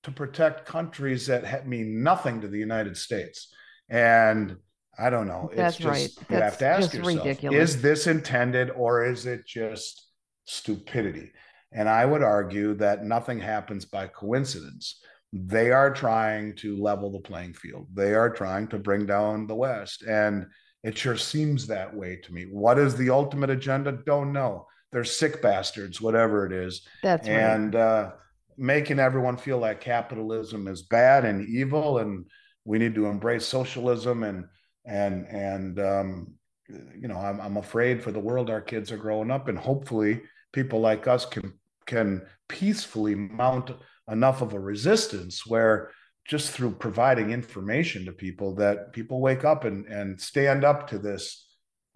to 0.04 0.12
protect 0.12 0.66
countries 0.66 1.28
that 1.28 1.68
mean 1.68 2.04
nothing 2.04 2.42
to 2.42 2.48
the 2.48 2.60
United 2.60 2.98
States. 2.98 3.54
And 3.90 4.58
I 4.98 5.10
don't 5.10 5.28
know. 5.28 5.50
That's 5.54 5.76
it's 5.76 5.84
just, 5.84 5.90
right. 5.90 6.30
You 6.30 6.40
That's 6.40 6.44
have 6.44 6.58
to 6.60 6.68
ask 6.68 6.94
yourself, 6.94 7.26
ridiculous. 7.26 7.76
is 7.76 7.82
this 7.82 8.08
intended 8.08 8.72
or 8.72 9.06
is 9.06 9.26
it 9.26 9.46
just 9.46 10.08
stupidity? 10.46 11.32
And 11.72 11.90
I 11.90 12.06
would 12.06 12.24
argue 12.24 12.74
that 12.76 13.04
nothing 13.04 13.40
happens 13.40 13.86
by 13.86 14.08
coincidence 14.08 15.02
they 15.38 15.72
are 15.72 15.92
trying 15.92 16.56
to 16.56 16.82
level 16.82 17.12
the 17.12 17.20
playing 17.20 17.54
field. 17.54 17.88
They 17.94 18.14
are 18.14 18.30
trying 18.30 18.68
to 18.70 18.80
bring 18.80 19.06
down 19.06 19.48
the 19.48 19.56
West. 19.56 20.02
And 20.04 20.48
it 20.82 20.98
sure 20.98 21.18
seems 21.18 21.68
that 21.68 21.94
way 21.94 22.22
to 22.24 22.34
me. 22.34 22.44
What 22.44 22.80
is 22.80 22.96
the 22.96 23.10
ultimate 23.10 23.50
agenda? 23.50 24.00
Don't 24.06 24.32
know. 24.32 24.68
They're 24.94 25.04
sick 25.04 25.42
bastards, 25.42 26.00
whatever 26.00 26.46
it 26.46 26.54
is. 26.54 26.88
That's 27.04 27.28
right. 27.28 27.36
and 27.36 27.76
uh, 27.76 28.12
making 28.58 29.00
everyone 29.00 29.36
feel 29.36 29.58
like 29.58 29.82
capitalism 29.82 30.70
is 30.70 30.84
bad 30.84 31.26
and 31.26 31.46
evil, 31.46 31.98
and 31.98 32.28
we 32.66 32.80
need 32.80 32.96
to 32.96 33.06
embrace 33.06 33.46
socialism. 33.46 34.24
And 34.24 34.46
and 34.86 35.26
and 35.28 35.80
um, 35.80 36.34
you 36.68 37.08
know, 37.08 37.18
I'm 37.18 37.40
I'm 37.40 37.58
afraid 37.58 38.04
for 38.04 38.12
the 38.12 38.20
world 38.20 38.50
our 38.50 38.62
kids 38.62 38.92
are 38.92 38.98
growing 38.98 39.32
up, 39.32 39.48
and 39.48 39.58
hopefully 39.58 40.24
people 40.52 40.80
like 40.80 41.08
us 41.08 41.26
can 41.26 41.54
can 41.86 42.26
peacefully 42.48 43.16
mount 43.16 43.72
enough 44.10 44.42
of 44.42 44.54
a 44.54 44.60
resistance 44.60 45.46
where 45.46 45.92
just 46.28 46.52
through 46.52 46.72
providing 46.72 47.32
information 47.32 48.06
to 48.06 48.12
people 48.12 48.56
that 48.56 48.92
people 48.94 49.22
wake 49.22 49.46
up 49.46 49.64
and, 49.64 49.86
and 49.86 50.20
stand 50.20 50.64
up 50.64 50.88
to 50.90 50.98
this 50.98 51.48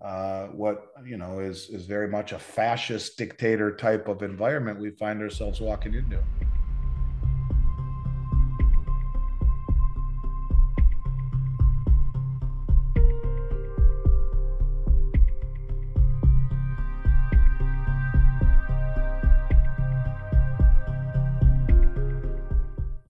uh, 0.03 0.45
what 0.47 0.86
you 1.05 1.17
know 1.17 1.39
is 1.39 1.70
is 1.70 1.86
very 1.86 2.07
much 2.07 2.32
a 2.32 2.39
fascist 2.39 3.17
dictator 3.17 3.76
type 3.76 4.07
of 4.07 4.24
environment 4.24 4.80
we 4.80 4.91
find 4.91 5.22
ourselves 5.22 5.59
walking 5.59 5.93
into 5.93 6.20